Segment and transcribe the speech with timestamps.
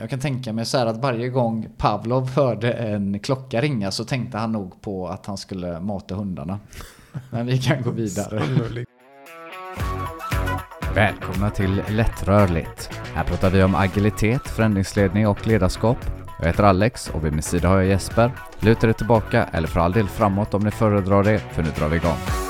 [0.00, 4.04] jag kan tänka mig så här att varje gång Pavlov hörde en klocka ringa så
[4.04, 6.60] tänkte han nog på att han skulle mata hundarna.
[7.30, 8.42] Men vi kan gå vidare.
[10.94, 12.90] Välkomna till Lättrörligt.
[13.14, 15.98] Här pratar vi om agilitet, förändringsledning och ledarskap.
[16.38, 18.32] Jag heter Alex och vid min sida har jag Jesper.
[18.60, 21.88] Luta dig tillbaka eller för all del framåt om ni föredrar det, för nu drar
[21.88, 22.49] vi igång.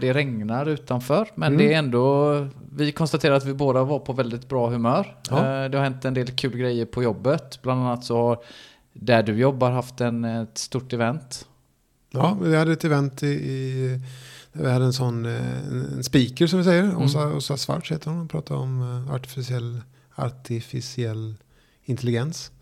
[0.00, 1.58] Det regnar utanför, men Mm.
[1.66, 2.48] det är ändå...
[2.72, 5.16] Vi konstaterar att vi båda var på väldigt bra humör.
[5.30, 5.36] Ja.
[5.64, 7.62] Eh, Det har hänt en del kul grejer på jobbet.
[7.62, 8.38] Bland annat så har
[8.92, 11.46] där du jobbar haft en, ett stort event.
[12.10, 14.00] Ja, vi hade ett event i, i
[14.52, 15.66] vi hade en sån eh,
[15.96, 16.96] en speaker som vi säger.
[17.02, 18.18] Åsa, Åsa Svarts heter hon.
[18.18, 19.80] Hon pratade om eh, artificiell,
[20.14, 21.34] artificiell
[21.84, 22.52] intelligens.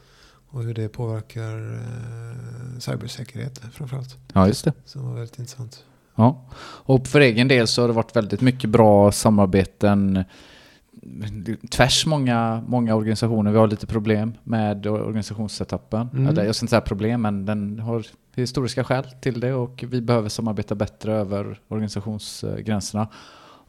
[0.50, 4.16] Och hur det påverkar eh, cybersäkerhet framförallt.
[4.32, 4.72] Ja, just det.
[4.92, 5.84] Det var väldigt intressant.
[6.18, 10.24] Ja, och för egen del så har det varit väldigt mycket bra samarbeten
[11.70, 13.50] tvärs många, många organisationer.
[13.50, 16.08] Vi har lite problem med organisationssetupen.
[16.12, 16.26] Mm.
[16.26, 20.00] Eller jag ska inte säga problem, men den har historiska skäl till det och vi
[20.00, 23.08] behöver samarbeta bättre över organisationsgränserna.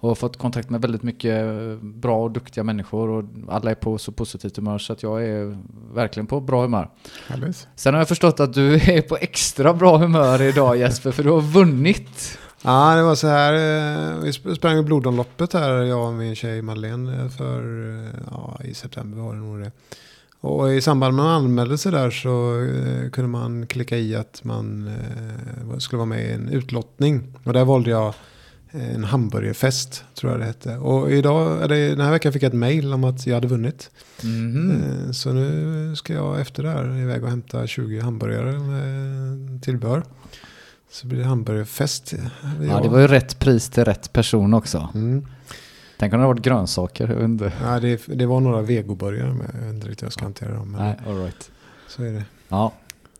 [0.01, 1.45] Och har fått kontakt med väldigt mycket
[1.81, 5.57] bra och duktiga människor och alla är på så positivt humör så att jag är
[5.93, 6.89] verkligen på bra humör.
[7.27, 7.67] Härligt.
[7.75, 11.29] Sen har jag förstått att du är på extra bra humör idag Jesper, för du
[11.29, 12.37] har vunnit.
[12.61, 13.53] Ja, det var så här.
[13.53, 18.59] eh, Vi sp- sprang blodomloppet här, jag och min tjej Madeleine, eh, för eh, ja,
[18.63, 19.71] i september var det nog det.
[20.41, 22.29] Och i samband med man anmälde sig där så
[23.11, 24.89] kunde man klicka i att man
[25.79, 27.33] skulle vara med i en utlottning.
[27.43, 28.13] Och där valde jag
[28.71, 30.77] en hamburgerfest, tror jag det hette.
[30.77, 33.89] Och idag, eller den här veckan fick jag ett mail om att jag hade vunnit.
[34.19, 40.03] Eh, Så nu ska jag efter det här iväg och hämta 20 hamburgare med tillbehör.
[40.91, 42.13] Så blir det hamburgerfest.
[42.69, 44.89] Ja, det var ju rätt pris till rätt person också.
[44.93, 45.25] Mm.
[45.97, 47.53] Tänk om det hade varit grönsaker, inte.
[47.63, 49.49] Ja, det, det var några vegoburgare med.
[49.53, 50.71] Jag vet inte riktigt hur jag ska hantera dem.
[50.71, 51.51] Men Nej, all right.
[51.87, 52.23] så är det.
[52.47, 52.73] Ja,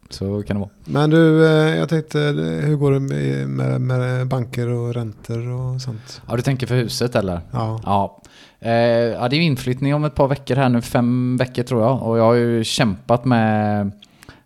[0.10, 0.70] så kan det vara.
[0.86, 2.20] Men du, eh, jag tänkte,
[2.64, 6.22] hur går det med, med, banker och räntor och sånt?
[6.28, 7.42] Ja, du tänker för huset eller?
[7.52, 8.22] Ja, Ja.
[8.60, 11.82] Eh, ja, det är ju inflyttning om ett par veckor här nu, fem veckor tror
[11.82, 12.04] jag.
[12.04, 13.92] Och jag har ju kämpat med,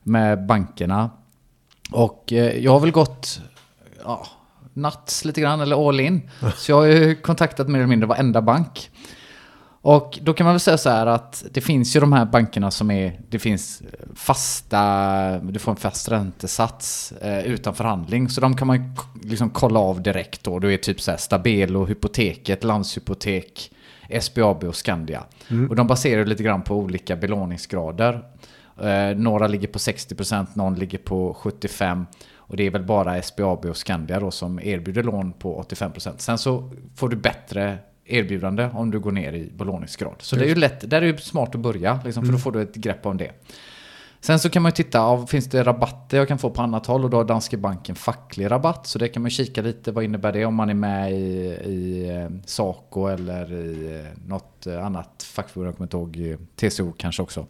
[0.04, 1.10] med bankerna.
[1.92, 3.42] Och eh, jag har väl gått
[4.04, 4.28] ja,
[4.74, 6.30] nats lite grann, eller all in.
[6.56, 8.90] Så jag har ju kontaktat mer eller mindre varenda bank.
[9.86, 12.72] Och då kan man väl säga så här att det finns ju de här bankerna
[12.72, 13.84] som är, det finns
[14.16, 18.30] fasta, du får en fast räntesats eh, utan förhandling.
[18.30, 20.60] Så de kan man liksom kolla av direkt då.
[20.60, 23.72] Det är typ så här Stabelo, Hypoteket, Landshypotek,
[24.22, 25.24] SBAB och Skandia.
[25.70, 28.24] Och de baserar lite grann på olika belåningsgrader.
[28.82, 32.06] Eh, några ligger på 60%, någon ligger på 75%.
[32.36, 36.14] Och det är väl bara SBAB och Skandia då som erbjuder lån på 85%.
[36.18, 40.16] Sen så får du bättre erbjudande om du går ner i belåningsgrad.
[40.20, 42.38] Så det är ju lätt, där är det ju smart att börja, liksom, för då
[42.40, 43.32] får du ett grepp om det.
[44.20, 47.04] Sen så kan man ju titta, finns det rabatter jag kan få på annat håll?
[47.04, 48.88] Och då har Danske Banken facklig rabatt.
[48.88, 51.16] Så det kan man kika lite, vad innebär det om man är med i,
[51.66, 56.92] i eh, Saco eller i eh, något eh, annat fackförbund, jag kommer inte ihåg, TCO
[56.98, 57.46] kanske också.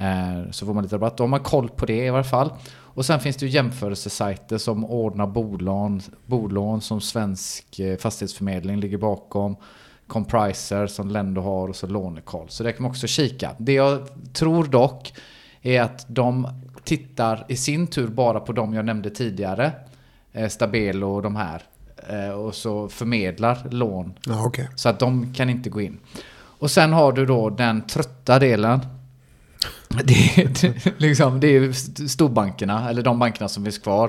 [0.00, 1.16] Eh, Så får man lite rabatt.
[1.16, 2.52] Då har man koll på det i alla fall.
[2.96, 8.98] Och sen finns det ju jämförelsesajter som ordnar bolån, bolån som Svensk eh, Fastighetsförmedling ligger
[8.98, 9.56] bakom.
[10.06, 12.48] Compriser som Lendo har och så Lånekoll.
[12.48, 13.50] Så det kan man också kika.
[13.58, 15.14] Det jag tror dock
[15.62, 16.48] är att de
[16.84, 19.72] tittar i sin tur bara på de jag nämnde tidigare.
[20.32, 21.62] Eh, Stabelo och de här.
[22.08, 24.68] Eh, och så förmedlar lån ja okej.
[24.74, 25.98] så att de kan inte gå in.
[26.58, 28.80] Och sen har du då den trötta delen.
[30.04, 31.72] Det är, det, liksom, det är ju
[32.08, 34.08] storbankerna, eller de bankerna som finns kvar.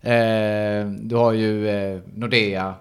[0.00, 2.74] Eh, du har ju eh, Nordea,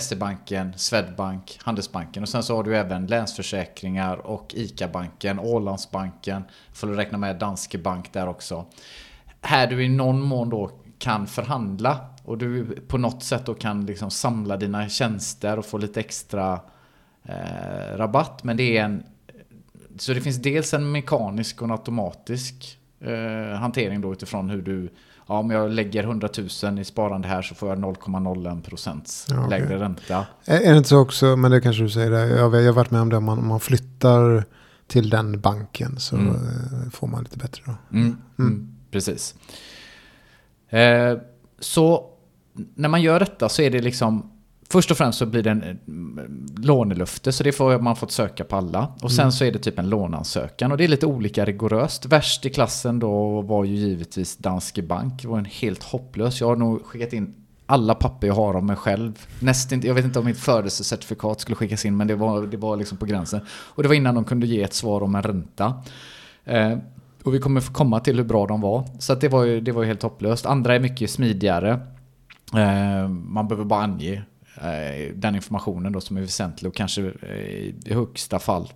[0.00, 6.44] SE-banken, Swedbank, Handelsbanken och sen så har du även Länsförsäkringar och ICA-banken, Ålandsbanken.
[6.72, 8.66] Får du räkna med Danske Bank där också.
[9.40, 13.86] Här du i någon mån då kan förhandla och du på något sätt då kan
[13.86, 16.60] liksom samla dina tjänster och få lite extra
[17.24, 18.44] eh, rabatt.
[18.44, 19.02] Men det är en...
[20.00, 24.88] Så det finns dels en mekanisk och en automatisk eh, hantering då utifrån hur du...
[25.28, 26.28] Ja, om jag lägger 100
[26.64, 29.60] 000 i sparande här så får jag 0,01 procents Ja, okej.
[29.60, 30.26] lägre ränta.
[30.44, 32.72] Är, är det inte så också, men det kanske du säger, det, jag, jag har
[32.72, 34.44] varit med om det, om man, om man flyttar
[34.86, 36.34] till den banken så Mm.
[36.34, 37.96] eh, får man lite bättre då.
[37.96, 38.74] Mm, mm.
[38.90, 39.34] Precis.
[40.68, 41.18] Eh,
[41.58, 42.06] så
[42.74, 44.30] när man gör detta så är det liksom
[44.72, 48.44] Först och främst så blir det en mm, lånelöfte, så det får man fått söka
[48.44, 48.92] på alla.
[49.02, 52.06] Och sen så är det typ en låneansökan och det är lite olika rigoröst.
[52.06, 55.22] Värst i klassen då var ju givetvis Danske Bank.
[55.22, 56.40] Det var en helt hopplös.
[56.40, 57.34] Jag har nog skickat in
[57.66, 59.26] alla papper jag har om mig själv.
[59.40, 62.76] Nästan, jag vet inte om mitt födelsecertifikat skulle skickas in men det var, det var
[62.76, 63.40] liksom på gränsen.
[63.50, 65.74] Och det var innan de kunde ge ett svar om en ränta.
[66.44, 66.78] Eh,
[67.24, 68.84] och vi kommer komma till hur bra de var.
[68.98, 70.46] Så det, var ju, det var ju helt hopplöst.
[70.46, 71.80] Andra är mycket smidigare.
[72.54, 74.22] Eh, man behöver bara ange eh,
[75.14, 77.38] den informationen då som är väsentlig och kanske eh,
[77.84, 78.72] i högsta fall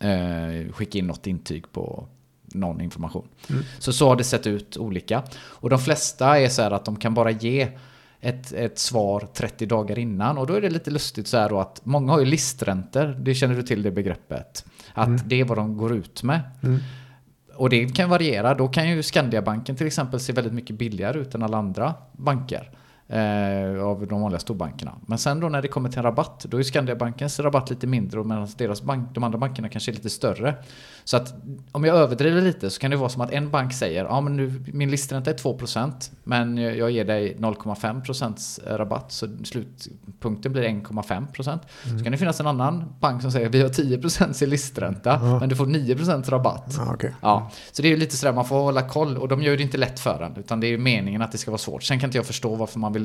[0.00, 2.06] eh, skicka in något intyg på
[2.42, 3.28] någon information.
[3.50, 3.62] Mm.
[3.78, 5.22] Så så har det sett ut olika.
[5.38, 7.68] Och de flesta är så här att de kan bara ge
[8.20, 10.38] ett, ett svar 30 dagar innan.
[10.38, 13.06] Och då är det lite lustigt så här då att många har ju listräntor.
[13.06, 14.64] Det känner du till det begreppet.
[14.94, 15.20] Att mm.
[15.24, 16.40] det är vad de går ut med.
[16.62, 16.80] Mm.
[17.54, 18.54] Och det kan variera.
[18.54, 22.70] Då kan ju Skandiabanken till exempel se väldigt mycket billigare ut än alla andra banker
[23.10, 24.94] eh, av de vanliga storbankerna.
[25.06, 28.20] Men sen då när det kommer till en rabatt, då är Skandiabankens rabatt lite mindre
[28.20, 30.54] och medan deras bank, de andra bankerna kanske är lite större.
[31.04, 31.34] Så att
[31.72, 34.36] om jag överdriver lite så kan det vara som att en bank säger ja men
[34.36, 41.48] nu, min listränta är 2% men jag ger dig 0,5% rabatt så slutpunkten blir 1,5%.
[41.48, 41.98] Mm.
[41.98, 45.38] Så kan det finnas en annan bank som säger vi har 10% i listränta mm.
[45.38, 46.78] men du får 9% rabatt.
[46.80, 47.10] Ah, okay.
[47.20, 49.62] ja, så det är ju lite sådär man får hålla koll och de gör det
[49.62, 51.82] inte lätt för en utan det är ju meningen att det ska vara svårt.
[51.82, 52.99] Sen kan inte jag förstå varför man vill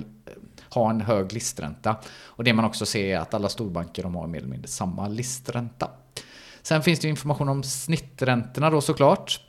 [0.70, 1.96] ha en hög listränta.
[2.26, 5.08] Och det man också ser är att alla storbanker de har mer eller mindre samma
[5.08, 5.90] listränta.
[6.62, 9.40] Sen finns det information om snitträntorna då såklart.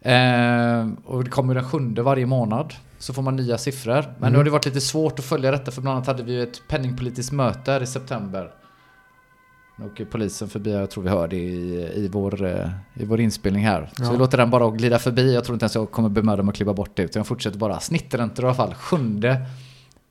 [0.00, 2.74] Eh, och det kommer den sjunde varje månad.
[2.98, 4.02] Så får man nya siffror.
[4.02, 4.32] Men mm.
[4.32, 6.62] nu har det varit lite svårt att följa detta för bland annat hade vi ett
[6.68, 8.50] penningpolitiskt möte här i september.
[9.76, 13.20] Nu åker polisen förbi, jag tror vi hör det i, i, vår, eh, i vår
[13.20, 13.90] inspelning här.
[13.96, 14.10] Så ja.
[14.12, 15.34] vi låter den bara glida förbi.
[15.34, 17.02] Jag tror inte ens jag kommer bemöda mig att klippa bort det.
[17.02, 17.80] Utan jag fortsätter bara.
[17.80, 18.74] Snitträntor i alla fall.
[18.74, 19.46] Sjunde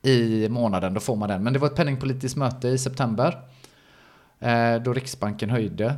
[0.01, 1.44] i månaden, då får man den.
[1.44, 3.39] Men det var ett penningpolitiskt möte i september.
[4.39, 5.95] Eh, då Riksbanken höjde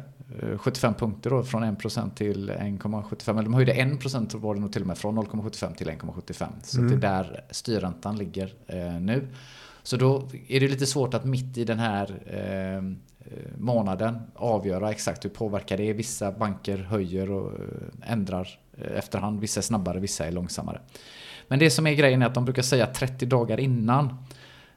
[0.57, 3.29] 75 eh, punkter då, från 1% till 1,75.
[3.29, 6.47] Eller de höjde 1% var det nog till och med från 0,75 till 1,75.
[6.63, 6.89] Så mm.
[6.89, 9.27] det är där styrräntan ligger eh, nu.
[9.83, 12.15] Så då är det lite svårt att mitt i den här
[13.31, 15.93] Eh, månaden avgöra exakt hur påverkar det.
[15.93, 19.39] Vissa banker höjer och eh, ändrar eh, efterhand.
[19.39, 20.81] Vissa är snabbare, vissa är långsammare.
[21.47, 24.17] Men det som är grejen är att de brukar säga 30 dagar innan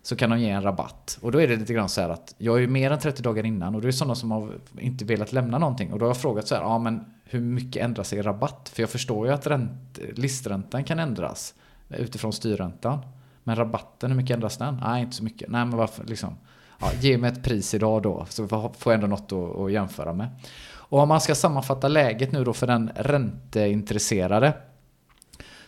[0.02, 1.18] så kan de ge en rabatt.
[1.22, 3.22] Och då är det lite grann så här att jag är ju mer än 30
[3.22, 5.92] dagar innan och det är sådana som har inte velat lämna någonting.
[5.92, 8.70] Och då har jag frågat så här, ja men hur mycket ändrar sig i rabatt?
[8.74, 11.54] För jag förstår ju att ränt, listräntan kan ändras
[11.88, 12.98] utifrån styrräntan.
[13.44, 14.80] Men rabatten, hur mycket ändras den?
[14.84, 15.50] Nej, inte så mycket.
[15.50, 16.36] Nej, men varför liksom?
[16.80, 20.12] Ja, ge mig ett pris idag då, så får jag ändå något att, att jämföra
[20.12, 20.28] med.
[20.70, 24.52] Och om man ska sammanfatta läget nu då för den ränteintresserade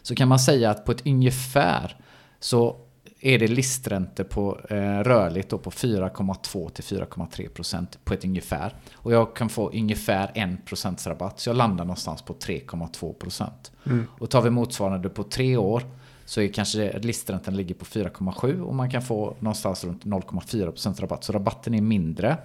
[0.02, 1.96] så kan man säga att på ett ungefär
[2.40, 2.76] så
[3.20, 8.74] är det listräntor på eh, rörligt då på 4,2 till 4,3 procent på ett ungefär.
[8.94, 11.40] Och jag kan få ungefär 1 procents rabatt.
[11.40, 13.72] Så jag landar någonstans på 3,2 procent.
[13.86, 14.06] Mm.
[14.18, 15.82] Och tar vi motsvarande på tre år
[16.30, 21.00] så är kanske listräntan ligger på 4,7 och man kan få någonstans runt 0,4 procents
[21.00, 21.24] rabatt.
[21.24, 22.36] Så rabatten är mindre.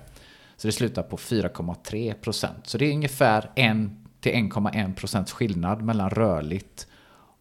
[0.58, 2.68] Så det slutar på 4,3 procent.
[2.68, 3.78] Så det är ungefär 1
[4.20, 6.88] till 1,1 procents skillnad mellan rörligt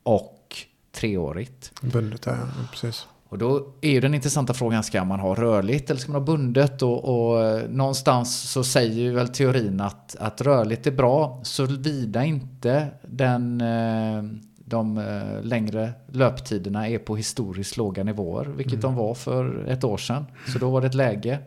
[0.03, 0.57] och
[0.93, 1.73] treårigt.
[1.81, 2.37] Bundet, ja,
[2.71, 3.07] precis.
[3.29, 6.27] Och då är ju den intressanta frågan, ska man ha rörligt eller ska man ha
[6.27, 6.83] bundet?
[6.83, 12.89] Och, och någonstans så säger ju väl teorin att, att rörligt är bra, såvida inte
[13.03, 14.23] den, eh,
[14.65, 18.81] de eh, längre löptiderna är på historiskt låga nivåer, vilket mm.
[18.81, 20.27] de var för ett år sedan.
[20.53, 21.39] Så då var det ett läge.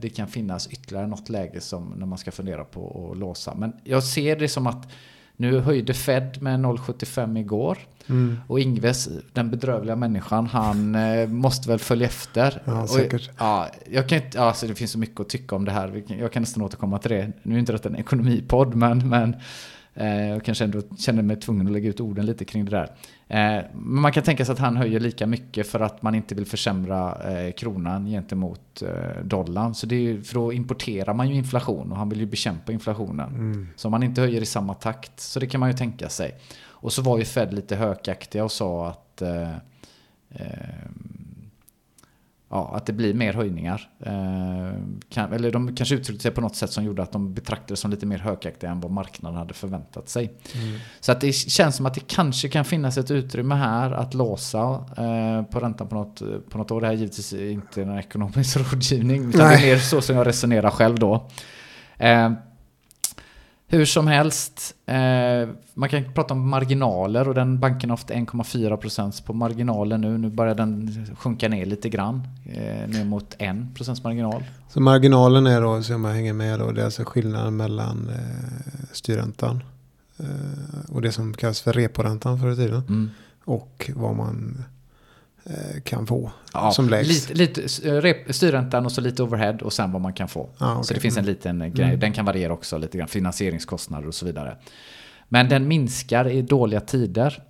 [0.00, 3.54] Det kan finnas ytterligare något läge som när man ska fundera på att låsa.
[3.54, 4.88] Men jag ser det som att
[5.40, 7.78] nu höjde Fed med 0,75 igår.
[8.06, 8.40] Mm.
[8.46, 12.62] Och Ingves, den bedrövliga människan, han eh, måste väl följa efter.
[12.64, 13.28] Ja, säkert.
[13.28, 16.02] Och, ja, jag kan inte, alltså det finns så mycket att tycka om det här.
[16.20, 17.32] Jag kan nästan återkomma till det.
[17.42, 19.40] Nu är inte detta en ekonomipodd, men, men eh,
[20.06, 22.90] jag kanske ändå känner mig tvungen att lägga ut orden lite kring det där.
[23.28, 26.34] Eh, men man kan tänka sig att han höjer lika mycket för att man inte
[26.34, 29.74] vill försämra eh, kronan gentemot eh, dollarn.
[29.74, 33.34] Så det är för då importerar man ju inflation och han vill ju bekämpa inflationen.
[33.34, 33.68] Mm.
[33.76, 36.34] Så om man inte höjer i samma takt, så det kan man ju tänka sig.
[36.80, 39.56] Och så var ju Fed lite hökaktiga och sa att eh,
[40.30, 40.88] eh,
[42.50, 43.88] ja, att det blir mer höjningar.
[44.00, 44.78] Eh,
[45.08, 47.90] kan, eller de kanske uttryckte sig på något sätt som gjorde att de betraktades som
[47.90, 50.32] lite mer hökaktiga än vad marknaden hade förväntat sig.
[50.54, 50.78] Mm.
[51.00, 54.84] Så att det känns som att det kanske kan finnas ett utrymme här att låsa
[54.96, 56.80] eh, på räntan på något, på något år.
[56.80, 59.56] Det här är givetvis inte någon ekonomisk rådgivning, utan Nej.
[59.56, 61.28] det är mer så som jag resonerar själv då.
[61.96, 62.32] Eh,
[63.70, 69.24] hur som helst, eh, man kan prata om marginaler och den banken har haft 1,4%
[69.24, 70.18] på marginalen nu.
[70.18, 74.44] Nu börjar den sjunka ner lite grann, eh, ner mot 1% marginal.
[74.68, 78.84] Så marginalen är då, så man hänger med då, det är alltså skillnaden mellan eh,
[78.92, 79.62] styrräntan
[80.18, 82.82] eh, och det som kallas för reporäntan förr i tiden.
[82.88, 83.10] Mm.
[83.44, 84.64] Och vad man
[85.84, 87.30] kan få Ja, som lägst.
[87.34, 90.48] lite, lite eh, styrräntan och så lite overhead och sen vad man kan få.
[90.58, 90.84] Ja, okej.
[90.84, 92.00] Så det finns en liten eh, grej, Mm.
[92.00, 94.56] den kan variera också lite grann, finansieringskostnader och så vidare.
[95.28, 97.42] Men den minskar i dåliga tider.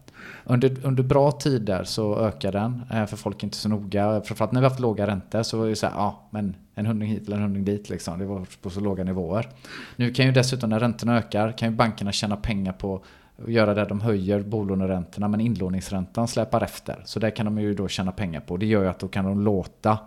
[0.44, 4.22] Under, under bra tider så ökar den, eh, för folk är inte så noga.
[4.24, 6.86] Framförallt när vi har haft låga räntor så är det så här, ja men en
[6.86, 8.18] hundring hit eller en hundring dit liksom.
[8.18, 9.48] Det var på så låga nivåer.
[9.96, 13.04] Nu kan ju dessutom när räntorna ökar kan ju bankerna tjäna pengar på
[13.42, 17.02] att göra det de höjer bolåneräntorna men inlåningsräntan släpar efter.
[17.04, 18.56] Så där kan de ju då tjäna pengar på.
[18.56, 19.98] Det gör ju att då kan de låta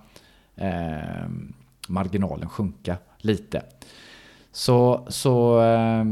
[0.56, 1.30] eh,
[1.88, 3.64] marginalen sjunka lite.
[4.52, 6.04] Så, så eh,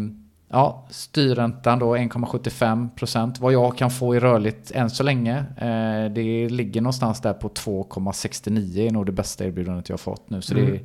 [0.49, 3.35] ja, styrräntan då 1,75%.
[3.39, 5.37] Vad jag kan få i rörligt än så länge.
[5.37, 10.29] Eh, det ligger någonstans där på 2,69 är nog det bästa erbjudandet jag har fått
[10.29, 10.41] nu.
[10.41, 10.79] Så det är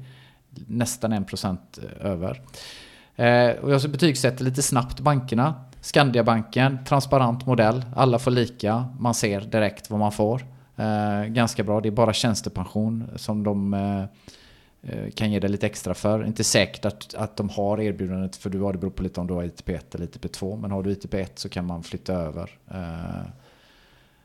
[0.66, 1.58] nästan 1%
[2.00, 2.40] över.
[3.16, 5.54] Eh, och jag ska betygsätta lite snabbt bankerna.
[5.84, 7.84] Skandiabanken, transparent modell.
[7.96, 8.84] Alla får lika.
[8.98, 10.42] Man ser direkt vad man får.
[10.76, 11.80] Eh, ganska bra.
[11.80, 14.02] Det är bara tjänstepension som de eh,
[14.82, 16.26] eh kan ge dig lite extra för.
[16.26, 19.26] Inte säkert att, att de har erbjudandet för du har det beror på lite om
[19.26, 20.60] du har ITP1 eller ITP2.
[20.60, 22.50] Men har du ITP1 så kan man flytta över.
[22.70, 23.26] Eh,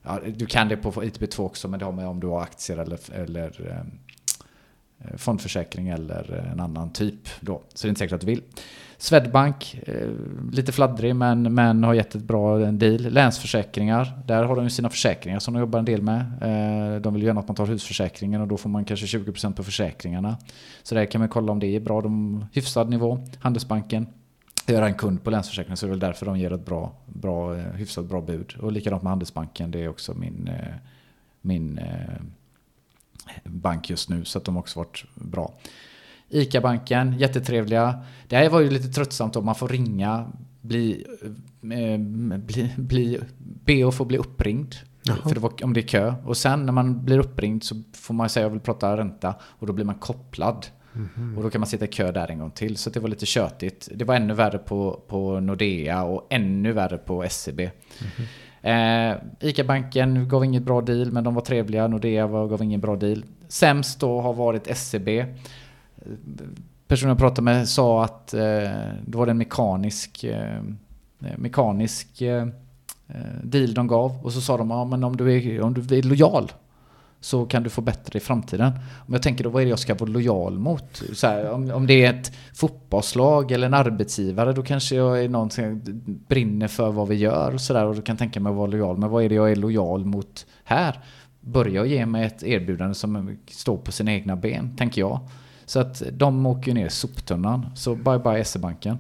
[0.01, 2.77] ja, du kan det på ITP2 också men det har med om du har aktier
[2.77, 7.61] eller, eller eh, eh, fondförsäkring eller en annan typ då.
[7.73, 8.41] Så det är inte säkert att du vill.
[9.01, 10.09] Swedbank, eh,
[10.51, 13.01] lite fladdrig men, men har gett ett bra deal.
[13.01, 16.19] Länsförsäkringar, där har de ju sina försäkringar som de jobbar en del med.
[16.19, 19.63] Eh, de vill gärna att man tar husförsäkringen och då får man kanske 20% på
[19.63, 20.37] försäkringarna.
[20.83, 22.01] Så där kan man kolla om det är bra.
[22.01, 23.27] De hyfsad nivå.
[23.39, 24.07] Handelsbanken,
[24.67, 26.91] Göra är en kund på Länsförsäkringen så det är väl därför de ger ett bra,
[27.05, 28.55] bra, eh, hyfsat bra bud.
[28.61, 30.49] Och likadant med Handelsbanken, det är också min,
[31.41, 31.79] min
[33.43, 35.53] bank just nu så att de har också varit bra.
[36.29, 38.03] ICA-banken, jättetrevliga.
[38.27, 40.27] Det här var ju lite tröttsamt om man får ringa,
[40.62, 41.05] bli,
[41.63, 42.00] eh,
[42.39, 44.75] bli, bli, be att få bli uppringd.
[45.03, 45.17] Jaha.
[45.24, 46.13] För det var, om det är kö.
[46.25, 49.67] Och sen när man blir uppringd så får man säga jag vill prata ränta och
[49.67, 50.67] då blir man kopplad.
[51.38, 52.77] Och då kan man sitta i kö där en gång till.
[52.77, 53.89] Så det var lite tjötigt.
[53.95, 57.59] Det var ännu värre på, på Nordea och ännu värre på SEB.
[58.62, 61.88] Eh, ICA-banken gav inget bra deal men de var trevliga.
[61.88, 63.25] Nordea var, gav ingen bra deal.
[63.48, 65.09] Sämst då har varit SEB.
[66.87, 68.41] Personen jag pratade med sa att eh,
[69.05, 70.57] det var en mekanisk, eh,
[71.25, 72.47] eh mekanisk eh,
[73.07, 74.25] eh, deal de gav.
[74.25, 76.51] Och så sa de, ja men om du är, om du är lojal
[77.21, 78.71] så kan du få bättre i framtiden.
[79.07, 81.01] Om jag tänker då, vad är det jag ska vara lojal mot?
[81.13, 85.29] Så här, om, om det är ett fotbollslag eller en arbetsgivare, då kanske jag är
[85.29, 85.81] någon som
[86.27, 88.97] brinner för vad vi gör och sådär och då kan tänka mig att vara lojal.
[88.97, 90.99] Men vad är det jag är lojal mot här?
[91.41, 95.19] Börja ge mig ett erbjudande som står på sina egna ben, tänker jag.
[95.69, 97.65] Så att de åker ner i soptunnan.
[97.75, 98.97] Så bye bye SE-banken.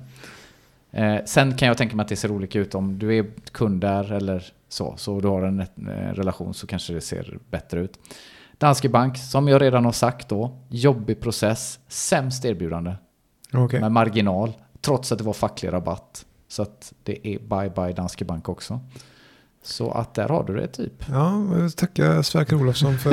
[0.91, 3.81] Eh, sen kan jag tänka mig att det ser olika ut om du är kund
[3.81, 4.93] där eller så.
[4.97, 7.99] Så du har en, en relation så kanske det ser bättre ut.
[8.57, 12.95] Danske Bank, som jag redan har sagt då, jobbig process, sämst erbjudande
[13.53, 13.79] Okej.
[13.79, 16.25] med marginal, trots att det var facklig rabatt.
[16.47, 18.79] Så att det är bye bye Danske Bank också.
[19.63, 20.93] Så att där har du det typ.
[21.11, 23.11] Ja, jag vill tacka Sverker Olofsson för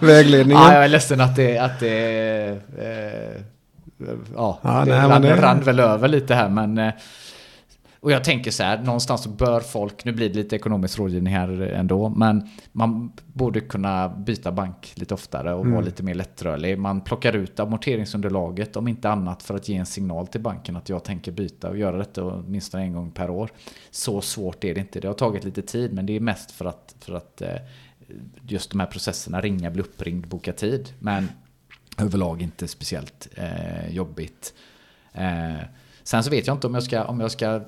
[0.06, 0.62] vägledningen.
[0.62, 3.42] Ja, jag är ledsen att det, att det eh,
[4.36, 6.92] ja, Ja, det nej, rann, det- rann väl över lite här men eh,
[8.04, 11.32] och jag tänker så här, någonstans så bör folk, nu blir det lite ekonomisk rådgivning
[11.32, 15.84] här ändå, men man borde kunna byta bank lite oftare och vara Mm.
[15.84, 16.78] lite mer lättrörlig.
[16.78, 20.88] Man plockar ut amorteringsunderlaget om inte annat för att ge en signal till banken att
[20.88, 23.50] jag tänker byta och göra detta åtminstone en gång per år.
[23.90, 25.00] Så svårt är det inte.
[25.00, 27.48] Det har tagit lite tid men det är mest för att, för att eh,
[28.48, 30.92] just de här processerna, ringa, bli uppringd, boka tid.
[30.98, 31.28] Men
[31.98, 34.54] överlag inte speciellt eh, jobbigt.
[35.12, 35.54] Eh,
[36.04, 37.60] sen så vet jag inte om jag ska, om jag ska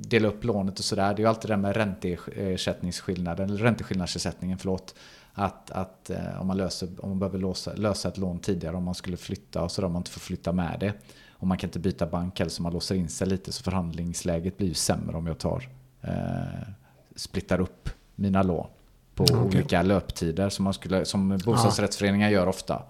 [0.00, 1.14] dela upp lånet och sådär.
[1.14, 4.94] Det är ju alltid det där med ränteersättningsskillnaden, eller ränteskillnadsersättningen, förlåt.
[5.34, 8.84] Att, att eh, om man, löser, om man behöver lösa, lösa ett lån tidigare, om
[8.84, 10.92] man skulle flytta och sådär, om man inte får flytta med det.
[11.30, 14.56] Och man kan inte byta bank heller så man låser in sig lite så förhandlingsläget
[14.58, 15.68] blir ju sämre om jag tar
[16.02, 16.68] eh,
[17.16, 18.66] splittar upp mina lån
[19.14, 19.36] på Okej.
[19.36, 22.82] olika löptider som, man skulle, som bostadsrättsföreningar gör ofta.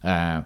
[0.00, 0.38] Eh,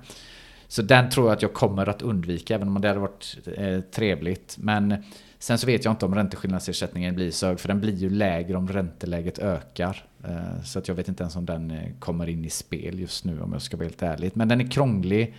[0.72, 3.80] så den tror jag att jag kommer att undvika, även om det hade varit eh,
[3.80, 4.56] trevligt.
[4.58, 5.04] Men
[5.38, 8.56] sen så vet jag inte om ränteskillnadsersättningen blir så hög, för den blir ju lägre
[8.56, 10.04] om ränteläget ökar.
[10.24, 13.24] Eh, så att jag vet inte ens om den eh, kommer in i spel just
[13.24, 14.30] nu om jag ska vara helt ärlig.
[14.34, 15.34] Men den är krånglig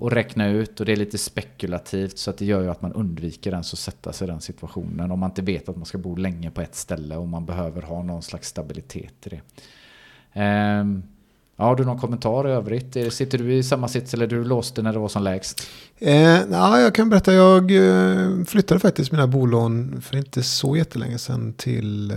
[0.00, 2.92] att räkna ut och det är lite spekulativt så att det gör ju att man
[2.92, 5.98] undviker den att sätta sig i den situationen om man inte vet att man ska
[5.98, 9.40] bo länge på ett ställe och man behöver ha någon slags stabilitet i det.
[10.32, 11.02] Ehm,
[11.58, 13.12] Ja, har du någon kommentar i övrigt?
[13.12, 15.68] Sitter du i samma sits eller du låste när det var som lägst?
[15.98, 21.18] Eh, ja, jag kan berätta, jag eh, flyttade faktiskt mina bolån för inte så jättelänge
[21.18, 22.16] sedan till eh,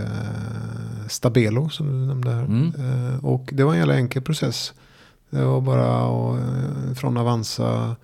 [1.08, 2.44] Stabelo som du nämnde här.
[2.44, 2.72] Mm.
[2.78, 4.72] Eh, och det var en jävla enkel process.
[5.30, 7.96] Det var bara att, eh, från Avanza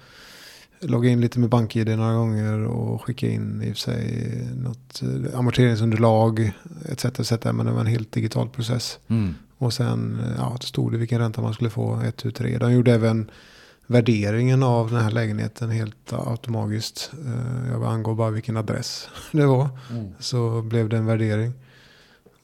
[0.80, 5.02] logga in lite med BankID några gånger och skicka in i och för sig något
[5.02, 6.52] eh, amorteringsunderlag
[6.88, 7.04] etc.
[7.04, 7.44] etc.
[7.44, 8.98] Men det var en helt digital process.
[9.08, 9.34] Mm.
[9.58, 12.58] Och sen ja, det stod det vilken ränta man skulle få, 1, 2, 3.
[12.58, 13.30] De gjorde även
[13.86, 17.10] värderingen av den här lägenheten helt automatiskt.
[17.26, 19.68] Eh, jag angav bara vilken adress det var.
[19.90, 20.08] Mm.
[20.18, 21.52] Så blev det en värdering.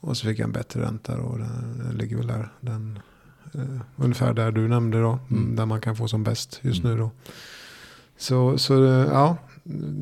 [0.01, 2.53] Och så fick jag en bättre ränta och den, den ligger väl där.
[2.61, 2.99] Den,
[3.55, 5.19] uh, ungefär där du nämnde då.
[5.31, 5.57] Mm.
[5.57, 6.97] Där man kan få som bäst just mm.
[6.97, 7.11] nu då.
[8.17, 8.75] Så, så
[9.13, 9.37] ja,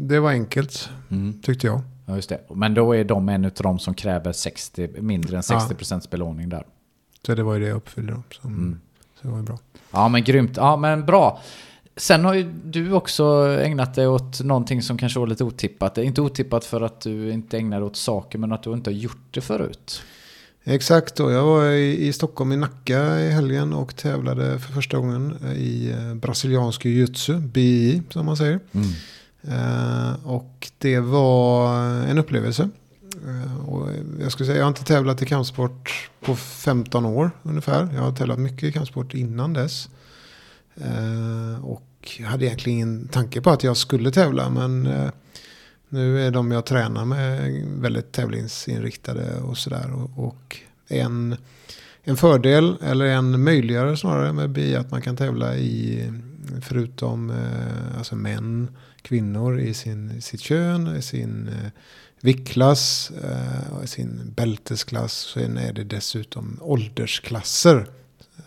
[0.09, 1.41] det var enkelt mm.
[1.43, 1.81] tyckte jag.
[2.07, 2.41] Ja, just det.
[2.55, 6.11] Men då är de en av de som kräver 60, mindre än 60 procents ja.
[6.11, 6.65] belåning där.
[7.27, 8.23] Så det var ju det jag uppfyllde då.
[8.31, 8.81] Som, mm.
[9.15, 9.59] Så det var bra.
[9.91, 10.57] Ja men grymt.
[10.57, 11.41] Ja men bra.
[11.97, 15.99] Sen har ju du också ägnat dig åt någonting som kanske var lite otippat.
[15.99, 18.95] Inte otippat för att du inte ägnar dig åt saker men att du inte har
[18.95, 20.03] gjort det förut.
[20.65, 21.31] Exakt, då.
[21.31, 26.15] jag var i, Stockholm i Nacka i helgen och tävlade för första gången i eh,
[26.15, 28.61] brasiliansk jiu-jitsu, BI som man säger.
[28.73, 28.89] Mm.
[29.43, 32.69] Eh, och det var en upplevelse.
[33.27, 33.89] Eh, och
[34.21, 37.89] jag skulle säga, jag har inte tävlat i kampsport på 15 år ungefär.
[37.95, 39.89] Jag har tävlat mycket i kampsport innan dess.
[40.75, 44.51] Eh, och jag hade egentligen ingen tanke på att jag skulle tävla.
[44.51, 45.11] Men eh,
[45.89, 50.09] nu är de jag tränar med väldigt tävlingsinriktade och sådär.
[50.17, 50.57] Och
[50.89, 51.37] en,
[52.03, 56.05] en fördel, eller en möjligare snarare med BI att man kan tävla i,
[56.63, 57.33] förutom
[57.99, 58.69] alltså män,
[59.03, 61.51] kvinnor i sin, sitt kön, i sin
[62.21, 65.33] viktklass, eh, sin bältesklass.
[65.35, 67.87] Sen är det dessutom åldersklasser.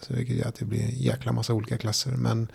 [0.01, 2.11] Så vilket gör att det blir en jäkla massa olika klasser.
[2.11, 2.47] Men,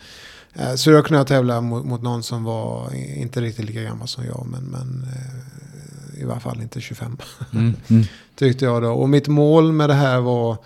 [0.55, 4.25] eh, så jag kunde tävla mot, mot, någon som var inte riktigt lika gammal som
[4.25, 4.47] jag.
[4.51, 7.17] Men, men eh, i varje fall inte 25.
[7.53, 8.05] Mm, mm.
[8.35, 8.93] Tyckte jag då.
[8.93, 10.57] Och mitt mål med det här var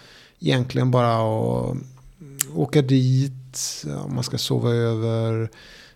[0.41, 1.77] egentligen bara att
[2.55, 3.85] åka dit.
[4.05, 5.51] Om man ska sova över.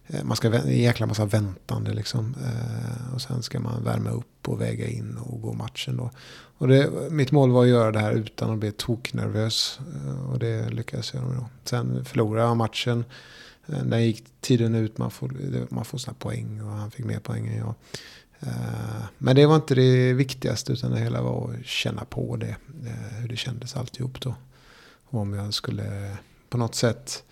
[0.08, 2.34] Eh, man ska en jäkla massa väntande liksom.
[2.44, 6.10] Eh, och sen ska man värma upp och väga in och gå matchen då.
[6.58, 9.80] Och det, mitt mål var att göra det här utan att bli toknervös.
[9.94, 11.46] Eh, och det lyckades jag med då.
[11.64, 13.04] Sen förlorade jag matchen.
[13.66, 15.32] Den gick tiden ut, man får,
[15.68, 17.74] man får sina poäng och han fick mer poäng än jag.
[19.18, 22.56] Men det var inte det viktigaste utan det hela var att känna på det.
[23.20, 24.34] Hur det kändes alltihop då.
[25.04, 26.16] Och om jag skulle
[26.48, 27.24] på något sätt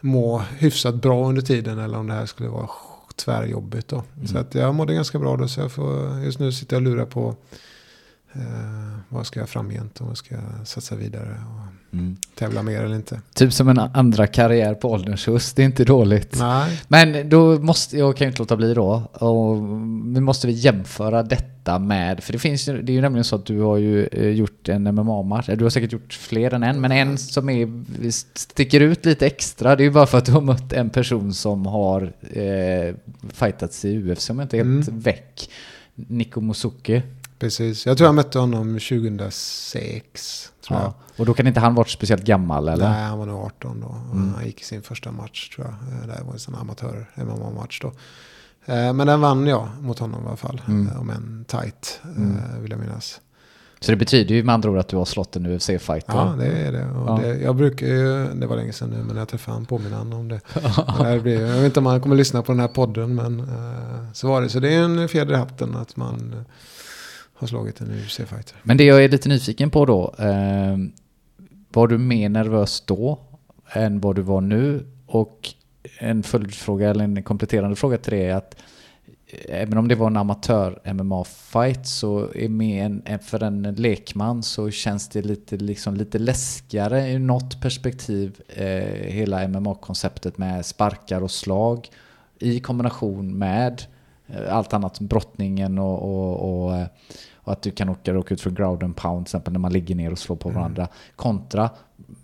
[0.00, 2.68] må hyfsat bra under tiden eller om det här skulle vara
[3.16, 3.88] tvärjobbigt.
[3.88, 4.04] Då.
[4.16, 4.26] Mm.
[4.26, 6.90] Så att jag mådde ganska bra då så jag får, just nu sitter jag och
[6.90, 7.36] lurar på
[8.32, 12.16] eh, vad ska jag framgent och vad ska jag satsa vidare och mm.
[12.34, 13.20] tävla mer eller inte.
[13.34, 16.36] Typ som en andra karriär på ålderns höst, det är inte dåligt.
[16.38, 16.80] Nej.
[16.88, 19.56] Men då måste, jag kan ju inte låta bli då, och
[20.04, 23.46] nu måste vi jämföra detta med, för det finns det är ju nämligen så att
[23.46, 26.92] du har ju eh, gjort en MMA-match, du har säkert gjort fler än en, men
[26.92, 27.68] en som är,
[28.38, 31.34] sticker ut lite extra, det är ju bara för att du har mött en person
[31.34, 32.94] som har eh,
[33.32, 35.00] fightats i UFC, om jag inte är helt mm.
[35.00, 35.50] väck.
[35.94, 37.02] Nico Musuki.
[37.38, 40.52] Precis, jag tror jag mötte honom 2006.
[40.68, 40.84] Tror ja.
[40.84, 41.20] jag.
[41.20, 42.90] Och då kan inte han varit speciellt gammal eller?
[42.90, 43.96] Nej, han var nog 18 då.
[44.12, 44.34] Mm.
[44.34, 45.74] Han gick i sin första match tror jag.
[45.74, 47.88] Eh, det var en sån amatör-MMA-match då.
[48.72, 50.60] Eh, men den vann jag mot honom i alla fall.
[50.68, 50.88] Mm.
[50.88, 52.62] Eh, om en tight, mm.
[52.62, 53.20] vill jag minnas.
[53.80, 56.14] Så det betyder ju med andra ord att du har slått en UFC-fighter?
[56.16, 56.86] Ja, det är det.
[57.06, 57.18] Ja.
[57.22, 57.38] det.
[57.38, 60.28] Jag brukar ju, det var länge sedan nu, men jag träffade honom påminna honom om
[60.28, 60.40] det.
[61.14, 63.50] det blir, jag vet inte om han kommer lyssna på den här podden, men
[64.12, 64.48] så var det.
[64.48, 66.44] Så det är en fjäder i hatten att man
[67.38, 68.56] har slagit en UFC-fighter.
[68.62, 70.76] Men det jag är lite nyfiken på då, eh,
[71.68, 73.18] var du mer nervös då
[73.72, 74.86] än vad du var nu?
[75.06, 75.54] Och
[75.98, 78.56] en följdfråga eller en kompletterande fråga till det är att
[79.26, 84.70] eh, även om det var en amatör-MMA-fight så är med en, för en lekman så
[84.70, 91.30] känns det lite, liksom, lite läskigare ur något perspektiv eh, hela MMA-konceptet med sparkar och
[91.30, 91.88] slag
[92.38, 93.97] i kombination med eh,
[94.48, 96.86] allt annat, brottningen och, och, och, eh,
[97.32, 99.72] och, att du kan åka, åka ut för ground and pound till exempel när man
[99.72, 100.60] ligger ner och slår på mm.
[100.60, 100.92] varandra mm.
[101.16, 101.70] kontra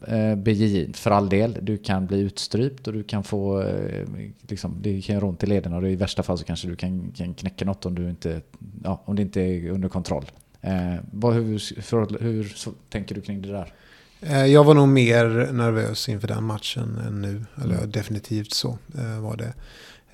[0.07, 1.59] eh, BJJ, för all del.
[1.63, 4.07] Du kan bli utstrypt och du kan få, eh,
[4.49, 7.13] liksom, det kan göra ont i lederna och i värsta fall så kanske du kan,
[7.17, 8.41] kan knäcka något om, du inte,
[8.85, 10.25] ja, om det inte är under kontroll.
[10.61, 13.73] Eh, vad, hur, för, hur så, tänker du kring det där?
[14.21, 17.45] Eh, jag var nog mer nervös inför den matchen än nu.
[17.63, 17.91] Eller mm.
[17.91, 19.53] definitivt så eh, var det.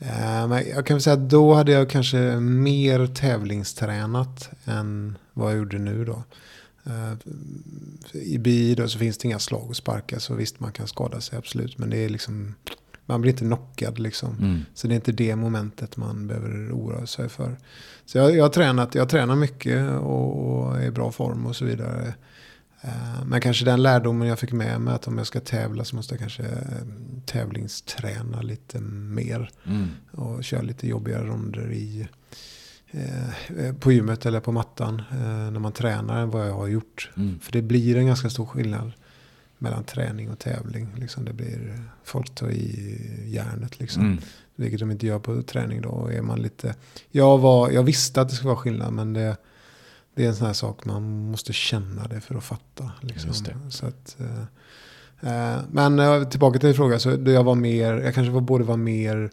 [0.00, 5.52] Eh, men jag kan väl säga att då hade jag kanske mer tävlingstränat än vad
[5.52, 6.22] jag gjorde nu då.
[6.86, 7.12] Eh,
[8.12, 11.20] I bi då så finns det inga slag och sparkar så visst man kan skada
[11.20, 11.78] sig absolut.
[11.78, 12.54] Men det är liksom,
[13.06, 14.36] man blir inte knockad liksom.
[14.38, 14.60] Mm.
[14.74, 17.56] Så det är inte det momentet man behöver oroa sig för.
[18.04, 21.56] Så jag, jag, har, tränat, jag tränar mycket och, och är i bra form och
[21.56, 22.14] så vidare.
[22.80, 25.96] Eh, Men kanske den lärdomen jag fick med mig att om jag ska tävla så
[25.96, 26.86] måste jag kanske eh,
[27.26, 29.50] tävlingsträna lite mer.
[29.66, 29.88] Mm.
[30.10, 32.08] Och köra lite jobbigare ronder i,
[32.90, 37.10] eh, på gymmet eller på mattan eh, när man tränar än vad jag har gjort.
[37.16, 37.40] Mm.
[37.40, 38.92] För det blir en ganska stor skillnad
[39.58, 40.88] mellan träning och tävling.
[40.96, 44.02] Liksom det blir, folk tar i järnet liksom.
[44.02, 44.18] Mm.
[44.56, 46.10] Vilket de inte gör på träning då.
[46.12, 46.74] Är man lite,
[47.10, 49.36] jag, var, jag visste att det skulle vara skillnad men det,
[50.14, 52.92] det är en sån här sak man måste känna det för att fatta.
[53.00, 53.34] Liksom.
[53.70, 54.42] Så att, eh,
[55.30, 56.98] eh, men tillbaka till din fråga.
[56.98, 59.30] Så jag var mer, jag kanske var, både var mer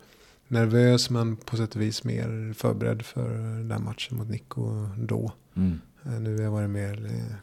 [0.48, 3.30] nervös men på sätt och vis mer förberedd för
[3.63, 5.32] den matchen mot Nico då.
[5.56, 5.80] Mm.
[6.06, 7.36] Eh, nu har det mer eh,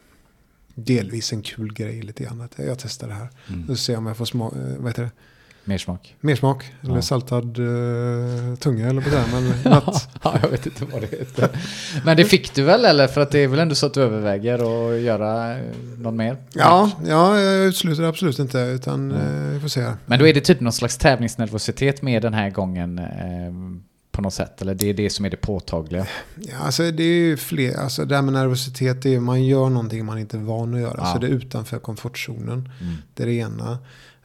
[0.75, 2.41] delvis en kul grej lite grann.
[2.41, 3.29] Att jag testar det här.
[3.47, 3.69] Mm.
[3.69, 5.11] Och se om jag får smak, eh, vad heter det?
[5.67, 6.15] Mer smak.
[6.21, 6.63] Mer smak.
[6.83, 7.01] Eller Ja.
[7.01, 9.23] saltad eh, tunga eller på det.
[9.31, 9.53] Men
[10.23, 11.49] ja, jag vet inte vad det heter.
[12.05, 13.07] Men det fick du väl eller?
[13.07, 14.53] För att det är väl ändå så att du överväger
[14.93, 15.63] att göra eh,
[15.97, 16.37] någon mer?
[16.53, 18.57] Ja, ja, jag utesluter absolut inte.
[18.59, 19.45] Utan Mm.
[19.47, 19.91] eh, vi får se.
[20.05, 23.05] Men då är det typ någon slags tävlingsnervositet med den här gången eh,
[24.11, 24.61] på något sätt?
[24.61, 26.05] Eller det är det som är det påtagliga?
[26.35, 29.69] Ja, alltså det är ju fler, alltså det här med nervositet, det är man gör
[29.69, 30.95] någonting man inte är van att göra.
[30.97, 31.05] Ja.
[31.13, 32.69] Så det är utanför komfortzonen.
[32.81, 32.93] Mm.
[33.13, 33.77] Det är det ena.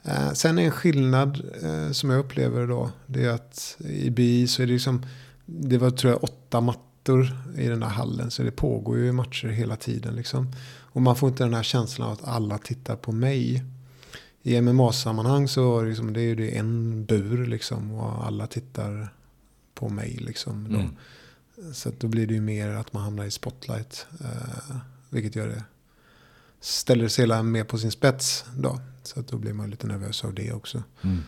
[0.05, 4.47] Eh, sen är en skillnad eh, som jag upplever då, det är att i BI
[4.47, 5.07] så är det liksom,
[5.47, 8.31] det var tror jag åtta mattor i den där hallen.
[8.31, 10.53] Så det pågår ju matcher hela tiden liksom.
[10.93, 13.65] Och man får inte den här känslan av att alla tittar på mig.
[14.43, 19.15] I MMA-sammanhang så är det, liksom, det är det en bur liksom och alla tittar
[19.75, 20.73] på mig liksom.
[20.73, 20.79] Då.
[20.79, 20.97] Mm.
[21.73, 24.07] Så då blir det ju mer att man hamnar i spotlight.
[24.21, 24.77] Eh,
[25.11, 25.65] vilket gör det.
[26.61, 28.81] Ställer sig hela mer på sin spets då.
[29.03, 30.83] Så att då blir man lite nervös av det också.
[31.03, 31.19] Mm.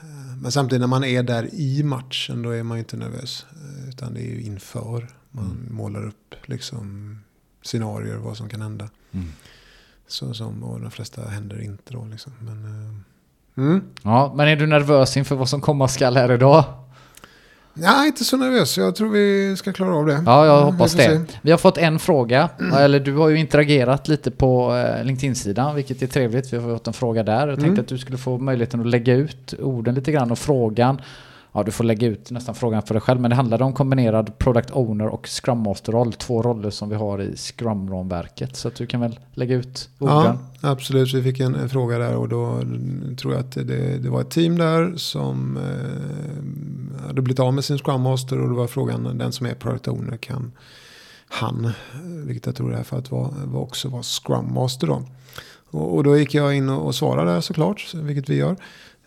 [0.00, 3.46] Eh, men samtidigt när man är där i matchen då är man inte nervös.
[3.50, 5.08] Eh, utan det är ju inför.
[5.30, 5.74] Man Mm.
[5.74, 7.18] målar upp liksom
[7.62, 8.88] scenarier vad som kan hända.
[9.12, 9.26] Mm.
[10.06, 12.32] Så som, och de flesta händer inte då liksom.
[12.40, 12.94] Men, eh,
[13.64, 13.82] mm.
[14.02, 16.64] Ja, men är du nervös inför vad som komma skall här idag?
[17.74, 18.78] Ja, inte så nervös.
[18.78, 20.22] Jag tror vi ska klara av det.
[20.26, 21.04] Ja, jag Mm, hoppas vi det.
[21.04, 21.20] se.
[21.42, 26.02] Vi har fått en fråga, eller du har ju interagerat lite på eh, LinkedIn-sidan, vilket
[26.02, 26.52] är trevligt.
[26.52, 27.38] Vi har fått en fråga där.
[27.48, 27.80] Jag tänkte Mm.
[27.80, 31.00] att du skulle få möjligheten att lägga ut orden lite grann och frågan.
[31.56, 34.38] Ja, du får lägga ut nästan frågan för dig själv, men det handlade om kombinerad
[34.38, 36.12] Product Owner och Scrum Master-roll.
[36.12, 38.56] Två roller som vi har i Scrum-ramverket.
[38.56, 40.16] Så du kan väl lägga ut orden.
[40.60, 41.14] Ja, absolut.
[41.14, 42.60] Vi fick en, en fråga där och då
[43.18, 47.64] tror jag att det, det var ett team där som eh, hade blivit av med
[47.64, 50.52] sin Scrum Master och då var frågan den som är Product Owner kan
[51.28, 51.70] han,
[52.26, 55.02] vilket jag tror det här för att var, var också var Scrum Master då.
[55.70, 58.56] Och, och då gick jag in och, och svarade såklart, så- vilket vi gör.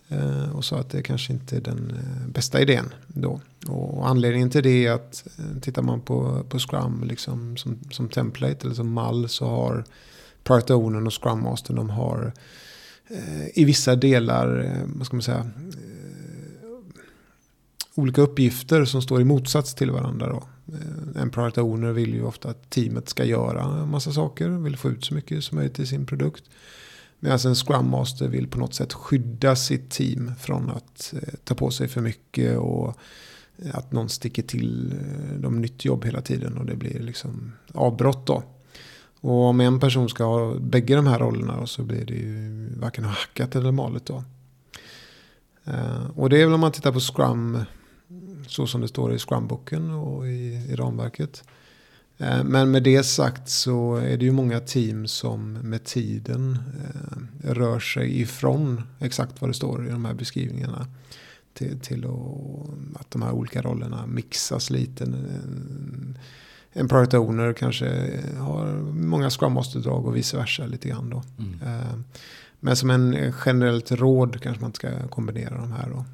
[0.10, 3.42] Eh, och sa att det kanske inte är den eh, bästa idén då.
[3.68, 8.10] Och anledningen till det är att eh, tittar man på, på Scrum liksom, som, som
[8.10, 9.86] template eller som mall så har
[10.44, 12.34] Product Ownern och Scrum Master de har
[13.54, 15.52] i vissa delar, vad ska man säga,
[17.96, 20.30] olika uppgifter som står i motsats till varandra.
[20.30, 20.44] Då.
[21.16, 24.90] En Product Owner vill ju ofta att teamet ska göra en massa saker, vill få
[24.90, 26.44] ut så mycket som möjligt i sin produkt.
[27.20, 31.56] Medan en Scrum Master vill på något sätt skydda sitt team från att eh, ta
[31.56, 32.98] på sig för mycket och
[33.58, 37.54] eh, att någon sticker till eh, dem nytt jobb hela tiden och det blir liksom
[37.74, 38.44] avbrott då.
[39.22, 42.70] Och om en person ska ha bägge de här rollerna då, så blir det ju
[42.80, 44.24] varken hackat eller malet då.
[46.16, 47.60] Och det är väl om man tittar på Scrum
[48.48, 51.44] så som det står i Scrum-boken och i, i ramverket.
[52.18, 57.54] Eh, Men med det sagt så är det ju många team som med tiden eh,
[57.54, 60.88] rör sig ifrån exakt vad det står i de här beskrivningarna.
[61.54, 62.06] Till, till
[62.96, 65.04] att, de här olika rollerna mixas lite.
[65.04, 66.18] En,
[66.74, 71.24] en product owner kanske har många Scrum Master-drag och vice versa lite grann då.
[71.40, 71.60] Mm.
[71.66, 72.00] Eh,
[72.60, 76.06] Men som en generellt råd kanske man inte ska kombinera de här då.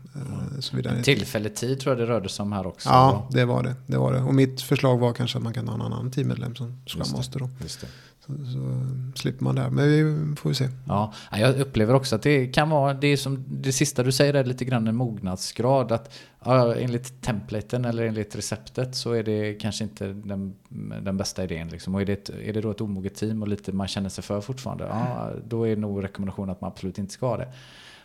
[0.59, 2.89] Såvida- Tillfällig tid tror jag det rörde sig om här också.
[2.89, 4.19] Ja, det var det, det var det.
[4.21, 7.11] Och mitt förslag var kanske att man kan ha en annan teammedlem som Scrum Just
[7.11, 7.17] det.
[7.17, 7.49] Master då.
[7.61, 7.87] Just det.
[8.25, 8.87] Så, så
[9.19, 9.69] slipper man där.
[9.69, 10.69] Men vi får vi se.
[10.87, 14.33] Ja, ja, jag upplever också att det kan vara det som det sista du säger
[14.33, 15.91] är lite grann en mognadsgrad.
[15.91, 16.13] Att
[16.45, 20.53] ja, enligt templaten eller enligt receptet så är det kanske inte den,
[21.01, 21.67] den bästa idén.
[21.67, 21.95] Liksom.
[21.95, 24.23] Och är det, ett, är det då ett omoget team och lite man känner sig
[24.23, 27.47] för fortfarande, ja, då är nog rekommendationen att man absolut inte ska ha det.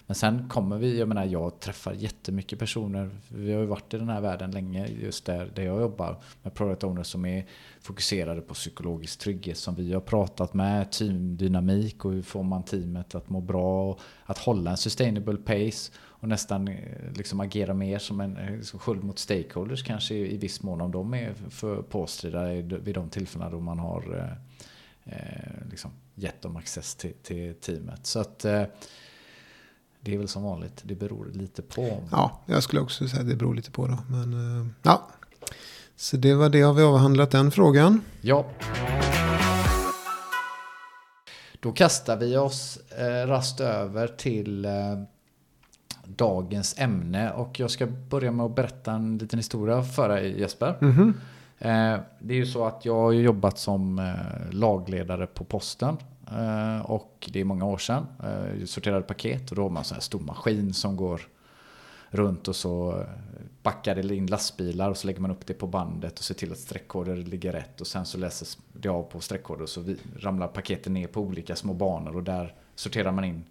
[0.09, 3.11] Men sen kommer vi, jag menar jag träffar jättemycket personer.
[3.29, 6.23] Vi har ju varit i den här världen länge, just där, där jag jobbar.
[6.43, 7.47] Med product owners som är
[7.81, 9.59] fokuserade på psykologisk trygghet.
[9.59, 13.91] Som vi har pratat med, teamdynamik och hur får man teamet att må bra.
[13.91, 15.93] Och att hålla en sustainable pace.
[15.99, 20.35] Och nästan eh, liksom agera mer som en eh, liksom sköld mot stakeholders kanske i,
[20.35, 20.81] i viss mån.
[20.81, 26.43] Om de är för påstridda vid de tillfällena då man har eh, eh, liksom gett
[26.43, 28.07] dem access till, till teamet.
[28.07, 28.65] Så att eh,
[30.01, 32.03] det är väl som vanligt, det beror lite på.
[32.11, 33.99] Ja, jag skulle också säga att det beror lite på då.
[34.09, 35.09] Men eh, ja,
[35.97, 38.01] så det var det, har vi avhandlat den frågan.
[38.21, 38.47] Ja.
[41.61, 44.73] Då kastar vi oss eh, rast över till eh,
[46.05, 50.79] dagens ämne och jag ska börja med att berätta en liten historia för dig Jesper.
[50.81, 51.13] Mm -hmm.
[51.95, 55.97] eh, det är ju så att jag har jobbat som eh, lagledare på posten
[56.33, 58.07] Eh, och det är många år sedan.
[58.59, 61.21] Jag sorterade paket och då har man en sån här stor maskin som går
[62.11, 63.07] runt och så eh,
[63.63, 66.53] backar det in lastbilar och så lägger man upp det på bandet och ser till
[66.53, 70.49] att streckkoder ligger rätt och sen så läses det av på streckkoder och så ramlar
[70.49, 73.45] paketen ner på olika små banor och där sorterar man in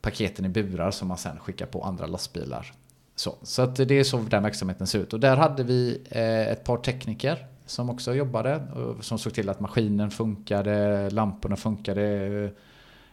[0.00, 2.72] paketen i burar som man sen skickar på andra lastbilar.
[3.16, 5.12] Så, så att det är så den verksamheten ser ut.
[5.12, 8.62] Och där hade vi ett par tekniker som också jobbade.
[9.00, 12.50] Som såg till att maskinen funkade, lamporna funkade,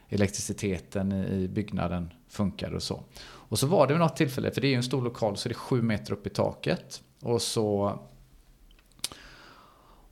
[0.09, 3.03] elektriciteten i byggnaden funkade och så.
[3.23, 5.49] Och så var det vid något tillfälle, för det är ju en stor lokal så
[5.49, 7.01] det är sju meter upp i taket.
[7.21, 7.99] Och så,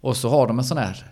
[0.01, 1.11] och så har de en sån här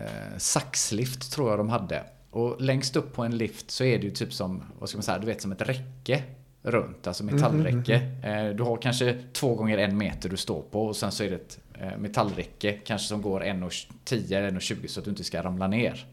[0.00, 2.04] eh, saxlift tror jag de hade.
[2.30, 5.02] Och längst upp på en lift så är det ju typ som, vad ska man
[5.02, 6.22] säga, du vet som ett räcke
[6.62, 7.94] runt, alltså metallräcke.
[7.94, 8.56] Mm, mm, mm.
[8.56, 11.36] Du har kanske två gånger en meter du står på och sen så är det
[11.36, 11.58] ett
[11.98, 16.06] metallräcke, kanske som går 1,10 eller 1,20 så att du inte ska ramla ner.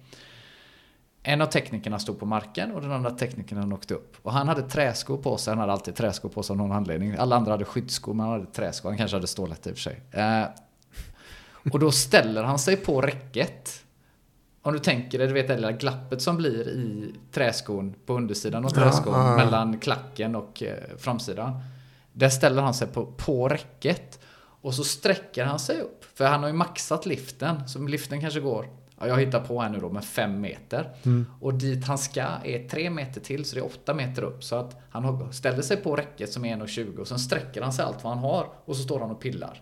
[1.27, 4.17] En av teknikerna stod på marken och den andra teknikern åkte upp.
[4.21, 7.15] Och han hade träskor på sig, han hade alltid träskor på sig av någon anledning.
[7.17, 9.81] Alla andra hade skyddsskor men han hade träskor, han kanske hade stålet i och för
[9.81, 10.01] sig.
[10.11, 10.45] Eh,
[11.71, 13.83] och då ställer han sig på räcket.
[14.61, 18.65] Om du tänker dig, du vet det lilla glappet som blir i träskon på undersidan
[18.65, 19.35] av träskon ja, ja.
[19.35, 21.59] mellan klacken och eh, framsidan.
[22.13, 24.19] Där ställer han sig på, på räcket.
[24.65, 26.05] Och så sträcker han sig upp.
[26.13, 27.67] För han har ju maxat liften.
[27.67, 30.89] Så liften kanske går, ja, jag hittar på här nu då, med fem meter.
[31.03, 31.25] Mm.
[31.41, 34.43] Och dit han ska är tre meter till, så det är åtta meter upp.
[34.43, 37.85] Så att han ställer sig på räcket som är 1,20 och sen sträcker han sig
[37.85, 38.47] allt vad han har.
[38.65, 39.61] Och så står han och pillar.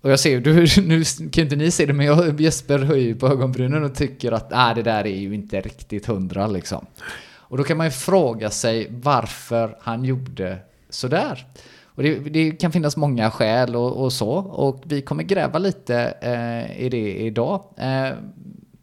[0.00, 3.26] Och jag ser, du, nu kan inte ni se det, men jag, Jesper höjer på
[3.26, 6.86] ögonbrynen och tycker att äh, det där är ju inte riktigt hundra liksom.
[7.32, 10.58] Och då kan man ju fråga sig varför han gjorde
[10.90, 11.46] sådär.
[11.94, 14.30] Och det, det, kan finnas många skäl och, och, så.
[14.36, 17.64] Och vi kommer gräva lite eh, i det idag.
[17.76, 18.16] Eh,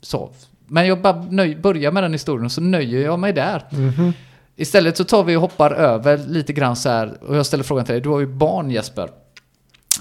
[0.01, 0.29] så.
[0.67, 3.65] Men jag bara nöj, börjar med den historien så nöjer jag mig där.
[3.71, 4.13] Mm -hmm.
[4.55, 7.23] Istället så tar vi och hoppar över lite grann så här.
[7.23, 8.01] Och jag ställer frågan till dig.
[8.01, 9.09] Du har ju barn Jesper.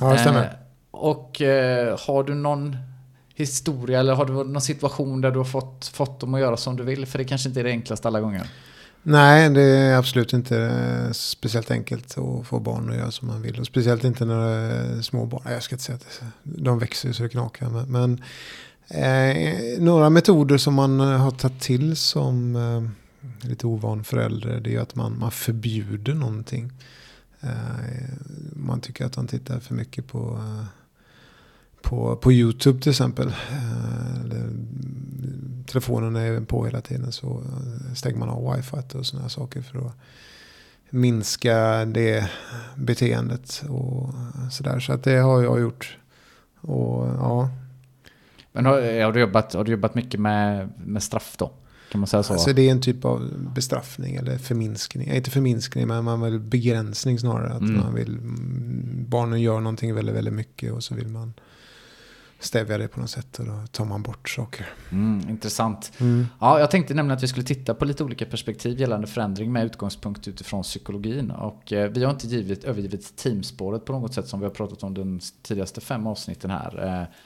[0.00, 0.42] Ja, det stämmer.
[0.42, 0.48] Eh,
[0.90, 2.76] och eh, har du någon
[3.34, 6.76] historia eller har du någon situation där du har fått, fått dem att göra som
[6.76, 7.06] du vill?
[7.06, 8.46] För det kanske inte är det enklaste alla gånger.
[9.02, 13.42] Nej, det är absolut inte eh, speciellt enkelt att få barn att göra som man
[13.42, 13.60] vill.
[13.60, 15.42] Och speciellt inte när det är små barn.
[15.44, 17.70] Jag ska inte säga att de växer så det knakar.
[17.70, 18.22] Men, men
[18.88, 24.60] eh, några metoder som man eh, har tagit till som eh, lite ovan förälder.
[24.60, 26.72] Det är att man, man förbjuder någonting.
[27.40, 27.50] Eh,
[28.52, 30.64] man tycker att de tittar för mycket på eh,
[31.82, 33.28] på, på YouTube till exempel.
[33.28, 34.00] Eh,
[35.66, 39.78] telefonen är på hela tiden så eh, stänger man av wifi och sådana saker för
[39.78, 39.92] att
[40.90, 42.30] minska det
[42.74, 44.14] beteendet och
[44.50, 44.80] sådär.
[44.80, 45.98] Så att det har jag gjort.
[46.60, 47.50] Och ja.
[48.52, 51.52] Men har, har, du, jobbat, har du jobbat mycket med, med straff då?
[51.92, 52.32] Kan man säga så?
[52.32, 55.12] Alltså det är en typ av bestraffning eller förminskning.
[55.12, 57.52] Inte förminskning men man vill begränsning snarare.
[57.52, 57.76] Att mm.
[57.76, 58.18] man vill,
[59.08, 61.32] barnen gör någonting väldigt, väldigt mycket och så vill man
[62.40, 64.66] stävja det på något sätt och då tar man bort saker.
[64.92, 65.92] Mm, intressant.
[66.00, 66.26] Mm.
[66.40, 69.64] Ja, jag tänkte nämligen att vi skulle titta på lite olika perspektiv gällande förändring med
[69.64, 71.30] utgångspunkt utifrån psykologin.
[71.30, 74.82] Och eh, vi har inte givit, övergivit teamspåret på något sätt som vi har pratat
[74.82, 77.00] om de tidigaste fem avsnitten här.
[77.00, 77.16] Eh,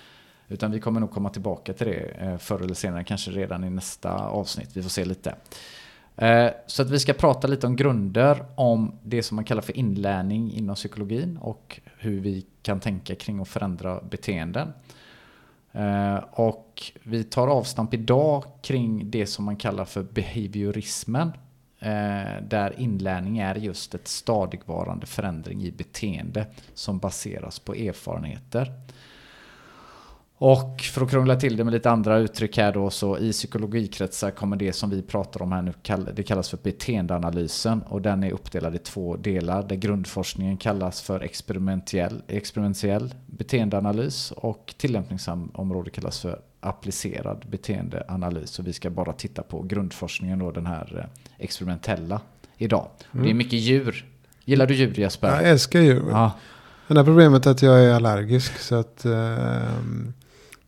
[0.49, 3.71] utan vi kommer nog komma tillbaka till det eh, förr eller senare, kanske redan i
[3.71, 4.71] nästa avsnitt.
[4.73, 5.35] Vi får se lite.
[6.17, 9.77] Eh, så att vi ska prata lite om grunder om det som man kallar för
[9.77, 14.73] inlärning inom psykologin och hur vi kan tänka kring att förändra beteenden.
[15.75, 21.33] Eh, och vi tar avstamp idag kring det som man kallar för behaviorismen.
[21.79, 28.73] Eh, där inlärning är just ett stadigvarande förändring i beteende som baseras på erfarenheter.
[30.47, 34.31] Och för att krångla till det med lite andra uttryck här då så i psykologikretsar
[34.31, 35.73] kommer det som vi pratar om här nu,
[36.15, 41.21] det kallas för beteendeanalysen och den är uppdelad i två delar där grundforskningen kallas för
[41.21, 48.59] experimentell, experimentell beteendeanalys och tillämpningsområdet kallas för applicerad beteendeanalys.
[48.59, 52.21] Och vi ska bara titta på grundforskningen då, den här eh, experimentella
[52.57, 52.89] idag.
[53.13, 53.25] Mm.
[53.25, 54.07] Det är mycket djur.
[54.45, 55.29] Gillar du djur Jesper?
[55.29, 56.05] Jag älskar djur.
[56.11, 56.33] Ja.
[56.89, 59.59] Det här problemet är att jag är allergisk så att eh,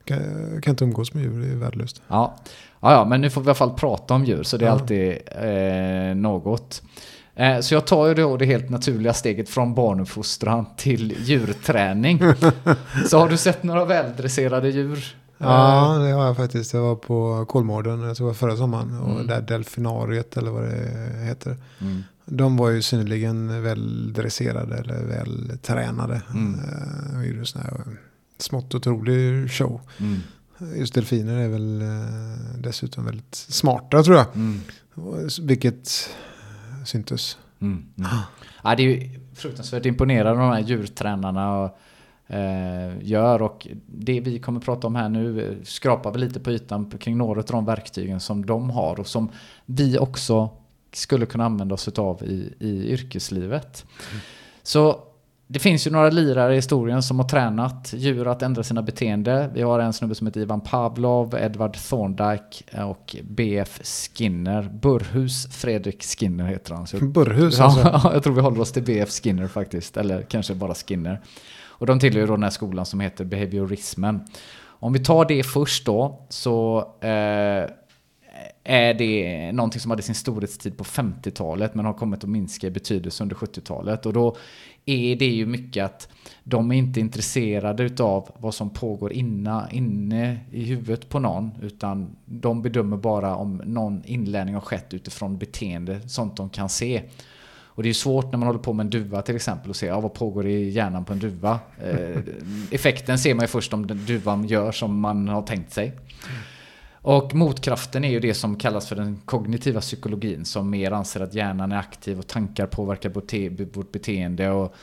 [0.07, 0.19] kan,
[0.63, 2.03] kan inte umgås med djur, det är värdelöst.
[2.09, 2.37] Ja.
[2.81, 4.67] Ja, ja, men nu får vi i alla fall prata om djur så det är
[4.67, 4.73] ja.
[4.73, 6.83] alltid eh, något.
[7.35, 12.21] Eh, så jag tar ju då det helt naturliga steget från barnuppfostran till djurträning.
[13.09, 15.17] så har du sett några väldresserade djur?
[15.39, 16.75] Ja, det har jag faktiskt.
[16.75, 19.01] Jag var på Kolmården, jag tror det var förra sommaren.
[19.01, 19.27] Och mm.
[19.27, 21.57] där delfinariet eller vad det heter.
[21.81, 22.03] Mm.
[22.25, 26.23] De var ju synnerligen väl dresserade eller väl tränade.
[26.35, 26.55] Mm.
[26.55, 27.97] Uh, här
[28.39, 29.81] smått otrolig show.
[30.01, 30.21] Mm.
[30.77, 34.27] Just delfiner är väl uh, dessutom väldigt smarta tror jag.
[34.35, 34.61] Mm.
[35.43, 36.11] Vilket
[36.85, 37.39] syntes.
[37.61, 37.85] Mm.
[37.99, 38.11] Mm.
[38.65, 41.59] Ja, det är ju fruktansvärt imponerande de här djurtränarna.
[41.59, 41.79] Och
[42.27, 43.43] eh, gör.
[43.43, 47.17] Och det vi kommer prata om här nu eh, skrapar vi lite på ytan kring
[47.17, 49.29] några av de verktygen som de har och som
[49.67, 50.51] vi också
[50.93, 53.87] skulle kunna använda oss av i, i yrkeslivet.
[54.11, 54.23] Mm.
[54.63, 55.01] Så
[55.49, 59.51] det finns ju några lirare i historien som har tränat djur att ändra sina beteende.
[59.55, 63.81] Vi har en snubbe som heter Ivan Pavlov, Edward Thorndike och B.F.
[63.85, 64.63] Skinner.
[64.63, 66.87] Burhus Fredrik Skinner heter han.
[66.87, 67.81] Så, Burhus alltså?
[67.81, 69.09] Ja, jag tror vi håller oss till B.F.
[69.09, 69.97] Skinner faktiskt.
[69.97, 71.21] Eller kanske bara Skinner.
[71.79, 74.21] Och de tillhör då den här skolan som heter behaviorismen.
[74.65, 77.71] Om vi tar det först då, så eh,
[78.65, 82.71] är det någonting som hade sin storhetstid på 50-talet men har kommit att minska i
[82.71, 84.07] betydelse under 70-talet.
[84.07, 84.37] Och då
[84.87, 86.09] är det ju mycket att
[86.45, 92.17] de är inte intresserade utav vad som pågår inna, inne i huvudet på någon utan
[92.25, 97.03] de bedömer bara om någon inlärning har skett utifrån beteende, sånt de kan se.
[97.77, 99.87] Och det är svårt när man håller på med en duva till exempel och se
[99.87, 101.59] ja, vad pågår i hjärnan på en duva.
[101.85, 102.19] Eh,
[102.71, 105.93] effekten ser man ju först om den duvan gör som man har tänkt sig.
[107.07, 111.35] Och motkraften är ju det som kallas för den kognitiva psykologin som mer anser att
[111.35, 113.11] hjärnan är aktiv och tankar påverkar
[113.75, 114.75] vårt beteende och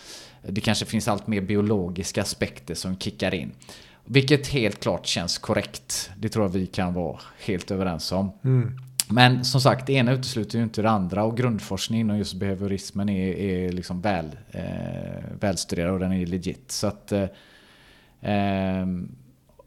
[0.41, 3.51] det kanske finns allt mer biologiska aspekter som kickar in.
[4.05, 6.12] Vilket helt klart känns korrekt.
[6.17, 8.31] Det tror jag vi kan vara helt överens om.
[8.43, 8.77] Mm.
[9.09, 13.09] Men som sagt, det ena utesluter ju inte det andra och grundforskning inom just behaviorismen
[13.09, 16.71] är, är liksom väl, eh, välstuderad och den är legit.
[16.71, 17.27] Så att, eh,
[18.21, 19.15] ehm,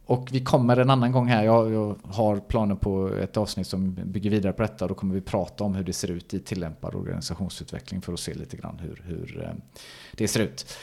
[0.07, 3.95] och vi kommer en annan gång här, jag, jag, har planer på ett avsnitt som
[4.05, 6.95] bygger vidare på detta då kommer vi prata om hur det ser ut i tillämpad
[6.95, 9.51] organisationsutveckling för att se lite grann hur, hur eh,
[10.13, 10.77] det ser ut.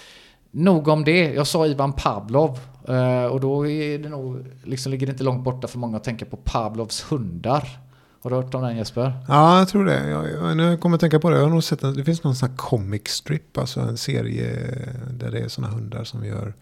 [0.51, 1.33] Nog om det.
[1.33, 5.43] Jag sa Ivan Pavlov eh, och då är det nog, liksom ligger det inte långt
[5.43, 7.79] borta för många att tänka på Pavlovs hundar.
[8.21, 9.13] Har du hört om den Jesper?
[9.27, 10.09] Ja, jag tror det.
[10.09, 11.36] Jag, jag, nu kommer jag tänka på det.
[11.36, 14.51] Jag har nog sett en, det finns någon sån här comic strip, alltså en serie
[14.51, 16.53] eh, där det är såna hundar som gör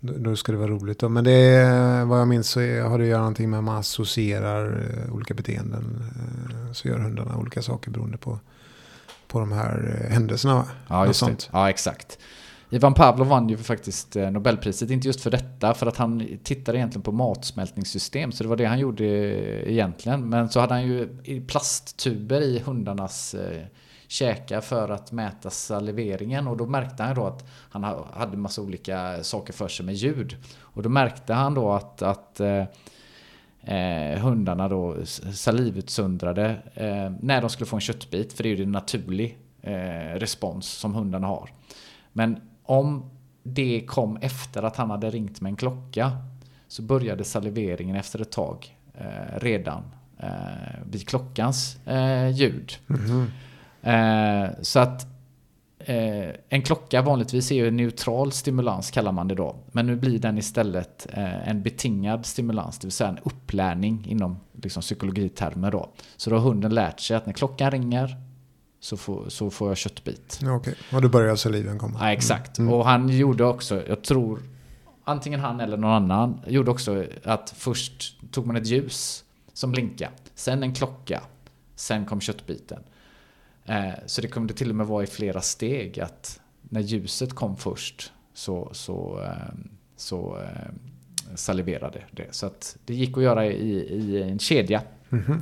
[0.00, 0.98] då ska det vara roligt.
[0.98, 1.08] Då.
[1.08, 3.64] Men det är, vad jag minns så är, har det att göra någonting med att
[3.64, 6.02] man associerar uh, olika beteenden.
[6.50, 8.38] Uh, så gör hundarna olika saker beroende på,
[9.28, 10.64] på de här uh, händelserna.
[10.88, 11.48] Ja, just det.
[11.52, 12.18] Ja, exakt.
[12.72, 16.78] Ivan Pavlov vann ju faktiskt eh, Nobelpriset, inte just för detta, för att han tittade
[16.78, 19.04] egentligen på matsmältningssystem, så det var det han gjorde
[19.70, 20.28] egentligen.
[20.28, 21.08] Men så hade han ju
[21.46, 23.34] plasttuber i hundarnas
[24.10, 29.24] käka för att mäta saliveringen och då märkte han då att han hade massa olika
[29.24, 30.36] saker för sig med ljud.
[30.60, 32.64] Och då märkte han då att, att eh,
[33.64, 34.96] eh hundarna då
[35.34, 40.14] salivutsöndrade eh, när de skulle få en köttbit, för det är ju en naturlig eh,
[40.14, 41.50] respons som hundarna har.
[42.12, 43.10] Men om
[43.42, 46.12] det kom efter att han hade ringt med en klocka
[46.68, 49.82] så började saliveringen efter ett tag eh, redan
[50.18, 50.30] eh,
[50.90, 52.72] vid klockans eh, ljud.
[52.88, 53.26] Mm -hmm
[54.62, 55.06] så att
[55.78, 59.56] eh, en klocka vanligtvis är ju en neutral stimulans kallar man det då.
[59.72, 64.40] Men nu blir den istället eh, en betingad stimulans, det vill säga en upplärning inom
[64.62, 65.88] liksom, psykologitermer då.
[66.16, 68.16] Så då har hunden lärt sig att när klockan ringer
[68.80, 70.40] så får, så får jag köttbit.
[70.42, 70.74] Okej, okay.
[70.92, 71.98] och då börjar saliven komma.
[72.00, 72.58] Ja, exakt.
[72.58, 72.72] Mm.
[72.72, 74.42] Och han gjorde också, jag tror,
[75.04, 80.12] antingen han eller någon annan, gjorde också att först tog man ett ljus som blinkade.
[80.34, 81.22] Sen en klocka.
[81.76, 82.82] Sen kom köttbiten.
[83.70, 87.56] Eh, så det kunde till och med vara i flera steg att när ljuset kom
[87.56, 89.54] först så, så, eh,
[89.96, 90.72] så eh,
[91.34, 92.26] saliverade det.
[92.30, 94.82] Så att det gick att göra i, i en kedja.
[95.10, 95.40] Mm -hmm.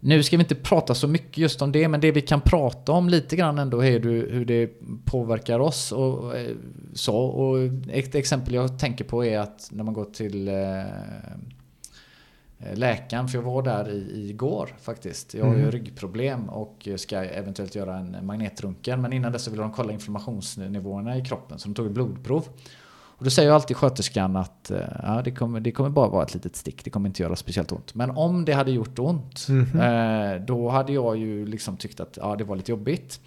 [0.00, 2.92] Nu ska vi inte prata så mycket just om det, men det vi kan prata
[2.92, 4.70] om lite grann ändå är hur det
[5.04, 6.56] påverkar oss och eh,
[6.94, 7.16] så.
[7.16, 7.58] Och
[7.88, 10.54] ett exempel jag tänker på är att när man går till eh,
[12.74, 15.34] läkaren, för jag var där i, igår faktiskt.
[15.34, 15.70] Jag har ju mm.
[15.70, 19.00] ryggproblem och ska eventuellt göra en magnetröntgen.
[19.00, 22.48] Men innan dess så vill de kolla inflammationsnivåerna i kroppen, så de tog ett blodprov.
[23.20, 26.34] Och då säger alltid sköterskan att eh, ja, det, kommer, det kommer bara vara ett
[26.34, 27.94] litet stick, det kommer inte göra speciellt ont.
[27.94, 32.18] Men om det hade gjort ont, mm eh, då hade jag ju liksom tyckt att
[32.20, 33.20] ja, det var lite jobbigt.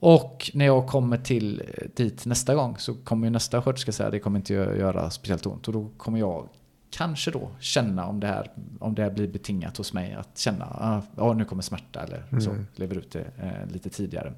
[0.00, 4.06] Och när jag kommer till eh, dit nästa gång så kommer ju nästa sköterska säga
[4.06, 5.68] att det kommer inte göra speciellt ont.
[5.68, 6.48] Och då kommer jag
[6.90, 10.14] kanske då känna om det här, om det här blir betingat hos mig.
[10.14, 12.40] Att känna att ah, nu kommer smärta eller mm.
[12.40, 12.50] så.
[12.74, 14.32] Lever ut det eh, lite tidigare.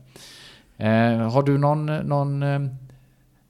[0.76, 2.60] Eh, har du någon, någon eh,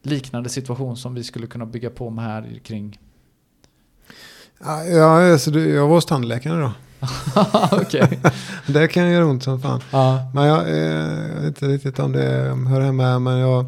[0.03, 2.99] liknande situation som vi skulle kunna bygga på med här kring?
[4.91, 6.73] Ja, alltså, jag var hos tandläkaren då.
[7.73, 8.21] Okej.
[8.67, 9.81] det kan göra ont som fan.
[9.91, 10.31] Ja.
[10.35, 13.65] Men jag, eh, jag vet inte riktigt om det hör hemma men jag,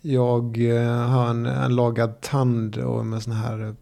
[0.00, 3.74] jag eh, har en, en lagad tand och med sån här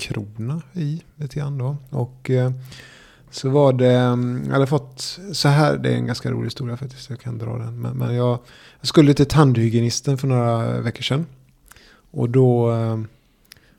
[0.00, 1.76] plastkrona i lite grann då.
[1.90, 2.52] Och eh,
[3.30, 6.76] så var det, mm, jag hade fått så här, det är en ganska rolig historia
[6.76, 7.80] faktiskt, jag kan dra den.
[7.80, 8.38] Men, men jag,
[8.80, 11.26] jag, skulle till tandhygienisten för några veckor sedan.
[12.12, 13.00] Och då eh,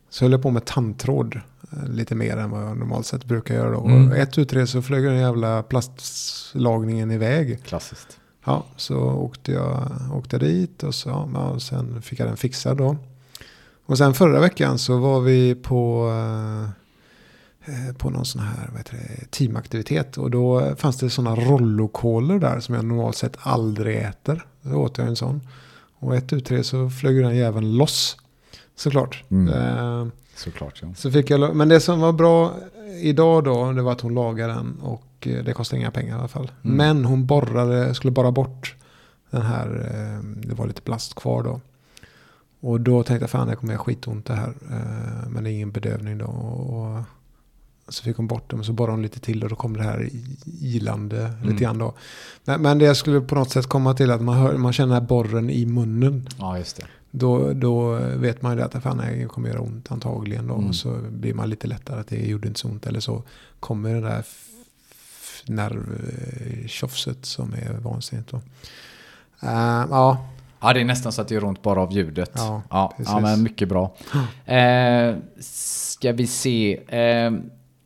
[0.10, 1.40] så höll jag på med tandtråd
[1.72, 3.72] eh, lite mer än vad jag normalt sett brukar göra.
[3.72, 3.86] Då.
[3.86, 4.10] Mm.
[4.10, 7.64] Och ett utre så flög den jävla plastlagningen iväg.
[7.64, 8.18] Klassiskt.
[8.46, 12.78] Ja, så åkte jag åkte dit och, så, ja, och sen fick jag den fixad
[12.78, 12.98] då.
[13.86, 16.10] Och sen förra veckan så var vi på
[17.66, 20.18] eh, på någon sån här vad heter det, teamaktivitet.
[20.18, 24.46] Och då fanns det sådana rollokoler där som jag normalt sett aldrig äter.
[24.64, 25.42] Så åt jag en sån.
[26.00, 28.18] Och ett ut så flög den jäveln loss.
[28.76, 29.24] Såklart.
[29.30, 29.54] Mm.
[29.54, 30.94] Eh, Såklart ja.
[30.96, 32.54] Så fick jag, men det som var bra
[33.02, 34.80] idag då, det var att hon lagade den.
[34.82, 36.52] Och eh, det kostade inga pengar i alla fall.
[36.64, 36.78] Mm.
[36.78, 38.76] Men hon borrade, skulle borra bort
[39.30, 41.62] den här, eh, det var lite plast kvar då.
[42.62, 44.54] Och då tänkte jag fan det kommer jag skitont det här.
[45.30, 46.26] Men det är ingen bedövning då.
[46.26, 47.04] Och
[47.94, 49.84] så fick hon bort dem och så borrade hon lite till och då kom det
[49.84, 50.10] här
[50.62, 51.50] ilande mm.
[51.50, 51.94] lite grann då.
[52.44, 54.94] Men, men det jag skulle på något sätt komma till att man, hör, man känner
[54.94, 56.30] den här borren i munnen.
[56.38, 56.86] Ja, just det.
[57.12, 60.54] Då, då vet man ju att fan, det kommer göra ont antagligen då.
[60.54, 60.68] Mm.
[60.68, 62.86] Och så blir man lite lättare att det gjorde inte så ont.
[62.86, 63.24] Eller så
[63.60, 64.24] kommer det där
[65.46, 68.38] nervtjofset som är vansinnigt då.
[68.38, 70.28] Uh, ja.
[70.62, 72.32] Ja, det är nästan så att det gör ont bara av ljudet.
[72.36, 73.96] Ja, ja, ja men mycket bra.
[74.46, 76.80] Eh, ska vi se.
[76.98, 77.32] Eh,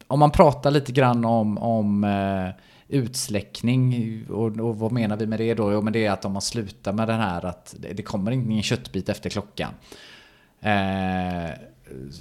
[0.07, 5.39] om man pratar lite grann om, om eh, utsläckning och, och, vad menar vi med
[5.39, 5.71] det då?
[5.71, 8.31] Jo men det är att om man slutar med den här att det, det kommer
[8.31, 9.71] ingen köttbit efter klockan.
[10.61, 11.49] Eh,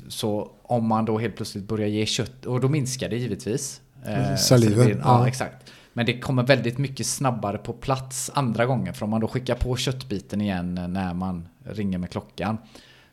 [0.09, 3.80] så om man då helt plötsligt börjar ge kött, och då minskar det givetvis.
[4.07, 4.88] Eh, Saliven.
[4.88, 5.63] Ja, ja, exakt.
[5.97, 8.95] Men det kommer väldigt mycket snabbare på plats andra gången.
[8.95, 12.59] För om man då skickar på köttbiten igen när man ringer med klockan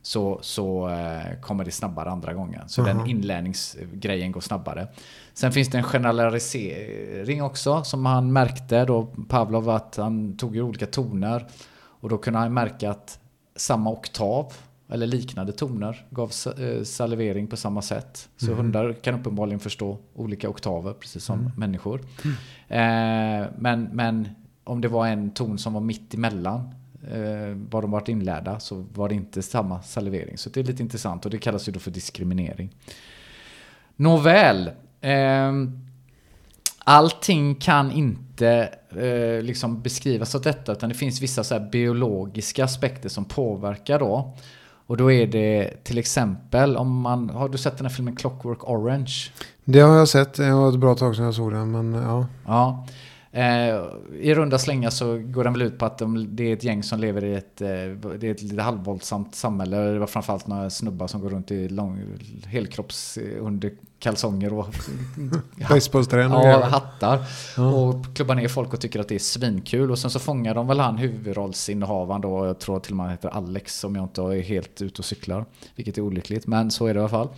[0.02, 2.70] så, så eh, kommer det snabbare andra gången.
[2.70, 3.00] Så mm -hmm.
[3.00, 4.88] den inlärningsgrejen går snabbare.
[5.34, 10.62] Sen finns det en generalisering också som han märkte då Pavlov att han tog ju
[10.62, 13.20] olika toner och då kunde han märka att
[13.56, 14.54] samma oktav
[14.92, 18.30] eller liknande toner gav eh, salivering på samma sätt.
[18.38, 18.58] Så mm.
[18.58, 21.52] hundar kan uppenbarligen förstå olika oktaver precis som mm.
[21.58, 22.02] människor.
[22.24, 23.44] Mm.
[23.44, 24.30] Eh, men, men
[24.64, 26.60] om det var en ton som var mitt emellan
[27.12, 30.38] eh, vad de varit inlärda så var det inte samma salivering.
[30.38, 32.70] Så det är lite intressant och det kallas ju då för diskriminering.
[33.96, 34.72] Nåväl.
[35.02, 35.52] Eh,
[36.78, 43.10] allting kan inte eh, liksom beskrivas av detta utan det finns vissa så biologiska aspekter
[43.10, 44.38] som påverkar då.
[44.92, 48.70] Och då är det till exempel om man, har du sett den här filmen Clockwork
[48.70, 49.14] Orange?
[49.66, 52.28] Det har jag sett, det var ett bra tag sedan jag såg den men ja.
[52.46, 52.88] Ja.
[53.32, 53.76] Eh,
[54.20, 56.84] I runda slängar så går den väl ut på att de, det är ett gäng
[56.84, 57.68] som lever i ett, eh,
[58.20, 59.78] det är ett lite halvvåldsamt samhälle.
[59.78, 62.04] Det var framförallt några snubbar som går runt i lång,
[62.46, 63.72] helkropps under
[64.02, 64.68] kalsonger och
[65.70, 67.20] basebolltränare ja, hattar.
[67.58, 67.74] Ja.
[67.74, 69.92] Och klubbar ner folk och tycker att det är svinkul.
[69.92, 72.46] Och sen så fångar de väl han huvudrollsinnehavaren då.
[72.46, 75.06] Jag tror till och med han heter Alex om jag inte är helt ute och
[75.06, 75.46] cyklar.
[75.76, 77.30] Vilket är olyckligt, men så är det i alla fall.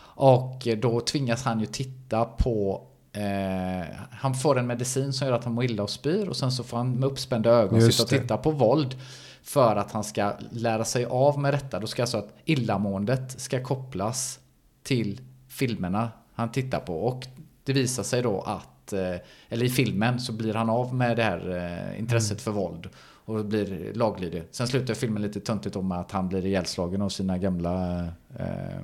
[0.00, 5.44] Och då tvingas han ju titta på Eh, han får en medicin som gör att
[5.44, 8.02] han mår illa och spyr och sen så får han med uppspända ögon Just sitta
[8.02, 8.96] och titta på våld.
[9.42, 11.80] För att han ska lära sig av med detta.
[11.80, 14.38] Då ska alltså att illamåendet ska kopplas
[14.82, 15.20] till
[15.58, 17.06] filmerna han tittar på.
[17.06, 17.26] Och
[17.64, 19.16] det visar sig då att, eh,
[19.48, 21.56] eller i filmen så blir han av med det här
[21.92, 22.38] eh, intresset mm.
[22.38, 22.88] för våld.
[23.24, 24.42] Och blir laglydig.
[24.50, 28.04] Sen slutar filmen lite töntigt om att han blir ihjälslagen av sina gamla
[28.38, 28.80] eh,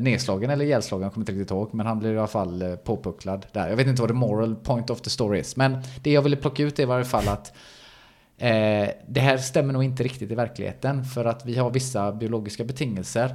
[0.00, 1.74] nedslagen eller ihjälslagen, jag kommer inte riktigt ihåg.
[1.74, 3.68] Men han blir i alla fall eh, påpucklad där.
[3.68, 5.56] Jag vet inte vad the moral point of the story is.
[5.56, 7.52] Men det jag ville plocka ut är i varje fall att
[8.38, 11.04] eh, det här stämmer nog inte riktigt i verkligheten.
[11.04, 13.34] För att vi har vissa biologiska betingelser.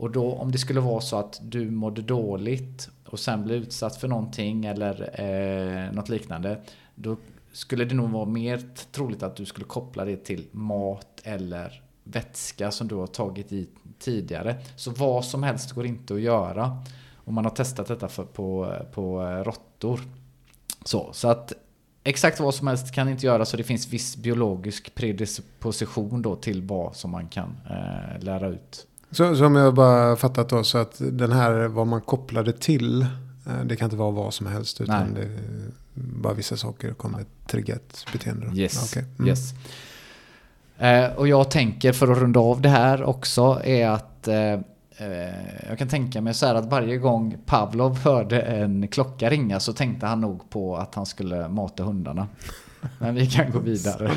[0.00, 3.96] Och då om det skulle vara så att du mådde dåligt och sen blev utsatt
[3.96, 6.60] för någonting eller eh, något liknande.
[6.94, 7.16] Då
[7.52, 8.60] skulle det nog vara mer
[8.92, 13.68] troligt att du skulle koppla det till mat eller vätska som du har tagit i
[13.98, 14.56] tidigare.
[14.76, 16.78] Så vad som helst går inte att göra.
[17.14, 20.00] Och man har testat detta för, på, på eh, råttor.
[20.84, 21.52] Så, så att
[22.04, 26.62] exakt vad som helst kan inte göras så det finns viss biologisk predisposition då till
[26.62, 28.86] vad som man kan eh, lära ut.
[29.10, 33.02] Så, så om jag bara fattat då så att den här vad man kopplade till
[33.46, 35.24] eh, det kan inte vara vad som helst utan Nej.
[35.24, 35.30] det
[35.94, 38.46] bara vissa saker kommer trigga ett beteende.
[38.46, 38.56] Då.
[38.56, 38.92] Yes.
[38.92, 39.04] Okay.
[39.18, 39.28] Mm.
[39.28, 39.54] yes.
[40.78, 44.52] Eh, och jag tänker för att runda av det här också är att eh,
[44.96, 49.60] eh, jag kan tänka mig så här att varje gång Pavlov hörde en klocka ringa
[49.60, 52.28] så tänkte han nog på att han skulle mata hundarna.
[52.98, 54.10] Men vi kan gå vidare.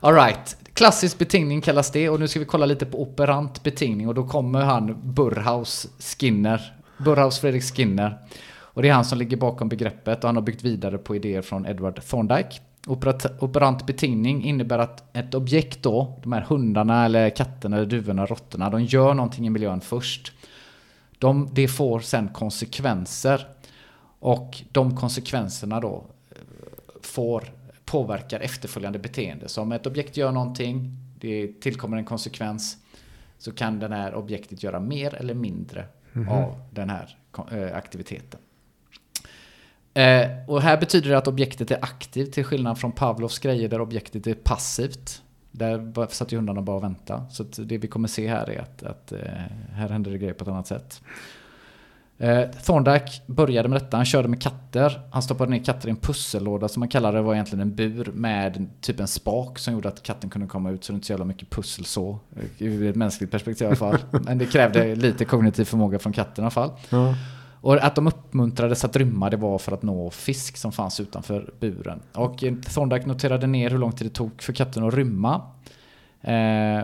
[0.00, 4.14] Alright, klassisk betingning kallas det och nu ska vi kolla lite på operant betingning och
[4.14, 6.74] då kommer han Burhaus Skinner.
[6.98, 8.18] Burhaus Fredrik Skinner.
[8.50, 11.42] Och det är han som ligger bakom begreppet och han har byggt vidare på idéer
[11.42, 12.60] från Edward Thorndike.
[13.40, 18.70] Operant betingning innebär att ett objekt då, de här hundarna eller katterna eller duvorna, råttorna,
[18.70, 20.32] de gör någonting i miljön först.
[21.18, 23.46] De, det får sen konsekvenser.
[24.20, 26.36] Och de konsekvenserna då eh,
[27.02, 27.44] får
[27.90, 29.48] påverkar efterföljande beteende.
[29.48, 32.76] Så om ett objekt gör någonting, det tillkommer en konsekvens,
[33.38, 36.32] så kan den här objektet göra mer eller mindre mm -hmm.
[36.32, 37.16] av den här
[37.52, 38.40] eh, aktiviteten.
[39.94, 43.80] Eh, och här betyder det att objektet är aktivt till skillnad från Pavlovs grejer där
[43.80, 45.22] objektet är passivt.
[45.50, 47.22] Där satt ju hundarna bara och väntade.
[47.30, 49.18] Så det vi kommer se här är att, att eh,
[49.72, 51.02] här händer det grejer på ett annat sätt.
[52.20, 55.00] Eh, Thorndike började med detta, han körde med katter.
[55.10, 58.10] Han stoppade ner katter i en pussellåda som man kallade det var egentligen en bur
[58.14, 61.12] med typ en spak som gjorde att katten kunde komma ut så det inte så
[61.12, 62.18] jävla mycket pussel så.
[62.58, 63.98] Ur ett mänskligt perspektiv i alla fall.
[64.24, 66.70] Men det krävde lite kognitiv förmåga från katten i alla fall.
[66.90, 67.14] Ja.
[67.60, 71.54] Och att de uppmuntrades att rymma det var för att nå fisk som fanns utanför
[71.60, 72.00] buren.
[72.12, 72.44] Och
[72.74, 75.42] Thorndike noterade ner hur lång tid det tog för katten att rymma.
[76.22, 76.82] Eh,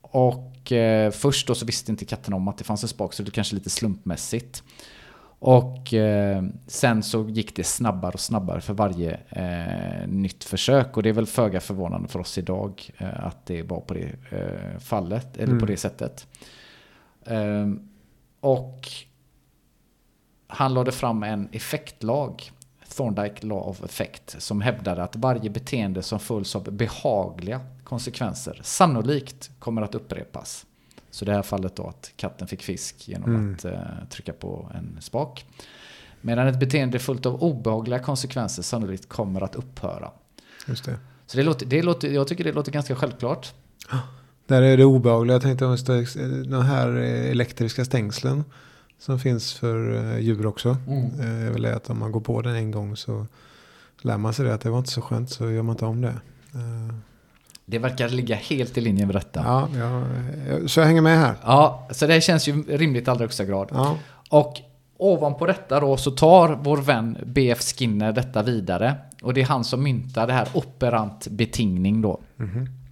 [0.00, 3.22] och eh, först då så visste inte katten om att det fanns en spak så
[3.22, 4.62] det kanske lite slumpmässigt.
[5.38, 10.96] Och eh, sen så gick det snabbare och snabbare för varje eh, nytt försök.
[10.96, 14.10] Och det är väl föga förvånande för oss idag eh, att det var på det
[14.30, 15.58] eh, fallet, eller mm.
[15.58, 16.26] på det sättet.
[18.40, 18.88] och
[20.46, 22.50] han lade fram en effektlag,
[22.88, 29.50] Thorndike Law of Effect, som hävdade att varje beteende som följs av behagliga konsekvenser sannolikt
[29.58, 30.66] kommer att upprepas.
[31.10, 33.54] Så det här fallet då att katten fick fisk genom mm.
[33.54, 35.46] att uh, trycka på en spak.
[36.20, 40.10] Medan ett beteende fullt av obehagliga konsekvenser sannolikt kommer att upphöra.
[40.66, 40.96] Just det.
[41.26, 43.52] Så det låter, det låter, jag tycker det låter ganska självklart.
[44.46, 45.34] Där är det obehagliga.
[45.34, 45.76] Jag tänkte om
[46.46, 46.88] de här
[47.30, 48.44] elektriska stängslen
[49.04, 50.76] som finns för eh, djur också.
[50.88, 51.20] Mm.
[51.20, 53.26] Eh, är väl att om man går på den en gång så
[54.02, 56.00] lär man sig det att det var inte så skönt så gör man inte om
[56.00, 56.08] det.
[56.54, 56.94] Eh.
[57.66, 59.42] Det verkar ligga helt i linje med detta.
[59.44, 60.02] Ja, ja,
[60.68, 61.34] så jag hänger med här.
[61.42, 63.68] Ja, så det känns ju rimligt i allra högsta grad.
[63.72, 63.96] Ja.
[64.30, 64.60] Och
[64.96, 68.94] ovanpå detta då så tar vår vän BF Skinner detta vidare.
[69.22, 72.20] Och det är han som myntar det här operant betingning då.
[72.38, 72.83] Mm -hmm.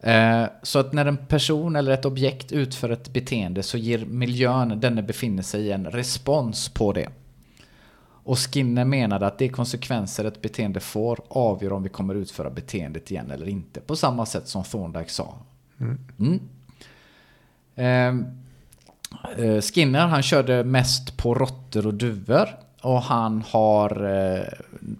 [0.00, 4.80] Eh, så att när en person eller ett objekt utför ett beteende så ger miljön
[4.80, 7.08] den befinner sig i en respons på det.
[8.22, 13.10] Och Skinner menade att de konsekvenser ett beteende får avgör om vi kommer utföra beteendet
[13.10, 13.80] igen eller inte.
[13.80, 15.34] På samma sätt som Thorndike sa.
[15.80, 15.98] Mm.
[16.18, 16.40] Mm.
[19.36, 22.48] Eh, Skinner han körde mest på råttor och duvor.
[22.82, 24.44] Och han har, eh,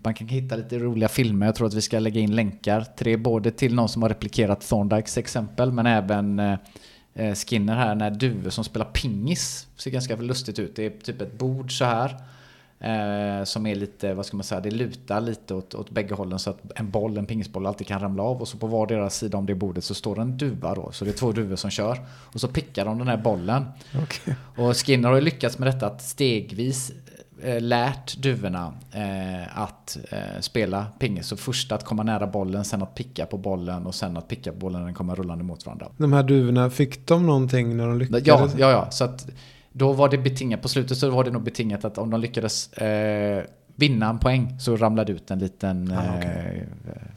[0.02, 3.06] man kan hitta lite roliga filmer, jag tror att vi ska lägga in länkar till
[3.06, 6.58] det, både till någon som har replikerat Thorndikes exempel, men även eh,
[7.14, 9.66] eh, Skinner här, när duvor som spelar pingis.
[9.76, 12.16] Ser ganska lustigt ut, det är typ ett bord så här.
[13.44, 16.50] som är lite, vad ska man säga, det lutar lite åt, åt bägge hållen så
[16.50, 18.40] att en boll, en pingisboll alltid kan ramla av.
[18.40, 20.92] Och så på vardera sida om det bordet så står en duva då.
[20.92, 21.98] Så det är två duvor som kör.
[22.10, 23.64] Och så pickar de den här bollen.
[24.02, 24.34] Okay.
[24.56, 27.09] Och Skinner har ju lyckats med detta att stegvis Eh,
[27.60, 31.26] lärt duvorna eh, att eh, spela pingis.
[31.26, 34.52] Så först att komma nära bollen, sen att picka på bollen och sen att picka
[34.52, 35.88] på bollen när den kommer rullande mot varandra.
[35.96, 38.26] De här duvorna, fick de någonting när de lyckades?
[38.26, 38.90] Ja, ja, ja.
[38.90, 39.26] Så att
[39.72, 42.72] då var det betingat, på slutet så var det nog betingat att om de lyckades
[42.72, 43.44] eh,
[43.76, 46.56] vinna en poäng så ramlade ut en liten ah, okay.
[46.56, 46.62] eh,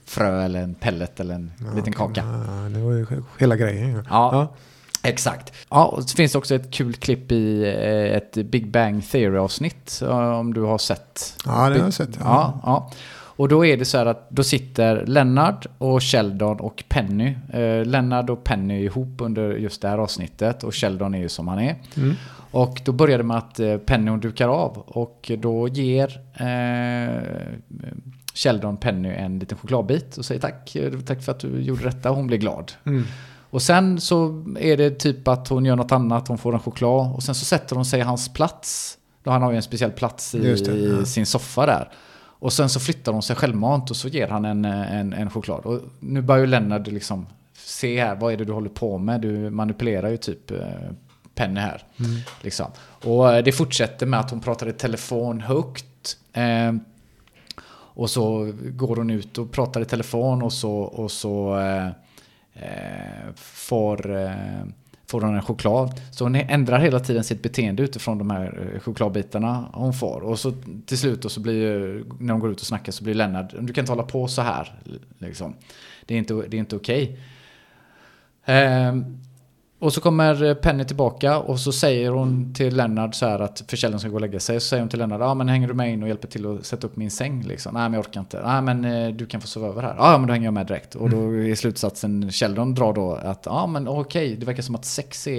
[0.05, 2.23] frö eller en pellet eller en ah, liten kaka.
[2.23, 3.05] Ah, det var ju
[3.39, 3.93] hela grejen.
[3.93, 4.03] Ja.
[4.09, 4.55] ja.
[5.03, 5.53] Exakt.
[5.69, 10.01] Ja, och så finns det också ett kul klipp i eh, ett Big Bang Theory-avsnitt,
[10.01, 11.37] eh, om du har sett.
[11.45, 12.19] Ja, det har jag sett.
[12.19, 12.91] Ja, ja.
[13.35, 17.35] Och då är det så här att då sitter Leonard och Sheldon och Penny.
[17.53, 21.29] Eh, Leonard och Penny är ihop under just det här avsnittet och Sheldon är ju
[21.29, 21.75] som han är.
[21.97, 22.15] Mm.
[22.51, 27.21] Och då börjar det med att eh, Penny hon dukar av och då ger eh,
[28.33, 32.09] Sheldon Penny en liten chokladbit och säger tack, tack för att du gjorde detta.
[32.09, 32.71] Hon blir glad.
[32.85, 33.03] Mm.
[33.53, 37.15] Och sen så är det typ att hon gör något annat, hon får en choklad
[37.15, 38.97] och sen så sätter hon sig i hans plats.
[39.23, 41.05] Då han har ju en speciell plats i, det, ja.
[41.05, 41.91] sin soffa där.
[42.15, 45.65] Och sen så flyttar hon sig självmant och så ger han en, en, en choklad.
[45.65, 49.21] Och nu börjar ju Lennart liksom se här, vad är det du håller på med?
[49.21, 50.57] Du manipulerar ju typ eh,
[51.35, 51.83] Penny här.
[52.41, 52.67] Liksom.
[53.03, 56.17] Och eh, det fortsätter med att hon pratar i telefon högt.
[56.33, 56.73] Eh,
[57.95, 61.89] och så går hon ut och pratar i telefon och så, och så eh,
[62.53, 64.65] Eh, får, eh,
[65.07, 66.01] får hon en choklad.
[66.11, 70.21] Så hon ändrar hela tiden sitt beteende utifrån de här eh, chokladbitarna hon får.
[70.21, 70.53] Och så
[70.85, 71.79] till slut då så blir
[72.19, 74.41] när hon går ut och snackar så blir Lennart, du kan inte hålla på så
[74.41, 74.79] här.
[75.17, 75.53] Liksom.
[76.05, 77.19] Det är inte, det är inte okej.
[78.45, 79.19] Ehm,
[79.83, 83.99] och så kommer Penny tillbaka och så säger hon till Lennart så här att försäljaren
[83.99, 84.59] ska gå och lägga sig.
[84.59, 86.65] Så säger hon till Lennart, ja men hänger du med in och hjälper till att
[86.65, 87.73] sätta upp min säng liksom?
[87.73, 88.41] Nej men jag orkar inte.
[88.45, 89.95] Nej men eh, du kan få sova över här.
[89.97, 90.95] Ja men då hänger jag med direkt.
[90.95, 94.85] Och då är slutsatsen Sheldon drar då att, ja men okej, det verkar som att
[94.85, 95.33] sex är,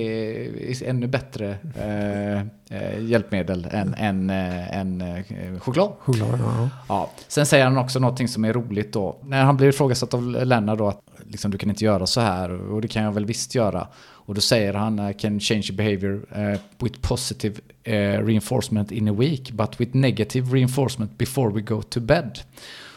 [0.70, 2.40] är ännu bättre eh,
[2.78, 5.92] eh, hjälpmedel än, än, eh, än eh, choklad.
[5.98, 6.68] Choklad, ja.
[6.88, 7.10] Ja.
[7.28, 9.16] Sen säger han också någonting som är roligt då.
[9.22, 12.50] När han blir ifrågasatt av Lennart då att liksom, du kan inte göra så här
[12.50, 13.88] och det kan jag väl visst göra.
[13.96, 19.12] Och då säger han I can change behavior eh, with positive eh, reinforcement in a
[19.12, 22.38] week but with negative reinforcement before we go to bed.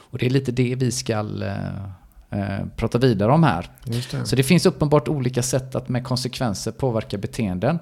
[0.09, 3.69] Och det är lite det vi ska eh, eh, prata vidare om här.
[3.83, 4.25] Det.
[4.25, 7.79] Så det finns uppenbart olika sätt att med konsekvenser påverka beteenden.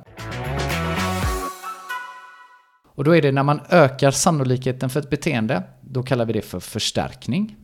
[2.95, 6.41] Och då är det när man ökar sannolikheten för ett beteende, då kallar vi det
[6.41, 7.55] för förstärkning.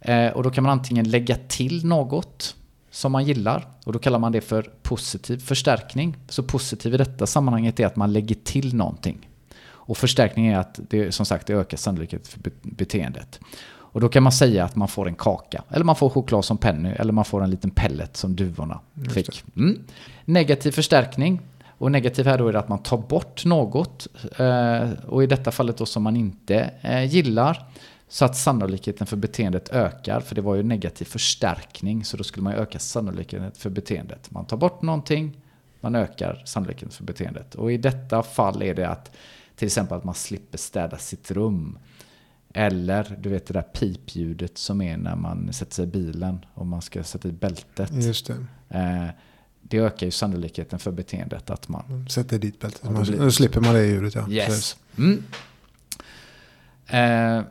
[0.00, 2.56] Eh, och då kan man antingen lägga till något
[2.90, 6.16] som man gillar och då kallar man det för positiv förstärkning.
[6.28, 9.28] Så positiv i detta sammanhanget är att man lägger till någonting.
[9.64, 13.40] Och förstärkning är att det som sagt det ökar sannolikheten för be- beteendet.
[13.96, 16.58] Och då kan man säga att man får en kaka, eller man får choklad som
[16.58, 18.80] Penny, eller man får en liten pellet som duvorna
[19.10, 19.42] fick.
[19.56, 19.82] Mm.
[20.24, 21.40] Negativ förstärkning,
[21.78, 24.06] och negativ här då är det att man tar bort något,
[24.38, 27.66] eh, och i detta fallet då som man inte eh, gillar,
[28.08, 32.44] så att sannolikheten för beteendet ökar, för det var ju negativ förstärkning, så då skulle
[32.44, 34.30] man ju öka sannolikheten för beteendet.
[34.30, 35.40] Man tar bort någonting,
[35.80, 37.54] man ökar sannolikheten för beteendet.
[37.54, 39.10] Och i detta fall är det att
[39.56, 41.78] till exempel att man slipper städa sitt rum.
[42.54, 46.66] Eller du vet det där pipljudet som är när man sätter sig i bilen och
[46.66, 47.90] man ska sätta i bältet.
[47.92, 48.36] Just det.
[48.78, 49.06] Eh,
[49.62, 52.06] det ökar ju sannolikheten för beteendet att man...
[52.10, 52.84] Sätter dit bältet.
[52.90, 54.28] Man- blir- Då slipper man det ljudet ja.
[54.30, 54.76] Yes.
[54.98, 55.22] Mm.
[56.86, 57.44] Eh,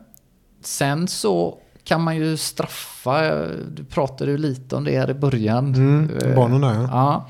[0.66, 5.74] sen så kan man ju straffa, du pratade ju lite om det här i början.
[5.74, 6.88] Mm, Eh, barnen där ja.
[6.90, 7.28] Ja,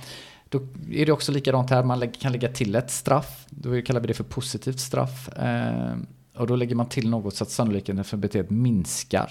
[0.48, 0.60] då
[0.92, 1.82] är det också likadant här.
[1.84, 3.46] Man kan lägga till ett straff.
[3.50, 5.28] Då kallar vi det för positivt straff.
[5.28, 5.96] Eh,
[6.36, 9.30] och då lägger man till något så att sannolikheten för beteendet minskar.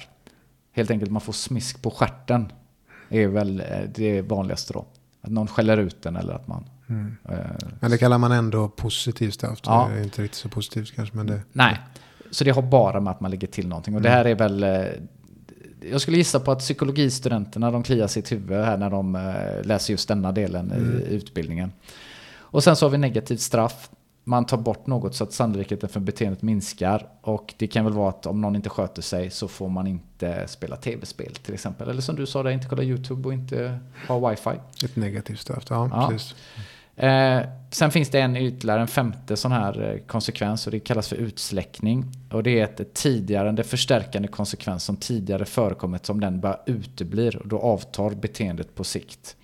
[0.72, 2.51] Helt enkelt man får smisk på stjärten.
[3.10, 4.86] är väl eh, det vanligaste då.
[5.22, 6.66] Att någon skäller ut den eller att man...
[6.89, 7.18] Mm.
[7.30, 7.38] Eh,
[7.80, 9.60] Men det kallar man ändå positivt straff.
[9.66, 9.89] Ja.
[9.93, 11.18] Det är inte riktigt så positivt kanske.
[11.18, 11.80] Men det, nej,
[12.32, 13.96] så det har bara med att man lägger till någonting.
[13.96, 14.64] Och det här är väl...
[14.64, 14.86] eh,
[15.92, 19.94] Jag skulle gissa på att psykologistudenterna de kliar sitt huvud här när de eh, läser
[19.94, 20.74] just denna delen
[21.10, 21.72] i utbildningen.
[22.38, 23.90] Och sen så har vi negativt straff.
[24.28, 27.08] Man tar bort något så att sannolikheten för beteendet minskar.
[27.22, 30.48] Och det kan väl vara att om någon inte sköter sig så får man inte
[30.48, 31.90] spela tv-spel till exempel.
[31.90, 34.50] Eller som du sa, där, inte kolla YouTube och inte ha wifi.
[34.86, 35.64] ett negativt straff.
[35.70, 36.08] Ja, Ja.
[36.12, 36.36] precis.
[36.96, 37.41] Eh,
[37.72, 41.16] sen finns det en ytterligare, en femte sån här eh, konsekvens och det kallas för
[41.16, 42.06] utsläckning.
[42.32, 47.38] Och det är ett tidigare, det förstärkande konsekvens som tidigare förekommit som den bara uteblir
[47.38, 49.36] och då avtar beteendet på sikt.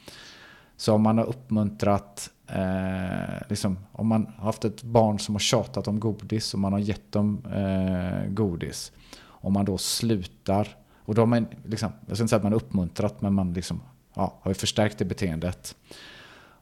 [0.78, 5.40] Så om man har uppmuntrat, eh, liksom, om man har haft ett barn som har
[5.40, 8.92] tjatat om godis och man har gett dem eh, godis.
[9.24, 12.52] Om man då slutar, och då har man, liksom, jag ska inte säga att man
[12.52, 13.82] har uppmuntrat, men man liksom,
[14.14, 15.76] ja, har ju förstärkt det beteendet.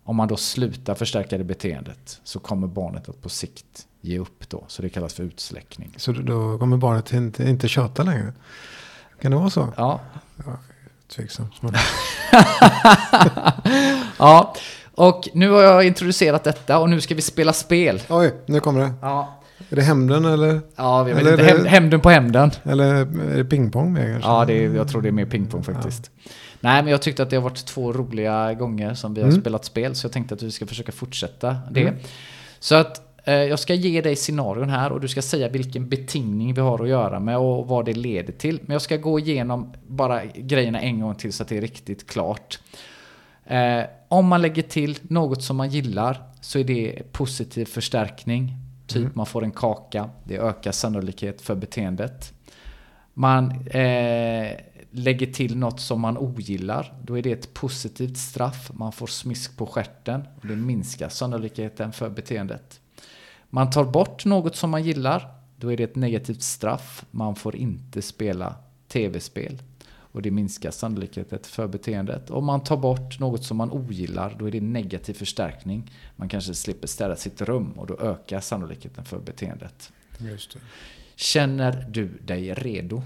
[0.10, 4.50] Om man då slutar förstärka det beteendet så kommer barnet att på sikt ge upp
[4.50, 4.64] då.
[4.68, 5.94] Så det kallas för utsläckning.
[5.98, 8.34] Så då- kommer barnet inte, inte tjata längre.
[9.22, 9.74] Kan det vara så?
[9.78, 10.00] Ja,
[11.16, 11.62] Tveksamt.
[11.62, 11.74] Men-
[14.20, 14.56] ja.
[14.96, 18.02] och nu har jag introducerat detta och nu ska vi spela spel.
[18.10, 18.92] Oj, nu kommer det.
[19.02, 19.36] Ja.
[19.70, 21.70] Är det hämnden eller, Ja, jag vet Eller inte.
[21.70, 22.52] hämnden på hämnden.
[22.64, 24.30] eller är det pingpong med kanske?
[24.30, 26.12] Ja, det är, jag tror det är mer pingpong faktiskt.
[26.62, 29.42] Nej, men jag tyckte att det har varit två roliga gånger som vi har Mm.
[29.42, 31.82] spelat spel, så jag tänkte att vi ska försöka fortsätta det.
[31.82, 31.96] Mm.
[32.60, 36.54] Så att eh, jag ska ge dig scenarion här och du ska säga vilken betingning
[36.54, 38.60] vi har att göra med och vad det leder till.
[38.66, 42.08] Men jag ska gå igenom bara grejerna en gång till så att det är riktigt
[42.10, 42.60] klart.
[43.46, 48.54] Eh, om man lägger till något som man gillar så är det positiv förstärkning.
[48.88, 49.12] Typ Mm.
[49.16, 52.34] man får en kaka, det ökar sannolikhet för beteendet.
[53.14, 54.48] Man eh,
[54.92, 58.72] lägger till något som man ogillar, då är det ett positivt straff.
[58.74, 62.82] Man får smisk på stjärten och det minskar sannolikheten för beteendet.
[63.50, 65.28] Man tar bort något som man gillar,
[65.58, 67.06] då är det ett negativt straff.
[67.12, 68.56] Man får inte spela
[68.88, 69.62] tv-spel
[70.12, 72.30] och det minskar sannolikheten för beteendet.
[72.30, 75.92] Om man tar bort något som man ogillar, då är det negativ förstärkning.
[76.16, 79.92] Man kanske slipper städa sitt rum och då ökar sannolikheten för beteendet.
[81.16, 83.04] Känner du dig redo?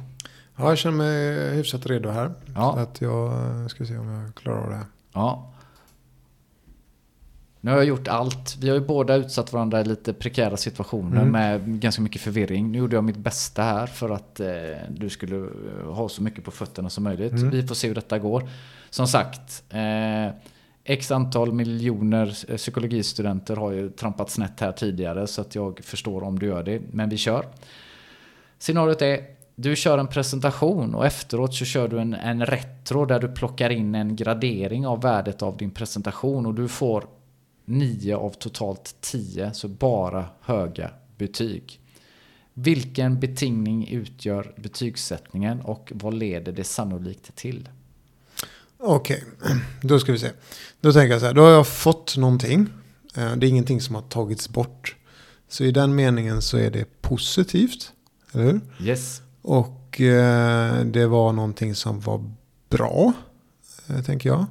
[0.55, 2.31] Ja, jag känner mig hyfsat redo här.
[2.55, 2.73] Ja.
[2.73, 3.31] Så att jag
[3.61, 4.85] eh, ska se om jag klarar av det här.
[5.13, 5.49] Ja.
[7.61, 8.57] Nu har jag gjort allt.
[8.61, 11.31] Vi har ju båda utsatt varandra i lite prekära situationer Mm.
[11.31, 12.71] med ganska mycket förvirring.
[12.71, 14.47] Nu gjorde jag mitt bästa här för att eh,
[14.89, 17.31] du skulle eh, ha så mycket på fötterna som möjligt.
[17.31, 17.49] Mm.
[17.49, 18.49] Vi får se hur detta går.
[18.89, 20.33] Som sagt, eh,
[20.83, 26.23] x antal miljoner eh, psykologistudenter har ju trampat snett här tidigare så att jag förstår
[26.23, 26.81] om du gör det.
[26.91, 27.45] Men vi kör.
[28.59, 29.19] Scenariot är
[29.55, 33.69] du kör en presentation och efteråt så kör du en, en retro där du plockar
[33.69, 37.07] in en gradering av värdet av din presentation och du får
[37.65, 41.79] 9 av totalt 10, så bara höga betyg.
[42.53, 47.69] Vilken betingning utgör betygssättningen och vad leder det sannolikt till?
[48.77, 49.23] Okej,
[49.81, 50.29] då ska vi se.
[50.81, 52.67] Då tänker jag så här, då har jag fått någonting.
[53.17, 54.95] Eh, Det är ingenting som har tagits bort.
[55.47, 57.91] Så i den meningen så är det positivt,
[58.31, 58.61] eller hur?
[58.81, 59.21] Yes.
[59.45, 62.31] Och eh, det var någonting som var
[62.69, 63.13] bra,
[63.89, 64.45] eh, tänker jag.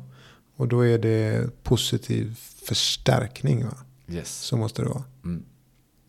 [0.57, 2.38] Och då är det positiv
[2.68, 3.74] förstärkning, va?
[4.09, 4.38] Yes.
[4.40, 5.03] Så måste det vara.
[5.24, 5.43] Mm.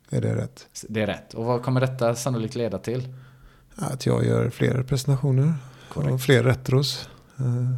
[0.10, 0.68] Är det rätt?
[0.90, 1.34] Det är rätt.
[1.34, 3.14] Och vad kommer detta sannolikt leda till?
[3.76, 5.54] Att jag gör fler presentationer
[5.94, 7.10] och fler retros.
[7.40, 7.76] eh,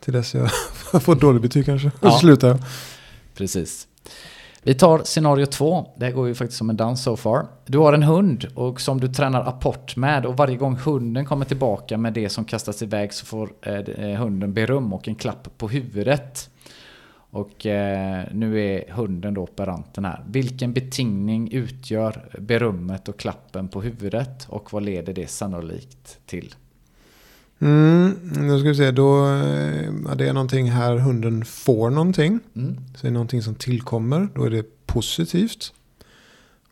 [0.00, 0.50] Till dess jag
[1.02, 1.90] får dåligt betyg kanske.
[2.00, 2.58] Och så slutar jag.
[3.34, 3.88] Precis.
[4.66, 5.86] Vi tar scenario två.
[5.96, 7.46] Det här går ju faktiskt som en dans so far.
[7.66, 11.44] Du har en hund och som du tränar apport med och varje gång hunden kommer
[11.44, 15.48] tillbaka med det som kastas iväg så får eh, eh hunden beröm och en klapp
[15.58, 16.50] på huvudet.
[17.30, 20.24] Och eh, nu är hunden då operanten här.
[20.28, 26.54] Vilken betingning utgör berömmet och klappen på huvudet och vad leder det sannolikt till?
[27.58, 32.40] Mm, nu ska vi se, då eh, ja, det är någonting här, hunden får någonting.
[32.56, 32.76] Mm.
[32.94, 35.72] Så det är någonting som tillkommer, då är det positivt.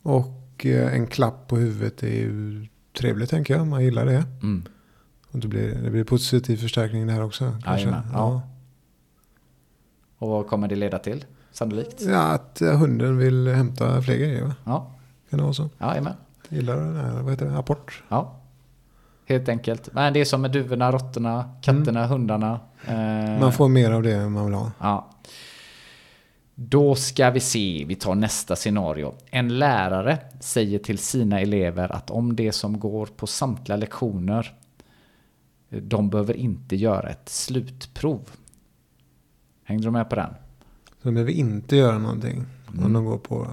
[0.03, 2.67] Och eh, en klapp på huvudet är ju
[2.99, 4.25] trevligt tänker jag, man gillar det.
[4.43, 4.63] Mm.
[5.31, 7.45] Och det blir, det blir positiv förstärkning där också.
[7.65, 7.71] Kanske.
[7.87, 8.43] Jajamän, ja.
[10.19, 11.25] Och vad kommer det leda till?
[11.53, 12.01] Sannolikt?
[12.01, 14.55] Ja, att eh, hunden vill hämta fler grejer va?
[14.65, 14.91] Ja,
[15.31, 15.71] Kan det vara så?
[15.81, 16.15] jajamän.
[16.49, 18.03] Gillar den här, vad heter det, apport?
[18.09, 18.41] Ja,
[19.33, 19.89] helt enkelt.
[19.93, 22.61] Men det är som med duvorna, råttorna, katterna, hundarna.
[22.87, 24.71] Eh, Man får mer av det man vill ha.
[24.81, 25.11] Ja.
[26.55, 29.15] Då ska vi se, vi tar nästa scenario.
[29.31, 34.55] En lärare säger till sina elever att om det som går på samtliga lektioner,
[35.69, 38.21] de behöver inte göra ett slutprov.
[39.65, 40.35] Hängde du med på den?
[41.03, 42.45] Så de behöver inte göra någonting.
[42.73, 42.85] Mm.
[42.85, 43.47] Om de går på,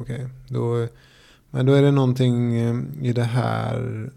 [0.00, 0.28] okej.
[0.48, 0.88] Då,
[1.50, 4.10] men då är det någonting eh, i det här.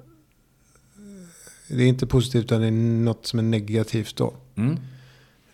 [1.70, 4.34] Det är inte positivt utan det är något som är negativt då.
[4.55, 4.78] Mm.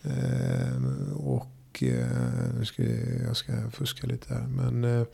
[0.03, 2.07] Eh, och eh,
[2.59, 4.47] nu ska vi, jag ska fuska lite här.
[4.47, 5.05] Men eh,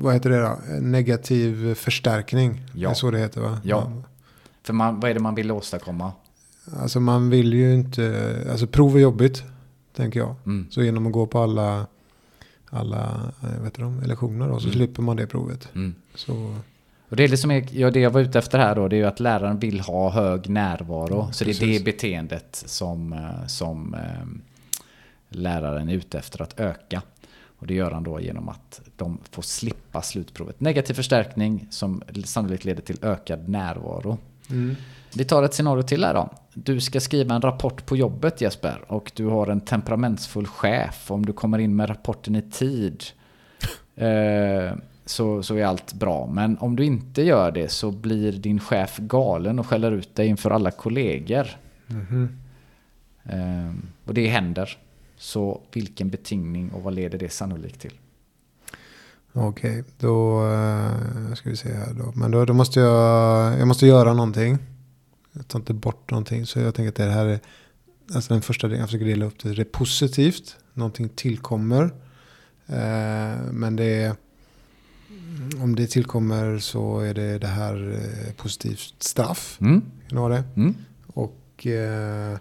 [0.00, 0.58] vad heter det då?
[0.80, 2.60] Negativ förstärkning.
[2.74, 2.88] Ja.
[2.88, 3.60] Det är så det heter va?
[3.64, 4.02] Ja.
[4.62, 6.12] För man, vad är det man vill åstadkomma?
[6.76, 9.42] Alltså man vill ju inte, alltså prov är jobbigt.
[9.96, 10.34] Tänker jag.
[10.46, 10.66] Mm.
[10.70, 11.86] Så genom att gå på alla,
[12.70, 14.72] alla eh, heter de, lektioner då, så Mm.
[14.76, 15.68] slipper man det provet.
[15.74, 15.94] Mm.
[16.14, 16.56] Så,
[17.12, 18.96] Och det, är det, som är, ja, det jag var ute efter här då, det
[18.96, 21.28] är ju att läraren vill ha hög närvaro.
[21.32, 21.78] så det är precis.
[21.78, 24.26] det beteendet som, eh, som eh,
[25.28, 27.02] läraren är ute efter att öka.
[27.58, 30.60] Och det gör han då genom att de får slippa slutprovet.
[30.60, 34.18] Negativ förstärkning som sannolikt leder till ökad närvaro.
[35.14, 36.30] Vi tar ett scenario till här då.
[36.54, 41.10] Du ska skriva en rapport på jobbet Jesper och du har en temperamentsfull chef.
[41.10, 43.04] Om du kommer in med rapporten i tid
[43.96, 44.72] eh,
[45.04, 46.26] så, så är allt bra.
[46.26, 50.26] Men om du inte gör det så blir din chef galen och skäller ut dig
[50.26, 51.46] inför alla kollegor.
[51.86, 52.38] Mhm.
[53.24, 53.72] Eh,
[54.04, 54.78] och det händer.
[55.16, 57.92] Så vilken betingning och vad leder det sannolikt till?
[59.32, 62.12] Okej, då eh, ska vi se här då.
[62.14, 64.58] Men då, då måste jag, jag måste göra någonting.
[65.32, 66.46] Jag tar inte bort någonting.
[66.46, 67.40] Så jag tänker att det här är,
[68.14, 69.54] alltså den första delen, jag försöker dela upp det.
[69.54, 71.82] Det är positivt, någonting tillkommer.
[72.66, 74.14] Eh, men det är,
[75.62, 79.58] om det tillkommer så är det det här eh, positivt straff.
[79.60, 79.82] Mm.
[80.10, 80.44] Det?
[80.56, 80.74] Mm.
[81.06, 82.38] Och eh,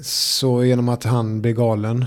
[0.00, 2.04] så genom att han blir galen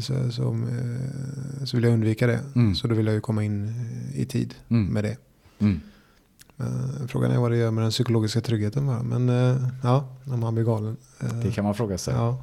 [0.00, 2.40] så, så, eh, så vill jag undvika det.
[2.54, 2.74] Mm.
[2.74, 3.72] Så då vill jag ju komma in
[4.14, 4.86] i tid Mm.
[4.86, 5.16] med det.
[5.58, 5.80] Mm.
[6.58, 8.86] Eh, Frågan är vad det gör med den psykologiska tryggheten.
[8.86, 9.02] bara.
[9.02, 10.96] Men eh, ja, om han blir galen.
[11.42, 12.14] Det kan man fråga sig.
[12.14, 12.42] Ja,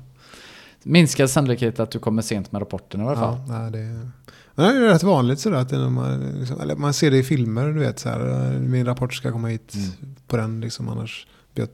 [0.84, 3.38] Minskad sannolikhet att du kommer sent med rapporten i alla fall.
[3.48, 4.10] ja, nej, det,
[4.56, 7.68] men det är rätt vanligt sådär att man, liksom, man ser det i filmer.
[7.68, 10.16] Du vet, så här, min rapport ska komma hit Mm.
[10.28, 10.62] på den.
[10.62, 11.70] Liksom, annars blir jag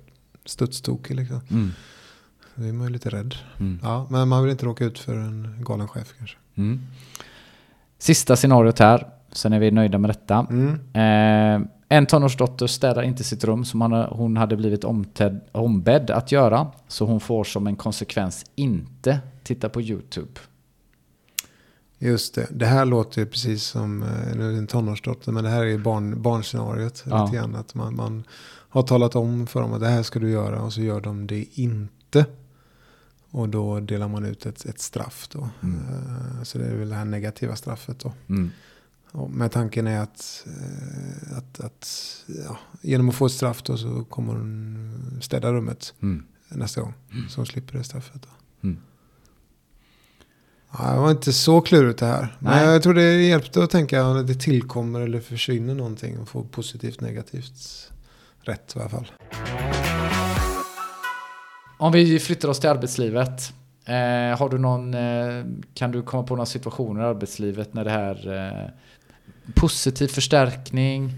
[0.45, 1.15] studstokig.
[1.15, 1.39] Liksom.
[1.49, 1.71] Mm.
[2.55, 3.35] Då är man ju lite rädd.
[3.59, 3.79] Mm.
[3.83, 6.37] Ja, men man vill inte råka ut för en galen chef kanske.
[6.55, 6.81] Mm.
[7.99, 10.47] Sista scenariot här, sen är vi nöjda med detta.
[10.49, 10.73] Mm.
[10.93, 16.67] Eh, en tonårsdotter städar inte sitt rum som hon hade blivit omted, ombedd att göra.
[16.87, 20.31] Så hon får som en konsekvens inte titta på YouTube.
[21.99, 22.47] Just det.
[22.51, 25.31] Det här låter ju precis som eh, nu är det en tonårsdotter.
[25.31, 27.03] Men det här är ju barn, barnscenariot.
[27.09, 27.25] Ja.
[27.25, 28.23] Lite grann, att man, man
[28.69, 30.61] har talat om för dem att det här ska du göra.
[30.61, 32.25] Och så gör de det inte.
[33.31, 35.49] Och då delar man ut ett, ett straff då.
[35.63, 35.79] Mm.
[35.79, 38.13] Eh, Så det är väl det här negativa straffet då.
[38.29, 38.51] Mm.
[39.11, 41.87] Och med tanken är att, eh, att, att
[42.45, 46.23] ja, genom att få ett straff då så kommer hon städa rummet Mm.
[46.49, 46.93] nästa gång.
[47.29, 48.29] Så hon slipper det straffet då.
[50.71, 50.87] Mm.
[50.87, 52.37] Ja, det var inte så klurigt det här.
[52.39, 52.73] Men Nej.
[52.73, 56.19] jag tror det hjälpte att tänka att det tillkommer eller försvinner någonting.
[56.19, 57.91] Och få positivt negativt
[58.41, 59.07] rätt i alla fall.
[61.77, 63.53] Om vi flyttar oss till arbetslivet.
[63.85, 67.91] Eh, har du någon, eh, kan du komma på några situationer i arbetslivet när det
[67.91, 68.69] här eh,
[69.55, 71.13] positiv förstärkning?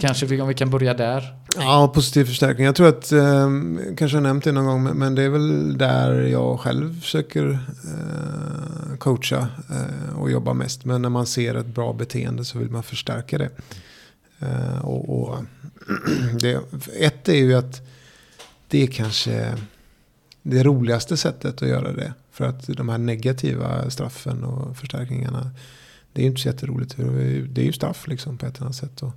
[0.00, 1.39] Kanske vi, om vi kan börja där?
[1.62, 2.66] Ja, positiv förstärkning.
[2.66, 3.50] Jag tror att, eh,
[3.96, 7.48] kanske har nämnt det någon gång, men- det är väl där jag själv försöker
[7.84, 10.84] eh, coacha eh, och jobba mest.
[10.84, 13.50] Men när man ser ett bra beteende så vill man förstärka det.
[14.38, 15.38] Eh, och, och
[16.40, 16.60] det.
[16.98, 17.80] Ett är ju att
[18.68, 19.54] det är kanske
[20.42, 22.12] det roligaste sättet att göra det.
[22.32, 25.50] För att de här negativa straffen och förstärkningarna,
[26.12, 26.96] det är ju inte så jätteroligt.
[26.96, 29.02] Det är ju- Det är ju straff liksom på ett eller annat sätt.
[29.02, 29.12] Och,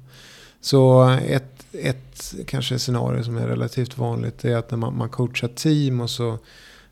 [0.64, 5.48] så ett, ett kanske scenario som är relativt vanligt är att när man, man coachar
[5.48, 6.38] team och så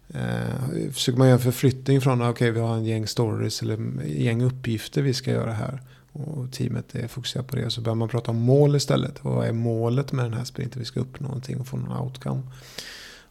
[0.09, 3.61] eh, försöker man göra en förflyttning från ah, att okay, vi har en gäng stories
[3.61, 5.81] eller en gäng uppgifter vi ska göra här.
[6.11, 7.69] Och teamet är fokuserat på det.
[7.69, 9.23] Så börjar man prata om mål istället.
[9.23, 10.79] Vad är målet med den här sprinten?
[10.79, 12.41] Vi ska uppnå någonting och få någon outcome.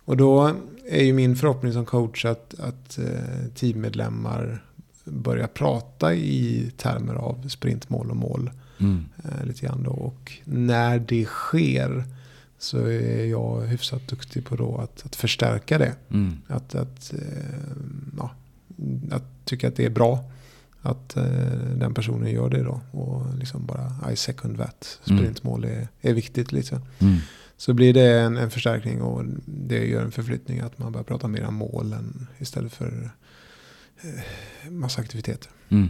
[0.05, 0.55] Och då
[0.89, 4.65] är ju min förhoppning som coach att, att eh, teammedlemmar
[5.05, 8.51] börjar prata i termer av sprintmål och mål
[8.81, 9.05] Mm.
[9.25, 9.91] eh, lite grann då.
[9.91, 12.05] Och när det sker
[12.59, 15.95] så är jag hyfsat duktig på då att, att förstärka det.
[16.11, 16.39] Mm.
[16.47, 17.69] Att, att, eh,
[18.19, 18.31] ja,
[19.11, 20.31] att tycka att det är bra
[20.83, 21.25] att eh,
[21.77, 22.81] den personen gör det då.
[22.91, 25.01] Och liksom bara I second that.
[25.05, 25.19] Mm.
[25.19, 26.79] Sprintmål är, är viktigt liksom.
[26.99, 27.17] Mm.
[27.57, 31.29] Så blir det en, en förstärkning och det gör en förflyttning att man börjar prata
[31.29, 33.11] mer om målen istället för
[34.69, 35.51] massa aktiviteter.
[35.69, 35.89] Mm.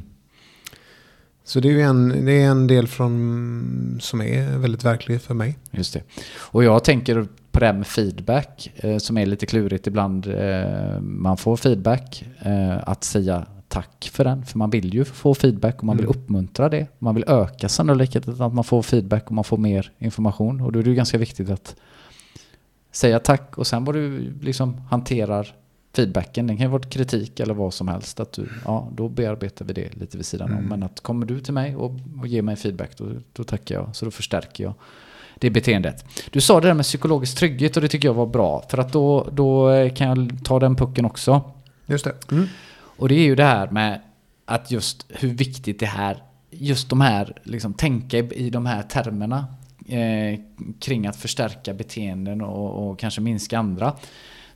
[1.51, 5.59] Så det är en, det är en del från, som är väldigt verklig för mig.
[5.71, 6.03] Just det.
[6.39, 10.27] Och jag tänker på det här med feedback eh, som är lite klurigt ibland.
[10.27, 12.25] Eh, man får feedback.
[12.39, 14.45] Eh, att säga tack för den.
[14.45, 16.17] För man vill ju få feedback och man vill Mm.
[16.19, 16.87] uppmuntra det.
[16.99, 20.61] Man vill öka sannolikheten att man får feedback och man får mer information.
[20.61, 21.77] Och då är det ju ganska viktigt att
[22.93, 25.55] säga tack och sen vad du liksom hanterar
[25.93, 26.47] feedbacken.
[26.47, 28.21] Den kan ju vara kritik eller vad som helst.
[28.21, 30.57] Att du, ja, då bearbetar vi det lite vid sidan om.
[30.57, 30.69] Mm.
[30.69, 33.97] Men att kommer du till mig och, och ger mig feedback då, då tackar jag.
[33.97, 34.75] Så då förstärker jag
[35.39, 36.05] det beteendet.
[36.31, 38.65] Du sa det där med psykologisk trygghet och det tycker jag var bra.
[38.71, 41.53] För att då, då kan jag ta den pucken också.
[41.87, 42.15] Just det.
[42.33, 42.47] Mm.
[42.73, 44.01] Och det är ju det här med
[44.45, 48.83] att just hur viktigt det här, just de här, liksom tänka i, i de här
[48.83, 49.47] termerna
[49.89, 50.41] eh,
[50.81, 53.97] kring att förstärka beteenden och, och kanske minska andra.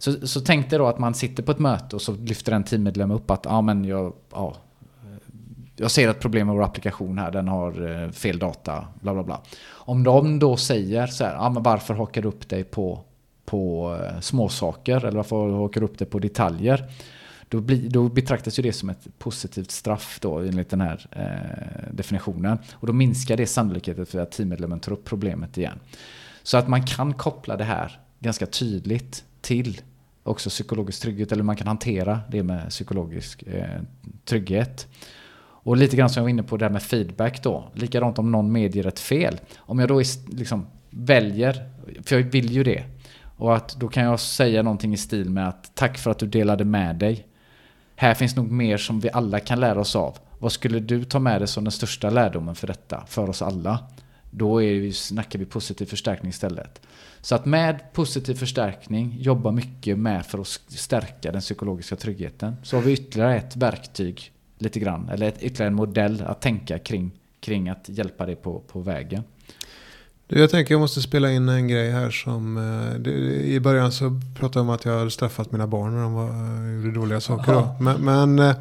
[0.04, 2.64] Så, så tänk dig då att man sitter på ett möte och så lyfter en
[2.64, 4.56] teammedlem upp att ja, men jag, ja,
[5.76, 9.22] jag ser ett problem med vår applikation här, den har eh, fel data, bla bla
[9.22, 9.40] bla.
[9.66, 13.00] Om de då säger så här, ja men varför hakar du upp dig på,
[13.44, 16.90] på eh, småsaker eller varför hakar du upp dig på detaljer?
[17.48, 21.94] Då, blir, då betraktas ju det som ett positivt straff då enligt den här eh,
[21.94, 22.58] definitionen.
[22.72, 25.78] Och då minskar det sannolikheten för att teammedlemmen tar upp problemet igen.
[26.42, 29.80] Så att man kan koppla det här ganska tydligt till
[30.24, 33.80] också psykologisk trygghet, eller man kan hantera det med psykologisk eh,
[34.24, 34.86] trygghet.
[35.64, 37.70] Och lite grann som jag var inne på det här med feedback då.
[37.74, 39.40] Likadant om någon medger ett fel.
[39.56, 41.68] Om jag då liksom väljer,
[42.02, 42.84] för jag vill ju det.
[43.36, 46.26] Och att då kan jag säga någonting i stil med att tack för att du
[46.26, 47.26] delade med dig.
[47.96, 50.18] Här finns nog mer som vi alla kan lära oss av.
[50.38, 53.78] Vad skulle du ta med dig som den största lärdomen för detta, för oss alla?
[54.36, 56.80] Då är vi, snackar vi positiv förstärkning istället.
[57.20, 62.56] Så att med positiv förstärkning jobba mycket med för att stärka den psykologiska tryggheten.
[62.62, 66.78] Så har vi ytterligare ett verktyg lite grann, eller ett, ytterligare en modell att tänka
[66.78, 67.10] kring,
[67.40, 69.22] kring att hjälpa dig på, på vägen.
[70.28, 72.56] Jag tänker jag måste spela in en grej här som...
[72.56, 73.12] Eh,
[73.54, 76.28] I början så pratade jag om att jag hade straffat mina barn när de var,
[76.28, 77.52] eh, gjorde dåliga saker.
[77.52, 77.76] Då.
[77.80, 78.56] Men, men eh,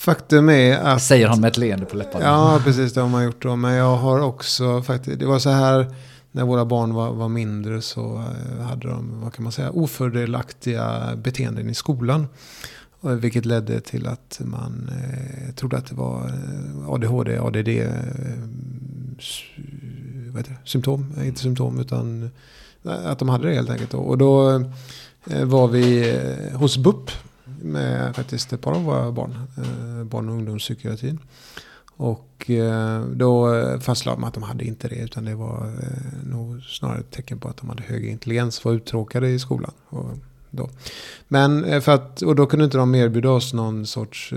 [0.00, 1.02] faktum är att...
[1.02, 2.24] Säger han med ett leende på läpparna.
[2.24, 3.56] Ja, precis det har man gjort då.
[3.56, 5.20] Men jag har också faktiskt...
[5.20, 5.94] Det var så här
[6.32, 8.24] när våra barn var, var mindre så
[8.68, 12.26] hade de, vad kan man säga, ofördelaktiga beteenden i skolan.
[13.00, 16.32] Vilket ledde till att man eh, trodde att det var
[16.88, 17.90] ADHD, ADD, eh,
[20.26, 20.68] vad heter det?
[20.68, 22.30] symptom, inte symptom utan
[22.82, 23.94] att de hade det helt enkelt.
[23.94, 24.50] Och då
[25.30, 27.10] eh, var vi eh, hos BUP
[27.62, 31.18] med faktiskt ett par av våra barn, eh, barn och ungdomspsykiatrin.
[31.96, 35.72] Och eh, då eh, fastslog man att de hade inte det utan det var
[36.24, 39.72] nog snarare ett tecken på att de hade hög intelligens, var uttråkade i skolan.
[39.88, 40.08] Och
[40.50, 40.70] då.
[41.28, 44.32] Men för att, och då kunde inte de erbjuda oss någon sorts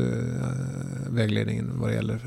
[1.10, 2.20] vägledning vad det gäller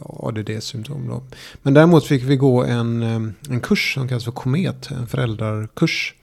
[0.00, 1.20] ADD-symptom.
[1.62, 3.02] Men däremot fick vi gå en,
[3.48, 6.14] en kurs som kallas för Komet, en föräldrarkurs.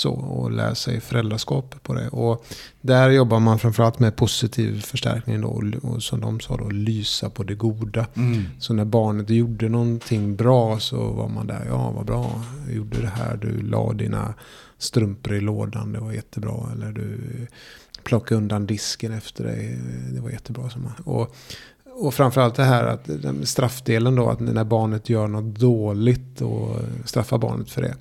[0.00, 2.08] Så, och lära sig föräldraskap på det.
[2.08, 2.44] Och
[2.80, 7.30] där jobbar man framförallt med positiv förstärkning då, och, och som de sa då, lysa
[7.30, 8.06] på det goda.
[8.16, 8.44] Mm.
[8.58, 13.00] Så när barnet gjorde någonting bra så var man där, ja vad bra, du gjorde
[13.00, 14.34] det här, du la dina
[14.78, 16.72] strumpor i lådan, det var jättebra.
[16.72, 17.18] Eller du
[18.02, 19.78] plockade undan disken efter dig,
[20.12, 20.70] det var jättebra.
[21.04, 21.36] Och,
[21.84, 23.08] och framförallt det här att
[23.48, 27.94] straffdelen då, att när barnet gör något dåligt och straffa barnet för det.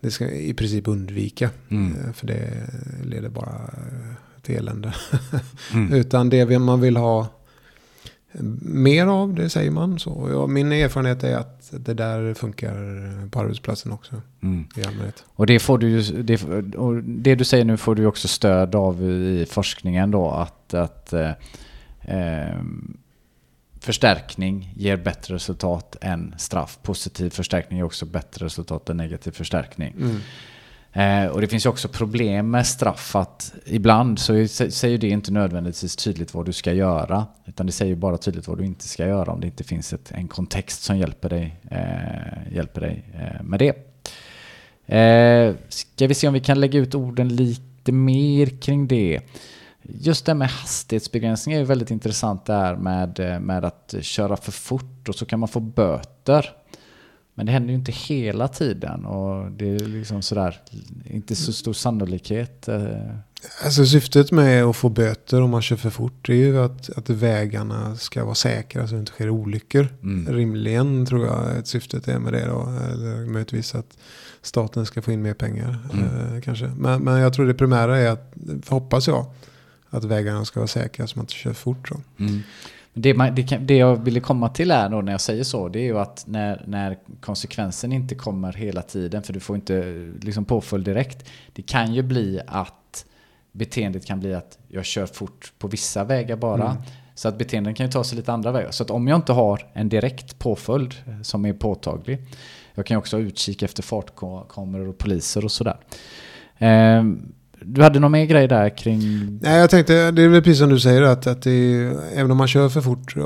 [0.00, 1.50] Det ska i princip undvika.
[1.68, 1.96] Mm.
[1.96, 2.70] Eh, för det
[3.04, 3.70] leder bara
[4.42, 4.94] till elände.
[5.74, 5.92] mm.
[5.92, 7.26] Utan det man vill ha
[8.62, 9.98] mer av, det säger man.
[9.98, 14.22] Så ja, min erfarenhet är att det där funkar på arbetsplatsen också.
[14.42, 14.66] Mm.
[14.76, 15.24] I allmänhet.
[15.28, 16.44] Och det, får du, det,
[16.74, 20.30] och det du säger nu får du också stöd av i forskningen då.
[20.30, 21.30] Att, att eh,
[22.00, 22.62] eh,
[23.80, 26.78] förstärkning ger bättre resultat än straff.
[26.82, 29.94] Positiv förstärkning ger också bättre resultat än negativ förstärkning.
[29.98, 30.20] Mm.
[30.92, 35.32] Eh, och det finns ju också problem med straff att ibland så säger det inte
[35.32, 37.26] nödvändigtvis tydligt vad du ska göra.
[37.46, 40.12] Utan det säger bara tydligt vad du inte ska göra om det inte finns ett,
[40.14, 43.88] en kontext som hjälper dig, eh, hjälper dig eh, med det.
[44.94, 49.20] Eh, ska vi se om vi kan lägga ut orden lite mer kring det.
[49.88, 54.52] Just det med hastighetsbegränsning är ju väldigt intressant där med, eh, med att köra för
[54.52, 56.50] fort och så kan man få böter.
[57.34, 60.60] Men det händer ju inte hela tiden och det är liksom sådär,
[61.04, 62.68] inte så stor sannolikhet.
[62.68, 63.10] Eh.
[63.64, 67.10] Alltså syftet med att få böter om man kör för fort är ju att, att
[67.10, 69.88] vägarna ska vara säkra så det inte sker olyckor.
[70.02, 70.34] Mm.
[70.34, 72.74] Rimligen tror jag att syftet är med det då.
[72.92, 73.98] Eller möjligtvis att
[74.42, 76.36] staten ska få in mer pengar mm.
[76.36, 76.66] eh, kanske.
[76.76, 78.34] Men, men jag tror det primära är att,
[78.68, 79.26] hoppas jag,
[79.90, 81.88] att vägarna ska vara säkra så man inte kör fort.
[81.88, 82.00] Så.
[82.18, 82.42] Mm.
[82.92, 85.78] Det, man, det, det, jag ville komma till är då när jag säger så, det
[85.78, 90.44] är ju att när, när konsekvensen inte kommer hela tiden, för du får inte liksom
[90.44, 91.28] påföljd direkt.
[91.52, 93.04] Det kan ju bli att
[93.52, 96.70] beteendet kan bli att jag kör fort på vissa vägar bara.
[96.70, 96.82] Mm.
[97.14, 98.70] Så att beteenden kan ju ta sig lite andra vägar.
[98.70, 102.18] Så att om jag inte har en direkt påföljd som är påtaglig.
[102.74, 105.76] Jag kan ju också ha utkik efter fartkameror och poliser och sådär.
[106.58, 109.00] Um, du hade någon mer grej där kring?
[109.42, 112.36] Nej, jag tänkte, det är väl precis som du säger att, att är, även om
[112.36, 113.22] man kör för fort eh,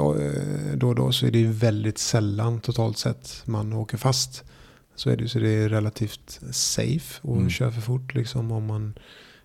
[0.75, 4.45] då och då så är det ju väldigt sällan totalt sett man åker fast.
[4.97, 7.51] Så är det så det är relativt safe att mm.
[7.51, 8.95] köra för fort liksom om man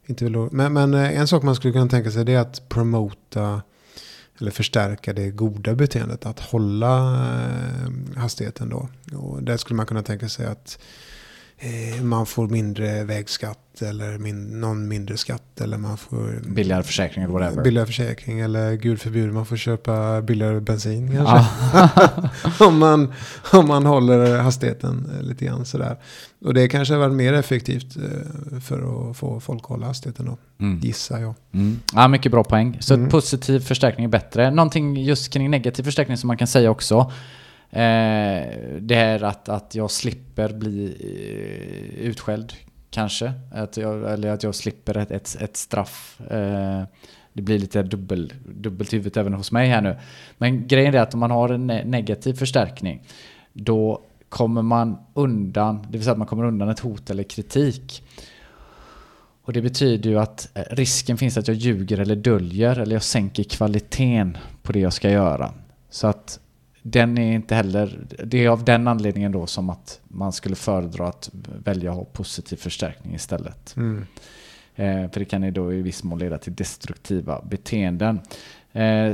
[0.06, 0.48] inte vill.
[0.52, 3.62] Men, men eh, en sak man skulle kunna tänka sig det är att promota
[4.40, 6.26] eller förstärka det goda beteendet.
[6.26, 8.90] Att hålla eh, hastigheten då.
[9.18, 10.80] Och där skulle man kunna tänka sig att
[12.02, 15.62] man får mindre vägskatt eller min, någon mindre skatt.
[15.62, 16.50] Eller man får...
[16.50, 17.64] Billigare försäkring eller whatever.
[17.64, 21.36] Billigare försäkring eller gud förbjuder man får köpa billigare bensin kanske.
[21.74, 22.10] Ah.
[22.68, 23.14] om, man,
[23.54, 25.98] om man håller hastigheten lite grann sådär.
[26.46, 30.26] Och det kanske har varit mer effektivt eh, för att få folk att hålla hastigheten
[30.26, 30.38] då.
[30.60, 30.80] Mm.
[30.80, 31.34] Gissar jag.
[31.54, 31.80] Mm.
[31.94, 32.78] Ja, mycket bra poäng.
[32.80, 33.10] Så mm.
[33.10, 34.52] positiv förstärkning är bättre.
[34.52, 37.12] Någonting just kring negativ förstärkning som man kan säga också.
[37.70, 38.48] Eh,
[38.80, 42.54] det här att, att jag slipper bli eh, utskälld
[42.90, 43.34] Kanske.
[43.52, 46.22] Att jag, eller att jag slipper ett, ett, ett straff.
[46.22, 46.84] Eh,
[47.34, 49.98] det blir lite dubbel, dubbelt huvud även hos mig här nu.
[50.38, 53.04] Men grejen är att om man har en negativ förstärkning,
[53.54, 58.04] då kommer man undan, det vill säga att man kommer undan ett hot eller kritik.
[59.44, 63.04] Och det betyder ju att eh, risken finns att jag ljuger eller döljer eller jag
[63.04, 65.54] sänker kvaliteten på det jag ska göra.
[65.90, 66.40] Så att
[66.92, 71.08] den är inte heller, det är av den anledningen då som att man skulle föredra
[71.08, 71.30] att
[71.64, 73.76] välja att ha positiv förstärkning istället.
[73.78, 74.06] Mm.
[74.76, 78.20] Eh, för det kan ju då i viss mån leda till destruktiva beteenden.
[78.72, 79.14] Eh,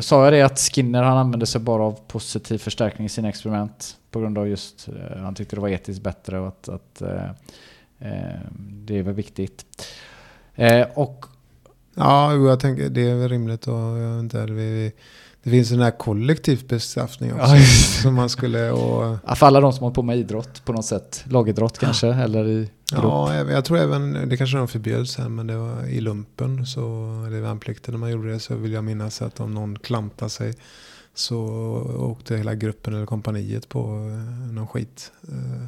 [0.00, 3.96] sa jag det att Skinner han använde sig bara av positiv förstärkning i sina experiment
[4.10, 7.30] på grund av just, eh, han tyckte det var etiskt bättre och att, att eh,
[7.98, 9.66] eh det väl viktigt.
[10.54, 11.26] Eh, och
[12.00, 14.92] Ja, jag tänker det är väl rimligt och jag inte, vi,
[15.48, 17.56] det finns en här kollektiv bestraffning också.
[17.56, 17.62] Ja,
[18.02, 18.70] som man skulle...
[18.70, 19.38] Och...
[19.38, 21.24] för alla de som håller på med idrott på något sätt.
[21.28, 22.58] Lagidrott kanske, eller i
[22.90, 23.02] grupp.
[23.02, 26.80] Ja, jag tror även, det kanske de förbjöd sen, men det var i lumpen, så,
[27.26, 30.54] eller värnplikten när man gjorde det, så vill jag minnas att om någon klantade sig
[31.14, 31.38] så
[31.98, 35.12] åkte hela gruppen eller kompaniet på eh, någon skit.
[35.28, 35.66] Eh,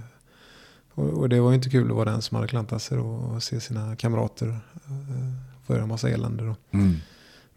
[0.95, 3.61] och det var ju inte kul att vara den som hade klantat sig och se
[3.61, 5.33] sina kamrater eh,
[5.67, 6.45] få göra en massa elände.
[6.45, 6.55] Då.
[6.71, 6.97] Mm.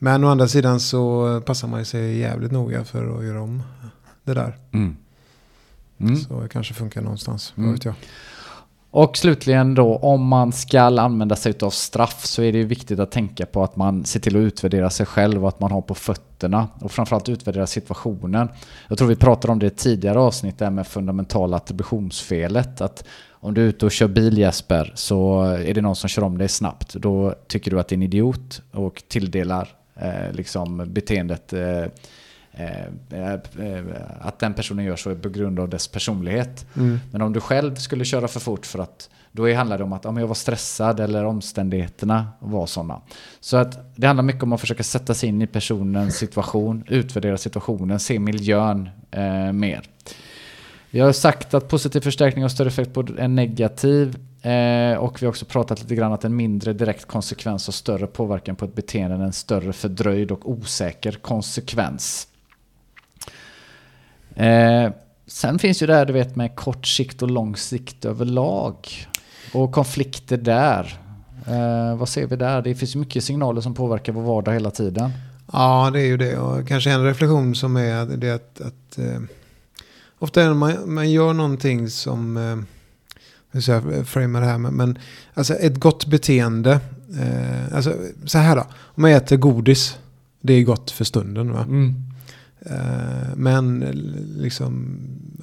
[0.03, 3.63] Men å andra sidan så passar man sig jävligt noga för att göra om
[4.23, 4.57] det där.
[4.73, 4.95] Mm.
[5.99, 6.15] Mm.
[6.15, 7.73] Så det kanske funkar någonstans, mm.
[7.73, 7.93] vet jag.
[8.91, 13.11] Och slutligen då, om man ska använda sig av straff så är det viktigt att
[13.11, 15.95] tänka på att man ser till att utvärdera sig själv och att man har på
[15.95, 16.67] fötterna.
[16.79, 18.49] Och framförallt utvärdera situationen.
[18.87, 22.81] Jag tror vi pratade om det i tidigare avsnitt, där med fundamentala attributionsfelet.
[22.81, 26.23] Att om du är ute och kör bil Jesper, så är det någon som kör
[26.23, 26.93] om dig snabbt.
[26.93, 29.69] Då tycker du att det är en idiot och tilldelar
[30.31, 31.85] liksom beteendet eh,
[33.11, 33.83] eh, eh,
[34.19, 36.65] att den personen gör så på grund av dess personlighet.
[36.75, 36.99] Mm.
[37.11, 40.05] Men om du själv skulle köra för fort för att då handlar det om att
[40.05, 43.01] om jag var stressad eller omständigheterna var sådana.
[43.39, 47.37] Så att det handlar mycket om att försöka sätta sig in i personens situation, utvärdera
[47.37, 49.81] situationen, se miljön eh, mer.
[50.89, 55.25] Vi har sagt att positiv förstärkning har större effekt på en negativ Eh, och vi
[55.25, 58.75] har också pratat lite grann att en mindre direkt konsekvens och större påverkan på ett
[58.75, 62.27] beteende än en större fördröjd och osäker konsekvens.
[64.35, 64.91] Eh,
[65.27, 68.87] sen finns ju det här du vet med kort sikt och lång sikt överlag.
[69.53, 70.99] Och konflikter där.
[71.47, 72.61] Eh, vad ser vi där?
[72.61, 75.11] Det finns ju mycket signaler som påverkar vår vardag hela tiden.
[75.51, 76.37] Ja, det är ju det.
[76.37, 79.21] Och kanske en reflektion som är det att, att eh,
[80.19, 82.57] ofta när man, man gör någonting som eh,
[83.53, 84.97] hur ska jag framea det här med, men
[85.33, 86.79] alltså ett gott beteende.
[87.19, 87.93] Eh, alltså
[88.25, 89.97] så här då, om man äter godis,
[90.41, 91.61] det är gott för stunden va.
[91.61, 91.95] Mm.
[92.65, 93.79] Eh, men
[94.37, 94.97] liksom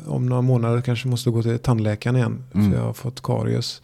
[0.07, 2.45] om några månader kanske måste gå till tandläkaren igen.
[2.55, 2.71] Mm.
[2.71, 3.83] För jag har fått karies.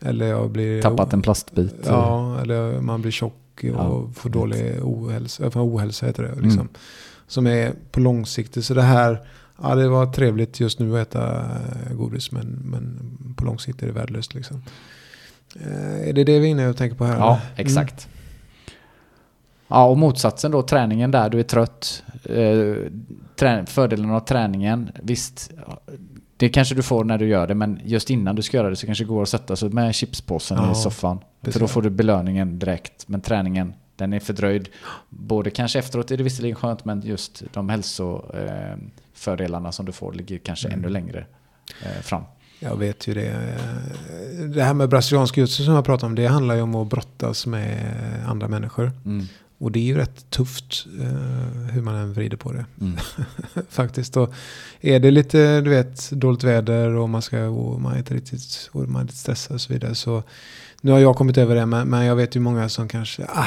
[0.00, 0.82] Eller jag blir...
[0.82, 1.74] Tappat en plastbit.
[1.86, 4.08] Ja, eller man blir tjock och ja.
[4.14, 5.50] får dålig ohälsa.
[5.54, 6.34] Ohälsa heter det.
[6.34, 6.60] Liksom.
[6.60, 6.72] Mm.
[7.26, 8.64] Som är på långsiktigt.
[8.64, 9.26] Så det här
[9.62, 12.98] Ja, det var trevligt just nu att äta eh, godis men, men
[13.36, 14.34] på lång sikt är det värdelöst.
[14.34, 14.62] Liksom.
[15.60, 17.18] Eh, är det det vi är inne och tänker på här?
[17.18, 17.34] Ja?
[17.34, 17.40] Mm.
[17.56, 18.08] exakt.
[19.68, 22.02] Ja, och motsatsen då, träningen där, du är trött.
[22.24, 25.50] Eh, fördelen av träningen, visst,
[26.36, 28.76] det kanske du får när du gör det, men just innan du ska göra det
[28.76, 31.18] så kanske det går att sätta sig med chipspåsen ja, i soffan.
[31.42, 34.68] För då får du belöningen direkt, men träningen, den är fördröjd.
[35.08, 38.36] Både kanske efteråt är det visserligen skönt, men just de hälso...
[38.36, 38.76] Eh,
[39.18, 40.78] fördelarna som du får ligger kanske mm.
[40.78, 41.26] ännu längre
[41.82, 42.22] eh, fram.
[42.60, 43.58] Jag vet ju det.
[44.54, 47.46] Det här med brasiliansk jiu som jag pratar om, det handlar ju om att brottas
[47.46, 47.94] med
[48.26, 48.92] andra människor.
[49.04, 49.26] Mm.
[49.58, 52.66] Och det är ju rätt tufft eh, hur man än vrider på det.
[52.80, 52.96] Mm.
[53.68, 54.16] Faktiskt.
[54.16, 54.34] Och
[54.80, 58.70] är det lite, du vet, dåligt väder och man, ska, och man är inte riktigt
[58.72, 59.94] och man är lite stressad och så vidare.
[59.94, 60.22] Så
[60.80, 63.46] nu har jag kommit över det, men, men jag vet ju många som kanske, ah,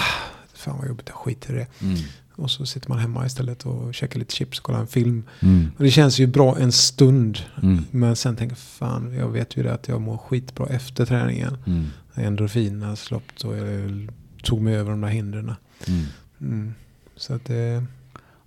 [0.54, 1.68] fan vad jobbigt, jag skiter i det.
[1.86, 1.98] Mm.
[2.42, 5.24] Och så sitter man hemma istället och käkar lite chips och kollar en film.
[5.40, 5.72] Mm.
[5.78, 7.40] Och det känns ju bra en stund.
[7.64, 7.84] Mm.
[7.92, 11.58] Men sen tänker jag, fan, jag vet ju det att jag mår skitbra efter träningen.
[11.66, 11.86] Mm.
[12.16, 14.10] Endorfinerna släppt och jag
[14.44, 15.54] tog mig över de där hindren.
[15.88, 16.06] Mm.
[16.42, 16.74] mm.
[17.16, 17.86] Så att det...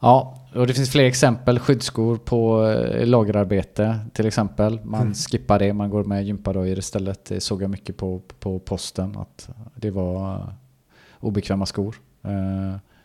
[0.00, 1.58] Ja, och det finns fler exempel.
[1.58, 4.80] Skyddsskor på eh, lagerarbete till exempel.
[4.84, 5.14] Man mm.
[5.14, 7.24] skippar det, man går med gympadojor istället.
[7.24, 10.52] Det såg jag mycket på, på posten att det var
[11.20, 11.96] obekväma skor.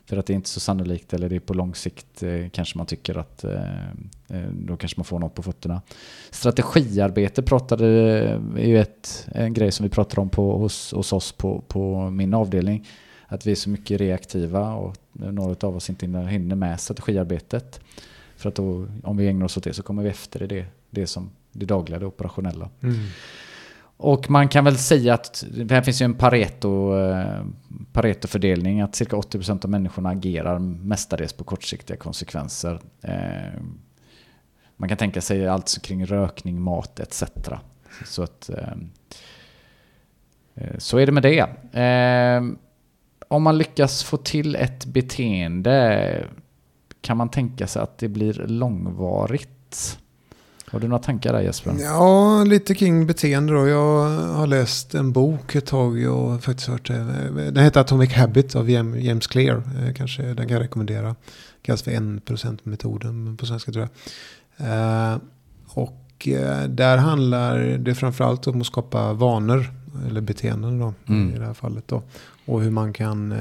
[0.09, 2.77] För att det är inte så sannolikt eller det är på lång sikt eh, kanske
[2.77, 3.89] man tycker att eh,
[4.29, 5.81] eh då kanske man får något på fötterna.
[6.29, 7.87] Strategiarbete pratade,
[8.19, 11.61] eh, är ju ett, en grej som vi pratar om på, hos, hos oss på,
[11.67, 12.87] på min avdelning.
[13.27, 17.79] Att vi är så mycket reaktiva och några av oss inte hinner med strategiarbetet.
[18.35, 20.65] För att då, om vi ägnar oss åt det så kommer vi efter i det,
[20.89, 22.69] det, som, det dagliga, det operationella.
[22.81, 22.95] Mm.
[24.01, 27.43] Och man kan väl säga att det här finns ju en Pareto, eh,
[27.93, 32.79] Pareto-fördelning att cirka 80% av människorna agerar mestadels på kortsiktiga konsekvenser.
[33.01, 33.61] Eh,
[34.77, 37.23] man kan tänka sig allt kring rökning, mat etc.
[38.05, 38.73] Så, att, eh,
[40.55, 41.39] eh, så är det med det.
[41.79, 42.43] Eh,
[43.27, 46.25] om man lyckas få till ett beteende
[47.01, 49.99] kan man tänka sig att det blir långvarigt.
[50.71, 51.75] Har du några tankar där Jesper?
[51.79, 53.67] Ja, lite kring beteende då.
[53.67, 57.51] Jag har läst en bok ett tag och faktiskt hört det.
[57.51, 59.57] Den heter Atomic Habit av James Clear.
[59.57, 61.15] Eh, kanske den kan jag rekommendera.
[61.61, 63.87] Kallas för 1%-metoden på svenska tror
[64.57, 64.67] jag.
[64.67, 65.17] Eh,
[65.67, 69.73] och eh, där handlar det framförallt om att skapa vanor.
[70.07, 71.35] Eller beteenden då mm.
[71.35, 72.03] i det här fallet då.
[72.45, 73.33] Och hur man kan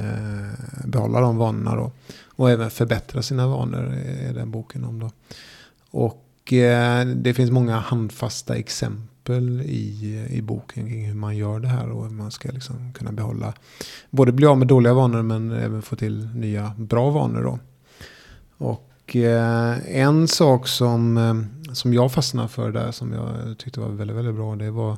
[0.85, 1.93] behålla de vanorna då.
[2.27, 3.95] Och även förbättra sina vanor
[4.29, 5.11] är den boken om då.
[5.91, 11.69] Och Eh, det finns många handfasta exempel i, i boken kring hur man gör det
[11.69, 13.55] här och hur man ska liksom kunna behålla,
[14.11, 17.59] både bli av med dåliga vanor men även få till nya bra vanor då.
[18.59, 23.89] Och eh, en sak som, eh, som jag fastnade för där som jag tyckte var
[23.89, 24.97] väldigt, väldigt bra det var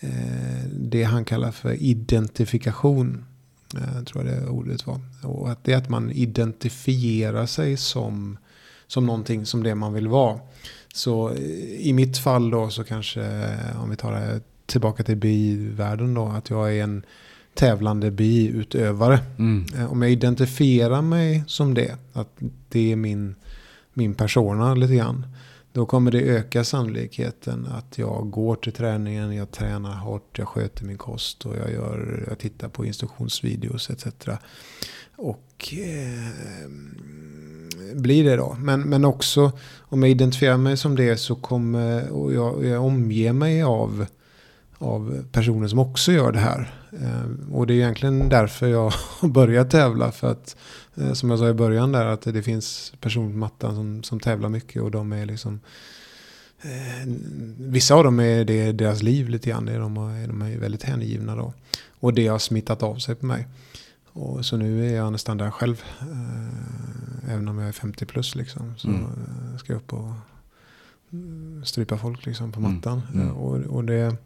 [0.00, 3.24] eh, det han kallar för identifikation.
[3.76, 5.00] Eh, tror Jag det ordet var.
[5.22, 8.38] Och att det är att man identifierar sig som
[8.86, 10.40] som någonting som det man vill vara.
[10.94, 11.34] Så
[11.78, 13.20] i mitt fall då så kanske,
[13.82, 17.04] om vi tar det tillbaka till bi-världen då, att jag är en
[17.54, 19.18] tävlande biutövare.
[19.38, 19.66] Mm.
[19.76, 22.38] Eh, om jag identifierar mig som det, att
[22.68, 23.34] det är min,
[23.92, 25.26] min persona lite grann.
[25.72, 30.84] Då kommer det öka sannolikheten att jag går till träningen, jag tränar hårt, jag sköter
[30.84, 34.06] min kost och jag, gör, jag tittar på instruktionsvideos etc.
[35.16, 36.70] Och eh,
[37.94, 38.56] blir det då.
[38.60, 43.32] Men, men också om jag identifierar mig som det så kommer och jag, jag omger
[43.32, 44.06] mig av,
[44.78, 46.74] av personer som också gör det här.
[46.92, 50.12] Eh, och det är egentligen därför jag har börjat tävla.
[50.12, 50.56] För att
[50.94, 54.20] eh, som jag sa i början där att det finns personer på mattan som, som
[54.20, 55.60] tävlar mycket och de är liksom
[56.62, 57.08] eh,
[57.58, 59.66] Vissa av dem är det deras liv lite grann.
[59.66, 61.52] De, är, de är väldigt hängivna då.
[62.00, 63.46] Och det har smittat av sig på mig.
[64.14, 65.82] Och så nu är jag nästan där själv.
[66.00, 68.74] Eh, även om jag är 50 plus liksom.
[68.76, 69.06] Så mm.
[69.58, 70.12] ska jag upp och
[71.12, 72.74] mm, strypa folk liksom på mm.
[72.74, 73.02] mattan.
[73.14, 73.26] Mm.
[73.26, 73.36] Mm.
[73.36, 74.16] Och, och, det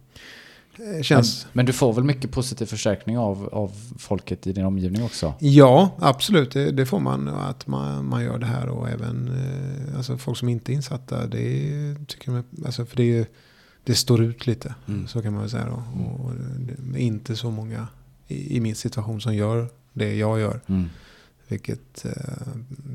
[1.03, 1.45] känns...
[1.45, 5.35] Men, men, du får väl mycket positiv förstärkning av, av folket i din omgivning också?
[5.39, 6.53] Ja, absolut.
[6.53, 7.29] Det, det får man.
[7.29, 11.27] Att man, man gör det här och även eh, alltså folk som inte är insatta.
[11.27, 13.29] Det tycker jag, alltså för det,
[13.85, 14.75] det står ut lite.
[14.89, 15.07] Mm.
[15.07, 16.03] Så kan man väl säga då.
[16.23, 17.87] Och det, inte så många
[18.29, 20.61] i, i min situation som gör det jag gör.
[20.67, 20.91] Mm.
[21.49, 22.13] Vilket eh,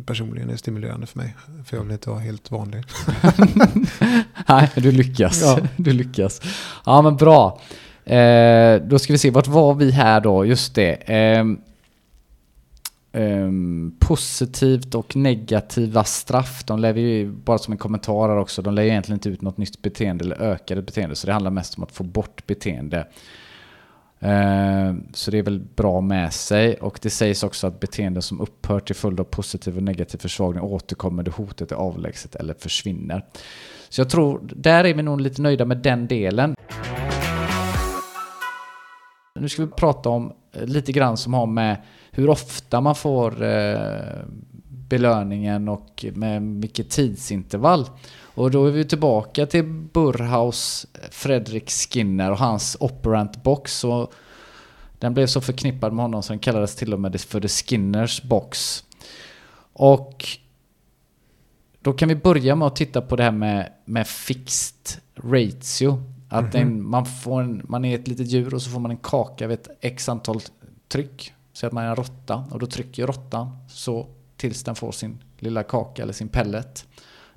[0.06, 1.36] personligen är stimulerande för mig.
[1.66, 2.84] För jag vill inte vara helt vanlig.
[4.48, 5.42] Nej, du lyckas.
[5.42, 5.60] Ja.
[5.78, 6.42] Du lyckas.
[6.86, 7.62] Ja, men bra.
[8.06, 10.46] Eh, då ska vi se, vart var vi här då?
[10.46, 10.94] Just det.
[10.94, 11.46] Eh,
[13.16, 18.74] Um, positivt och negativa straff, de lever ju bara som en kommentar här också, de
[18.74, 21.84] lägger egentligen inte ut något nytt beteende eller ökade beteende, så det handlar mest om
[21.84, 23.08] att få bort beteende.
[24.24, 26.76] Eh, så det är väl bra med sig.
[26.76, 30.64] Och det sägs också att beteenden som upphör till följd av positiv och negativ försvagning
[30.64, 33.26] återkommer då hotet är avlägset eller försvinner.
[33.90, 36.56] Så jag tror, där är vi nog lite nöjda med den delen.
[39.40, 41.82] Nu ska vi prata om eh, lite grann som har med
[42.12, 43.78] hur ofta man får eh,
[44.90, 47.86] belöningen och med vilket tidsintervall.
[48.36, 53.84] Och då är vi tillbaka till Burhaus Fredrik Skinner och hans Operant Box.
[53.84, 54.14] Och
[55.00, 58.22] den blev så förknippad med honom så den kallades till och med för The Skinners
[58.22, 58.84] Box.
[59.74, 60.26] Och
[61.82, 66.04] då kan vi börja med att titta på det här med, med fixed ratio.
[66.30, 66.72] Att mm -hmm.
[66.72, 69.48] en, man, får en, man är ett litet djur och så får man en kaka
[69.48, 70.42] vid ett x antal
[70.88, 71.34] tryck.
[71.54, 74.08] Så att man är en råtta och då trycker råttan så
[74.38, 76.86] tills den får sin lilla kaka eller sin pellet.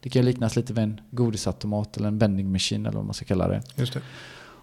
[0.07, 3.25] Det kan liknas lite vid en godisautomat eller en vending machine eller vad man ska
[3.25, 3.63] kalla det.
[3.77, 4.01] Just det.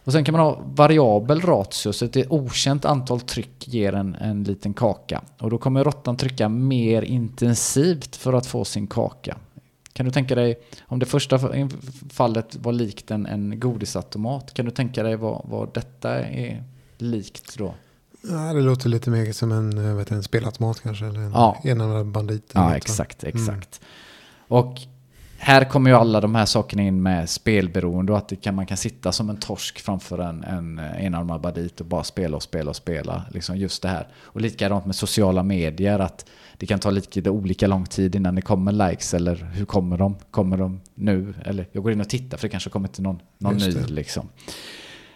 [0.03, 4.43] Och sen kan man ha variabel ratio, så ett okänt antal tryck ger en, en
[4.43, 5.21] liten kaka.
[5.37, 9.37] Och då kommer råttan trycka mer intensivt för att få sin kaka.
[9.93, 11.39] Kan du tänka dig, om det första
[12.09, 16.63] fallet var likt en, en godisautomat, kan du tänka dig vad, vad detta är
[16.97, 17.73] likt då?
[18.21, 21.61] Ja, det låter lite mer som en, vet, en spelautomat kanske, eller en ja.
[21.63, 22.51] enarmad bandit.
[22.53, 23.81] Ja, exakt, exakt.
[23.81, 23.89] Mm.
[24.47, 24.81] Och
[25.43, 28.65] här kommer ju alla de här sakerna in med spelberoende och att det kan, man
[28.65, 32.69] kan sitta som en torsk framför en, en enarmad bandit och bara spela och spela
[32.69, 33.25] och spela.
[33.31, 34.07] Liksom just det här.
[34.21, 36.25] Och likadant med sociala medier, att
[36.57, 40.15] det kan ta lite olika lång tid innan det kommer likes eller hur kommer de?
[40.31, 41.33] Kommer de nu?
[41.45, 44.29] Eller jag går in och tittar för det kanske kommer till någon, någon ny liksom.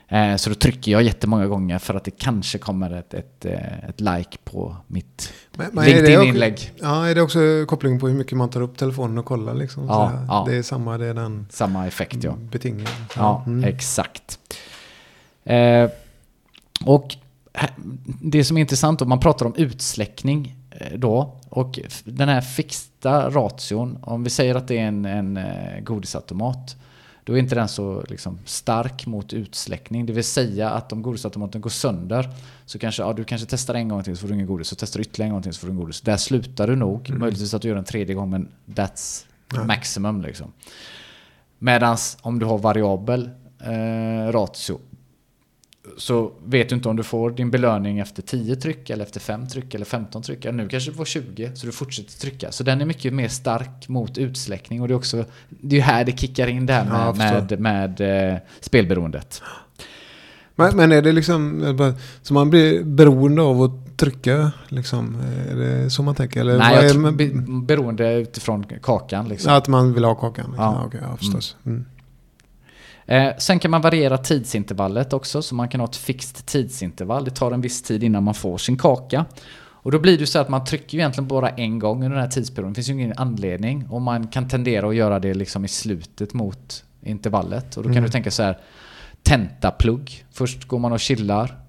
[0.10, 3.90] Eh, så då trycker jag jättemånga gånger för att det kanske kommer ett, ett, eh,
[3.90, 6.72] ett like på mitt LinkedIn-inlägg.
[6.82, 9.86] Ja, är det också koppling på hur mycket man tar upp telefonen och kollar liksom?
[9.86, 10.46] Ja, ja.
[10.50, 12.36] Det är samma, det är den Samma effekt ja.
[12.52, 12.92] betingningen.
[13.16, 13.64] Ja, mm.
[13.64, 14.40] exakt.
[15.44, 15.90] Eh,
[16.86, 17.16] och
[18.22, 23.30] det som är intressant om man pratar om utsläckning eh, då och den här fixta
[23.30, 25.40] ration, om vi säger att det är en, en
[25.84, 26.76] godisautomat
[27.28, 30.06] då är inte den så liksom, stark mot utsläckning.
[30.06, 32.30] Det vill säga att om godisautomaten går sönder
[32.66, 34.68] så kanske ja, du kanske testar en gång till så får du ingen godis.
[34.68, 36.02] Så testar du ytterligare en gång till så får du ingen godis.
[36.02, 37.10] Där slutar du nog.
[37.10, 37.20] Mm.
[37.20, 39.64] Möjligtvis att du gör en tredje gång men that's ja.
[39.64, 40.22] maximum.
[40.22, 40.54] Liksom.
[41.60, 43.30] Medan om du har variabel
[43.60, 44.80] eh, ratio
[45.98, 49.48] så vet du inte om du får din belöning efter 10 tryck eller efter 5
[49.48, 50.46] tryck eller 15 tryck.
[50.46, 52.52] Eller nu kanske du får 20 så du fortsätter trycka.
[52.52, 56.06] Så den är mycket mer stark mot utsläckning och det är också det är här
[56.06, 59.42] det kickar in där med, ja, med, med, med eh, spelberoendet.
[60.56, 61.92] Men, men, är det liksom
[62.22, 64.52] så man blir beroende av att trycka?
[64.68, 65.18] Liksom,
[65.52, 66.42] är det så man tänker?
[66.42, 69.28] Eller Nej, jag är, beroende utifrån kakan.
[69.28, 69.54] Liksom.
[69.54, 70.46] Att man vill ha kakan?
[70.46, 70.64] Liksom.
[70.64, 70.78] Ja.
[70.82, 71.56] Ja, okay, ja, förstås.
[71.66, 71.78] Mm.
[71.78, 71.86] Mm.
[73.08, 77.26] Eh, sen kan man variera tidsintervallet också, så man kan ha ett fixt tidsintervall.
[77.26, 79.26] Det tar en viss tid innan man får sin kaka.
[79.88, 82.32] Och då blir det så att man trycker egentligen bara en gång under den här
[82.32, 82.74] tidsperioden.
[82.74, 83.88] Det finns ju ingen anledning.
[83.90, 87.78] Och man kan tendera att göra det liksom i slutet mot intervallet.
[87.78, 88.04] Och då kan mm.
[88.04, 88.58] du tänka så här,
[89.24, 90.26] tentaplugg.
[90.32, 91.60] Först går man och chillar.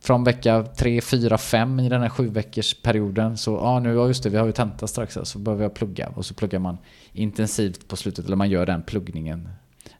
[0.00, 3.36] Från vecka 3, 4, 5 i den här sju veckors perioden.
[3.36, 5.74] Så ja, nu, ja just det, vi har ju tenta strax här, så behöver jag
[5.74, 6.08] plugga.
[6.08, 6.78] Och så pluggar man
[7.12, 9.48] intensivt på slutet, eller man gör den pluggningen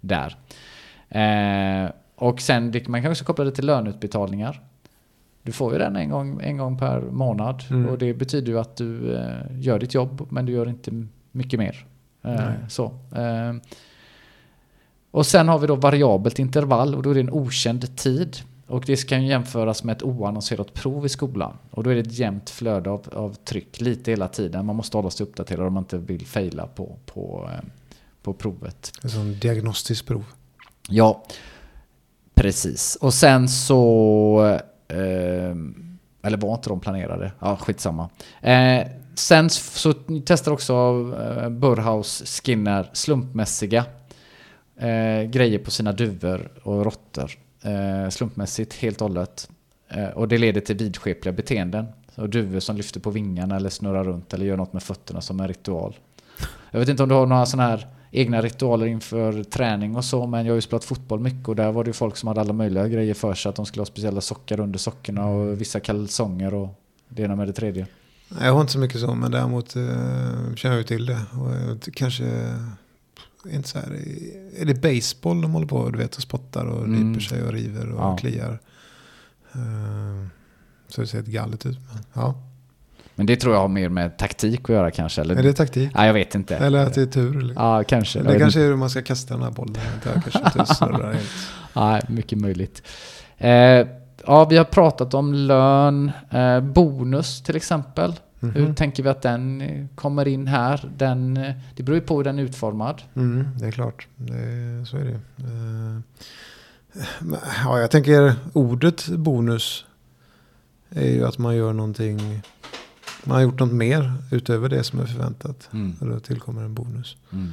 [0.06, 0.36] där.
[1.08, 4.62] Eh, och sen man kan också koppla det till löneutbetalningar.
[5.42, 7.88] Du får ju den en gång, en gång per månad mm.
[7.88, 11.58] och det betyder ju att du eh, gör ditt jobb men du gör inte mycket
[11.58, 11.86] mer.
[12.22, 12.84] Eh, så.
[13.16, 13.54] Eh,
[15.10, 18.36] och sen har vi då variabelt intervall och då är det en okänd tid.
[18.66, 21.56] Och det kan jämföras med ett oannonserat prov i skolan.
[21.70, 24.66] Och då är det ett jämnt flöde av, av tryck lite hela tiden.
[24.66, 27.68] Man måste hålla sig uppdaterad om man inte vill fejla på, på eh,
[28.26, 28.92] på provet.
[29.04, 30.24] Ett sånt diagnostiskt prov.
[30.88, 31.24] Ja,
[32.34, 32.96] precis.
[33.00, 34.60] Och sen så...
[34.88, 35.56] Eh,
[36.22, 37.32] eller var inte de planerade?
[37.40, 38.10] Ja, skitsamma.
[38.40, 39.94] Eh, sen så
[40.24, 40.72] testar också
[41.20, 43.84] eh, Burhouse Skinner slumpmässiga
[44.76, 47.30] eh, grejer på sina duvor och råttor.
[47.62, 49.48] Eh, slumpmässigt helt och hållet.
[49.88, 51.86] Eh, och det leder till vidskepliga beteenden.
[52.14, 55.40] Och duvor som lyfter på vingarna eller snurrar runt eller gör något med fötterna som
[55.40, 55.96] en ritual.
[56.70, 57.86] Jag vet inte om du har några sådana här
[58.16, 60.26] egna ritualer inför träning och så.
[60.26, 62.40] Men jag har ju spelat fotboll mycket och där var det ju folk som hade
[62.40, 63.50] alla möjliga grejer för sig.
[63.50, 66.68] Att de skulle ha speciella sockar under sockorna och vissa kalsonger och
[67.08, 67.86] det ena med det tredje.
[68.40, 71.20] Jag har inte så mycket så, men däremot uh, känner jag till det.
[71.32, 72.24] Och kanske
[73.50, 73.90] inte så här,
[74.56, 77.12] är det baseball de håller på du vet, och spottar och mm.
[77.12, 78.16] nyper sig och river och ja.
[78.16, 78.58] kliar?
[79.56, 80.26] Uh,
[80.88, 81.78] så det ser ett galet ut.
[81.92, 82.45] Men, ja.
[83.18, 85.20] Men det tror jag har mer med taktik att göra kanske.
[85.20, 85.36] Eller?
[85.36, 85.90] Är det taktik?
[85.94, 86.56] Ja, jag vet inte.
[86.56, 87.38] Eller att det är tur?
[87.38, 87.54] Eller?
[87.54, 88.22] Ja, kanske.
[88.22, 89.74] Det kanske är hur man ska kasta den här bollen.
[89.74, 92.08] Det kanske inte snurrar helt.
[92.08, 92.82] Mycket möjligt.
[93.38, 93.50] Eh,
[94.26, 98.14] ja, vi har pratat om lön, eh, bonus till exempel.
[98.40, 98.58] Mm -hmm.
[98.58, 99.62] Hur tänker vi att den
[99.94, 100.90] kommer in här?
[100.96, 101.34] Den,
[101.76, 103.02] det beror ju på hur den är utformad.
[103.14, 106.00] Mm, det är klart, det, så är det eh,
[107.64, 109.84] Ja, jag tänker ordet bonus
[110.90, 112.42] är ju att man gör någonting
[113.26, 115.68] man har gjort något mer utöver det som är förväntat.
[115.72, 115.96] Mm.
[116.00, 117.16] Och då tillkommer en bonus.
[117.32, 117.52] Mm.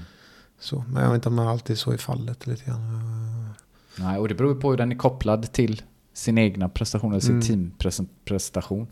[0.60, 3.54] Så, men jag vet inte om man alltid så i fallet lite grann.
[4.00, 5.82] Nej, och det beror på hur den är kopplad till
[6.14, 7.72] sin egna prestation eller sin mm.
[7.72, 8.88] teamprestation.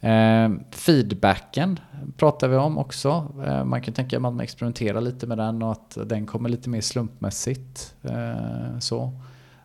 [0.00, 1.80] Eh, feedbacken
[2.16, 3.32] pratar vi om också.
[3.46, 6.68] Eh, man kan tänka att man experimenterar lite med den och att den kommer lite
[6.68, 7.94] mer slumpmässigt.
[8.02, 9.12] Eh, så.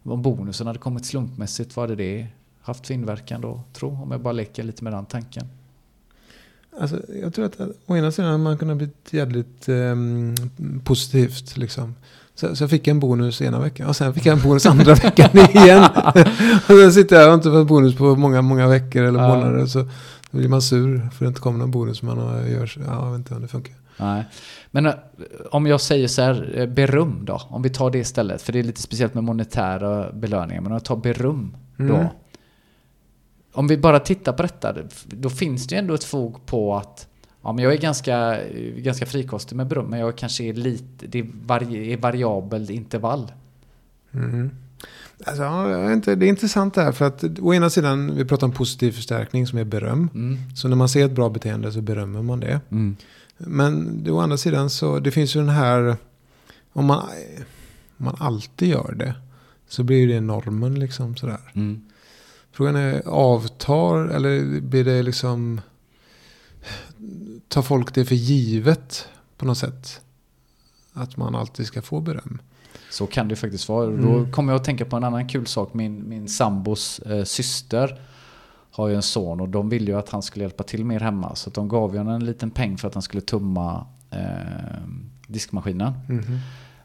[0.03, 2.27] Om bonusen hade kommit slumpmässigt, vad hade det
[2.61, 4.01] haft för inverkan då, tro?
[4.03, 5.47] Om jag bara leker lite med den tanken.
[6.79, 9.95] Alltså, jag tror att å ena sidan man kunde bli jävligt eh,
[10.83, 11.57] positivt.
[11.57, 11.95] Liksom.
[12.35, 14.93] Så, så jag fick en bonus ena veckan och sen fick jag en bonus andra
[15.03, 15.83] veckan igen.
[16.67, 19.27] och sen sitter jag och inte fått bonus på många, många veckor eller ja.
[19.27, 19.65] månader.
[19.65, 19.79] Så
[20.31, 22.01] då blir man sur för att det inte kommer någon bonus.
[22.01, 22.17] Man
[22.51, 23.75] gör så, ja, jag vet inte om det funkar.
[23.97, 24.25] Nej.
[24.71, 24.93] Men eh,
[25.51, 27.41] om jag säger så här, eh, beröm då?
[27.49, 28.41] Om vi tar det istället.
[28.41, 30.61] För det är lite speciellt med monetära belöningar.
[30.61, 31.83] Men om jag tar beröm då.
[31.83, 32.07] Mm
[33.55, 34.75] om vi bara tittar på detta,
[35.05, 37.07] då finns det ju ändå ett fog på att
[37.45, 38.39] Ja, men jag är ganska,
[38.77, 43.31] ganska frikostig med beröm, men jag kanske är lite, det är, vari, variabel intervall.
[44.11, 44.49] Mm.
[45.25, 45.43] Alltså,
[46.15, 49.47] det är intressant det här, för att å ena sidan, vi pratar om positiv förstärkning
[49.47, 50.09] som är beröm.
[50.13, 50.37] Mm.
[50.55, 52.61] Så när man ser ett bra beteende så berömmer man det.
[52.71, 52.95] Mm.
[53.37, 55.97] Men å andra sidan så, det finns ju den här,
[56.73, 56.99] om man,
[57.97, 59.13] om man alltid gör det,
[59.67, 61.51] så blir det normen liksom sådär.
[61.53, 61.81] Mm.
[62.55, 65.61] Frågan är, avtar eller blir det liksom...
[67.47, 69.07] Tar folk det för givet
[69.37, 70.01] på något sätt?
[70.93, 72.41] Att man alltid ska få beröm.
[72.91, 73.87] Så kan det faktiskt vara.
[73.87, 74.01] Mm.
[74.05, 75.73] Då kommer jag att tänka på en annan kul sak.
[75.73, 78.01] Min, min sambos eh, syster
[78.71, 81.35] har ju en son och de ville ju att han skulle hjälpa till mer hemma.
[81.35, 84.19] Så de gav ju honom en liten peng för att han skulle tumma eh,
[85.27, 85.93] diskmaskinen.
[86.09, 86.39] Mhm.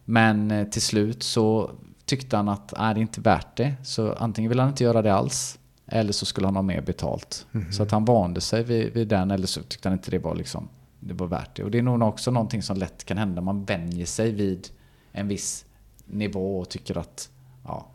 [0.04, 1.70] Men eh, till slut så
[2.04, 3.74] tyckte han att nej, det är inte värt det.
[3.82, 5.58] Så antingen vill han inte göra det alls.
[5.90, 7.46] Eller så skulle han ha mer betalt.
[7.52, 7.72] Mhm.
[7.72, 9.30] Så att han vande sig vid, vid den.
[9.30, 10.68] Eller så tyckte han inte det var, liksom,
[11.00, 11.64] det var värt det.
[11.64, 13.42] Och det är nog också någonting som lätt kan hända.
[13.42, 14.68] Man vänjer sig vid
[15.12, 15.64] en viss
[16.06, 17.30] nivå och tycker att
[17.64, 17.86] ja,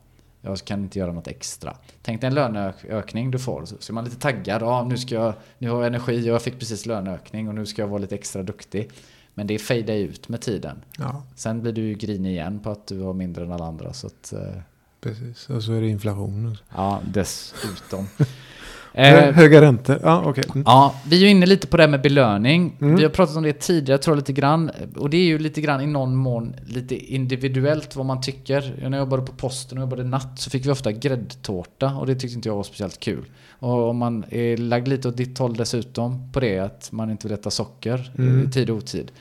[0.41, 1.77] jag kan inte göra något extra.
[2.01, 3.65] Tänk dig en löneökning du får.
[3.65, 4.61] Så är man lite taggad.
[4.61, 7.65] Ja, nu, ska jag, nu har jag energi och jag fick precis löneökning och nu
[7.65, 8.89] ska jag vara lite extra duktig.
[9.33, 10.83] Men det fejdar ut med tiden.
[10.97, 13.93] Ja, Sen blir du ju grinig igen på att du har mindre än alla andra.
[13.93, 14.61] Så att, eh,
[15.09, 15.49] precis.
[15.49, 16.57] Och så är det inflation.
[16.75, 18.07] ja, dessutom.
[18.97, 19.99] Eh, Höga räntor.
[20.03, 20.43] Ja, okej.
[20.53, 20.63] Mm.
[20.65, 22.77] Ja, vi är ju inne lite på det här med belöning.
[22.81, 22.95] Mm.
[22.95, 24.71] Vi har pratat om det tidigare tror jag lite grann.
[24.95, 28.75] Och det är ju lite grann i någon mån lite individuellt vad man tycker.
[28.81, 32.15] När jag jobbade på posten och jobbade natt så fick vi ofta gräddtårta och det
[32.15, 33.25] tyckte inte jag var speciellt kul.
[33.59, 37.27] Och om man är lagd lite åt ditt håll dessutom på det att man inte
[37.27, 38.47] vill äta socker Mm.
[38.47, 39.11] i tid och otid.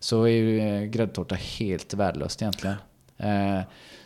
[0.00, 2.76] Så är ju eh, gräddtårta helt värdelöst egentligen.
[3.18, 3.60] Eh,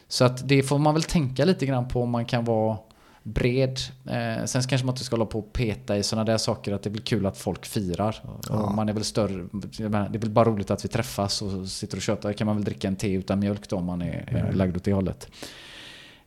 [0.09, 2.79] så att det får man väl tänka lite grann på om man kan vara
[3.23, 3.79] bred.
[4.07, 6.83] Eh, sen kanske man inte ska hålla på och peta i sådana där saker att
[6.83, 8.17] det blir kul att folk firar.
[8.49, 8.55] Ja.
[8.55, 9.49] Och man är väl större,
[9.79, 12.33] menar, det är väl bara roligt att vi träffas och sitter och tjötar.
[12.33, 14.57] kan man väl dricka en te utan mjölk då om man är Mm.
[14.57, 15.29] lagd åt det hållet.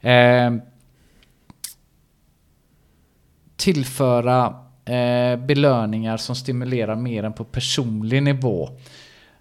[0.02, 0.52] Eh,
[3.56, 4.46] tillföra
[4.86, 8.70] eh, belöningar som stimulerar mer än på personlig nivå.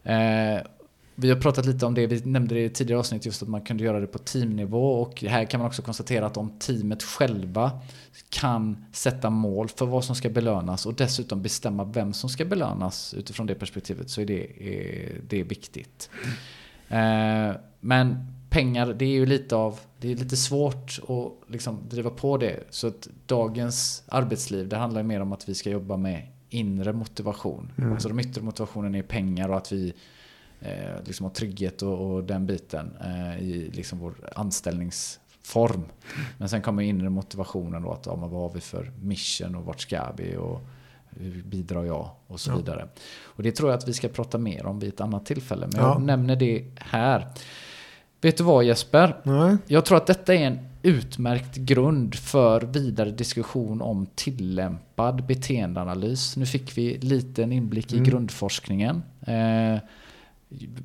[0.03, 0.61] Eh,
[1.21, 3.61] vi har pratat lite om det, vi nämnde det i tidigare avsnitt just att man
[3.61, 7.81] kunde göra det på teamnivå och här kan man också konstatera att om teamet själva
[8.29, 13.15] kan sätta mål för vad som ska belönas och dessutom bestämma vem som ska belönas
[13.15, 16.11] utifrån det perspektivet så är det, är, det är viktigt.
[16.89, 22.11] Eh, men pengar, det är ju lite av, det är lite svårt att liksom driva
[22.11, 22.65] på det.
[22.71, 27.73] Så att dagens arbetsliv, det handlar mer om att vi ska jobba med inre motivation.
[27.79, 27.93] Mm.
[27.93, 29.93] Alltså de yttre motivationen är pengar och att vi
[30.61, 35.83] eh, liksom har trygghet och, och den biten eh, i liksom vår anställningsform.
[36.39, 39.81] Men sen kommer inre motivationen då att ja, vad har vi för mission och vart
[39.81, 40.61] ska vi och
[41.11, 42.57] hur bidrar jag och så Ja.
[42.57, 42.89] vidare.
[43.23, 45.67] Och det tror jag att vi ska prata mer om vid ett annat tillfälle.
[45.73, 45.93] Men Ja.
[45.93, 47.27] jag nämner det här.
[48.21, 49.17] Vet du vad Jesper?
[49.23, 49.57] Nej.
[49.67, 56.37] Jag tror att detta är en utmärkt grund för vidare diskussion om tillämpad beteendeanalys.
[56.37, 58.09] Nu fick vi lite en inblick i Mm.
[58.11, 59.03] grundforskningen.
[59.27, 59.79] Eh,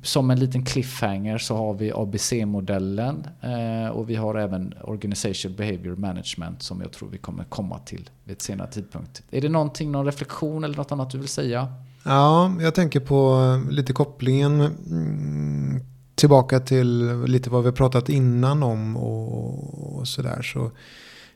[0.02, 5.96] som en liten cliffhanger så har vi ABC-modellen eh, och vi har även Organization Behavior
[5.96, 9.22] Management som jag tror vi kommer komma till vid ett senare tidpunkt.
[9.30, 11.72] Är det någonting, någon reflektion eller något annat du vill säga?
[12.04, 15.80] Ja, jag tänker på eh, lite kopplingen mm,
[16.14, 20.42] tillbaka till lite vad vi har pratat innan om och, och sådär.
[20.42, 20.64] Så,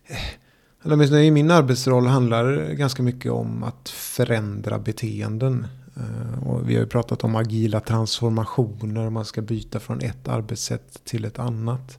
[0.07, 0.17] eh,
[0.85, 5.67] eller åtminstone i min arbetsroll handlar det ganska mycket om att förändra beteenden.
[6.01, 11.05] Eh, Och vi har ju pratat om agila transformationer, man ska byta från ett arbetssätt
[11.05, 11.99] till ett annat.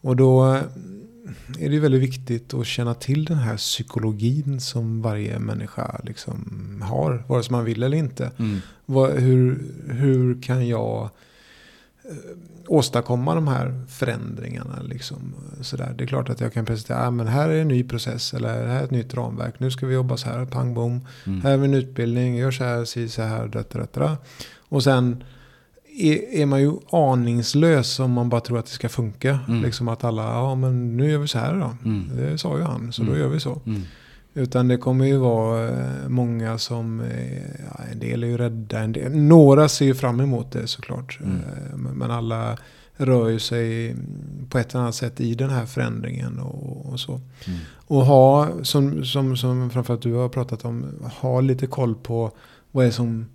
[0.00, 0.62] Och då eh,
[1.58, 6.38] är det väldigt viktigt att känna till den här psykologin som varje människa liksom
[6.84, 8.30] har, vare sig man vill eller inte.
[8.86, 11.10] Vad, hur, hur kan jag
[12.04, 12.14] eh,
[12.68, 14.82] åstadkomma de här förändringarna?
[14.82, 15.94] Liksom, sådär.
[15.98, 18.66] Det är klart att jag kan presentera, ah, men här är en ny process eller
[18.66, 19.54] här är ett nytt ramverk.
[19.60, 21.00] Nu ska vi jobba så här, pang bom.
[21.26, 21.40] Mm.
[21.40, 24.16] Här vi en utbildning, gör så här, si så här, detta, detta.
[24.58, 25.24] Och sen
[25.98, 29.38] är, är man ju aningslös om man bara tror att det ska funka.
[29.48, 29.62] Mm.
[29.62, 31.88] Liksom att alla, ja men nu gör vi så här då.
[31.88, 32.10] Mm.
[32.16, 33.14] Det sa ju han, så Mm.
[33.14, 33.60] då gör vi så.
[34.38, 38.78] Utan det kommer ju vara eh, många som, eh, ja, en del är ju rädda,
[38.78, 41.18] en del, några ser ju fram emot det såklart.
[41.20, 41.36] Mm.
[41.36, 42.58] Eh, Men alla
[42.96, 43.96] rör ju sig
[44.48, 47.12] på ett eller annat sätt i den här förändringen och, och så.
[47.12, 47.58] Mm.
[47.86, 50.86] Och ha, som, som, som framförallt du har pratat om,
[51.20, 52.30] ha lite koll på
[52.70, 53.26] vad är som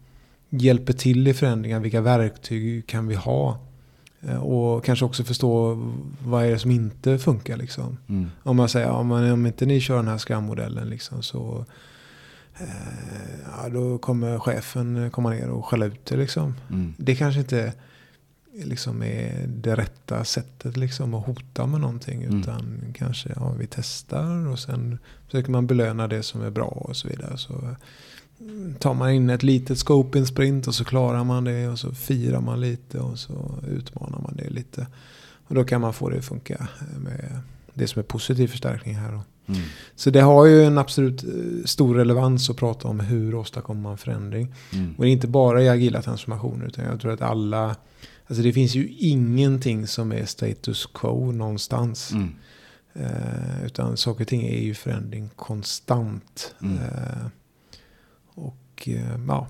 [0.49, 3.57] hjälper till i förändringar, vilka verktyg kan vi ha?
[4.27, 5.77] Eh, Och kanske också förstå
[6.25, 7.97] vad är det som inte funkar liksom.
[8.09, 8.29] Mm.
[8.43, 11.65] Om man säger, ja, men om inte ni kör den här Scrum-modellen liksom, så
[12.59, 12.67] eh,
[13.57, 16.17] ja, då kommer chefen komma ner och skälla ut det.
[16.17, 16.55] Liksom.
[16.69, 16.93] Mm.
[16.97, 17.73] Det kanske inte
[18.63, 22.23] liksom, är det rätta sättet liksom, att hota med någonting.
[22.23, 22.39] Mm.
[22.39, 26.95] Utan kanske ja, vi testar och sen försöker man belöna det som är bra och
[26.95, 27.37] så vidare.
[27.37, 27.75] Så
[28.79, 31.79] tar man in ett litet scope i en sprint och så klarar man det och
[31.79, 34.87] så firar man lite och så utmanar man det lite.
[35.47, 36.67] Och då kan man få det att funka
[36.97, 37.39] med
[37.73, 39.09] det som är positiv förstärkning här.
[39.45, 39.61] Mm.
[39.95, 41.29] Så det har ju en absolut eh,
[41.65, 44.53] stor relevans att prata om hur åstadkommer man förändring.
[44.73, 44.93] Mm.
[44.97, 47.75] Och det är inte bara i agila transformationer utan jag tror att alla
[48.27, 52.11] Alltså det finns ju ingenting som är status quo någonstans.
[52.11, 52.35] Mm.
[52.93, 56.55] Eh, utan saker och ting är ju förändring konstant.
[56.61, 56.77] Mm.
[56.77, 57.25] Eh,
[58.83, 59.47] och eh, ja,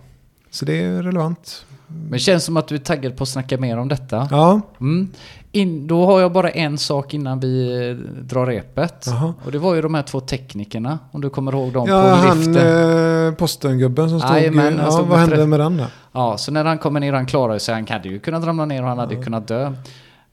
[0.51, 1.65] så det är relevant.
[1.87, 4.27] Men det känns som att du är taggad på att snacka mer om detta.
[4.31, 5.09] Ja, Mm.
[5.55, 9.03] In, då har jag bara en sak innan vi eh, drar repet.
[9.07, 9.33] Jaha.
[9.45, 12.07] Och det var ju de här två teknikerna, om du kommer ihåg dem ja på
[12.27, 13.27] han liften.
[13.27, 14.31] eh, postengubben som stod...
[14.31, 15.85] Han ja, stod vad hände tre- med den då?
[16.11, 18.81] Ja, så när han kommer ner, han klarade sig, han hade ju kunnat ramla ner
[18.83, 19.23] och han hade Ja.
[19.23, 19.65] kunnat dö.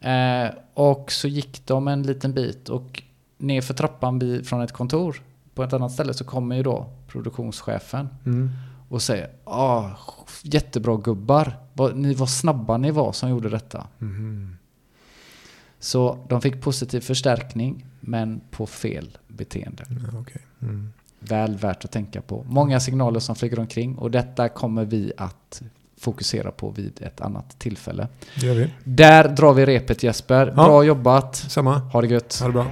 [0.00, 3.02] Eh, och så gick de en liten bit och
[3.38, 5.16] ner för trappan från ett kontor
[5.54, 8.50] på ett annat ställe så kommer ju då produktionschefen Mm.
[8.90, 9.88] Och säger ah,
[10.42, 11.56] jättebra gubbar,
[11.94, 13.86] ni var snabba ni var som gjorde detta.
[13.98, 14.56] Mhm.
[15.78, 19.84] Så de fick positiv förstärkning men på fel beteende.
[19.88, 20.42] Ja, okej.
[20.62, 20.92] mm.
[21.18, 22.44] Väl värt att tänka på.
[22.48, 25.62] Många signaler som flyger omkring och detta kommer vi att
[25.98, 28.08] fokusera på vid ett annat tillfälle.
[28.40, 28.70] Det gör vi.
[28.84, 30.46] Där drar vi repet Jesper.
[30.46, 30.52] Ja.
[30.52, 31.36] Bra jobbat.
[31.36, 31.78] Samma.
[31.78, 32.38] Ha det gött.
[32.40, 32.66] Ha det bra.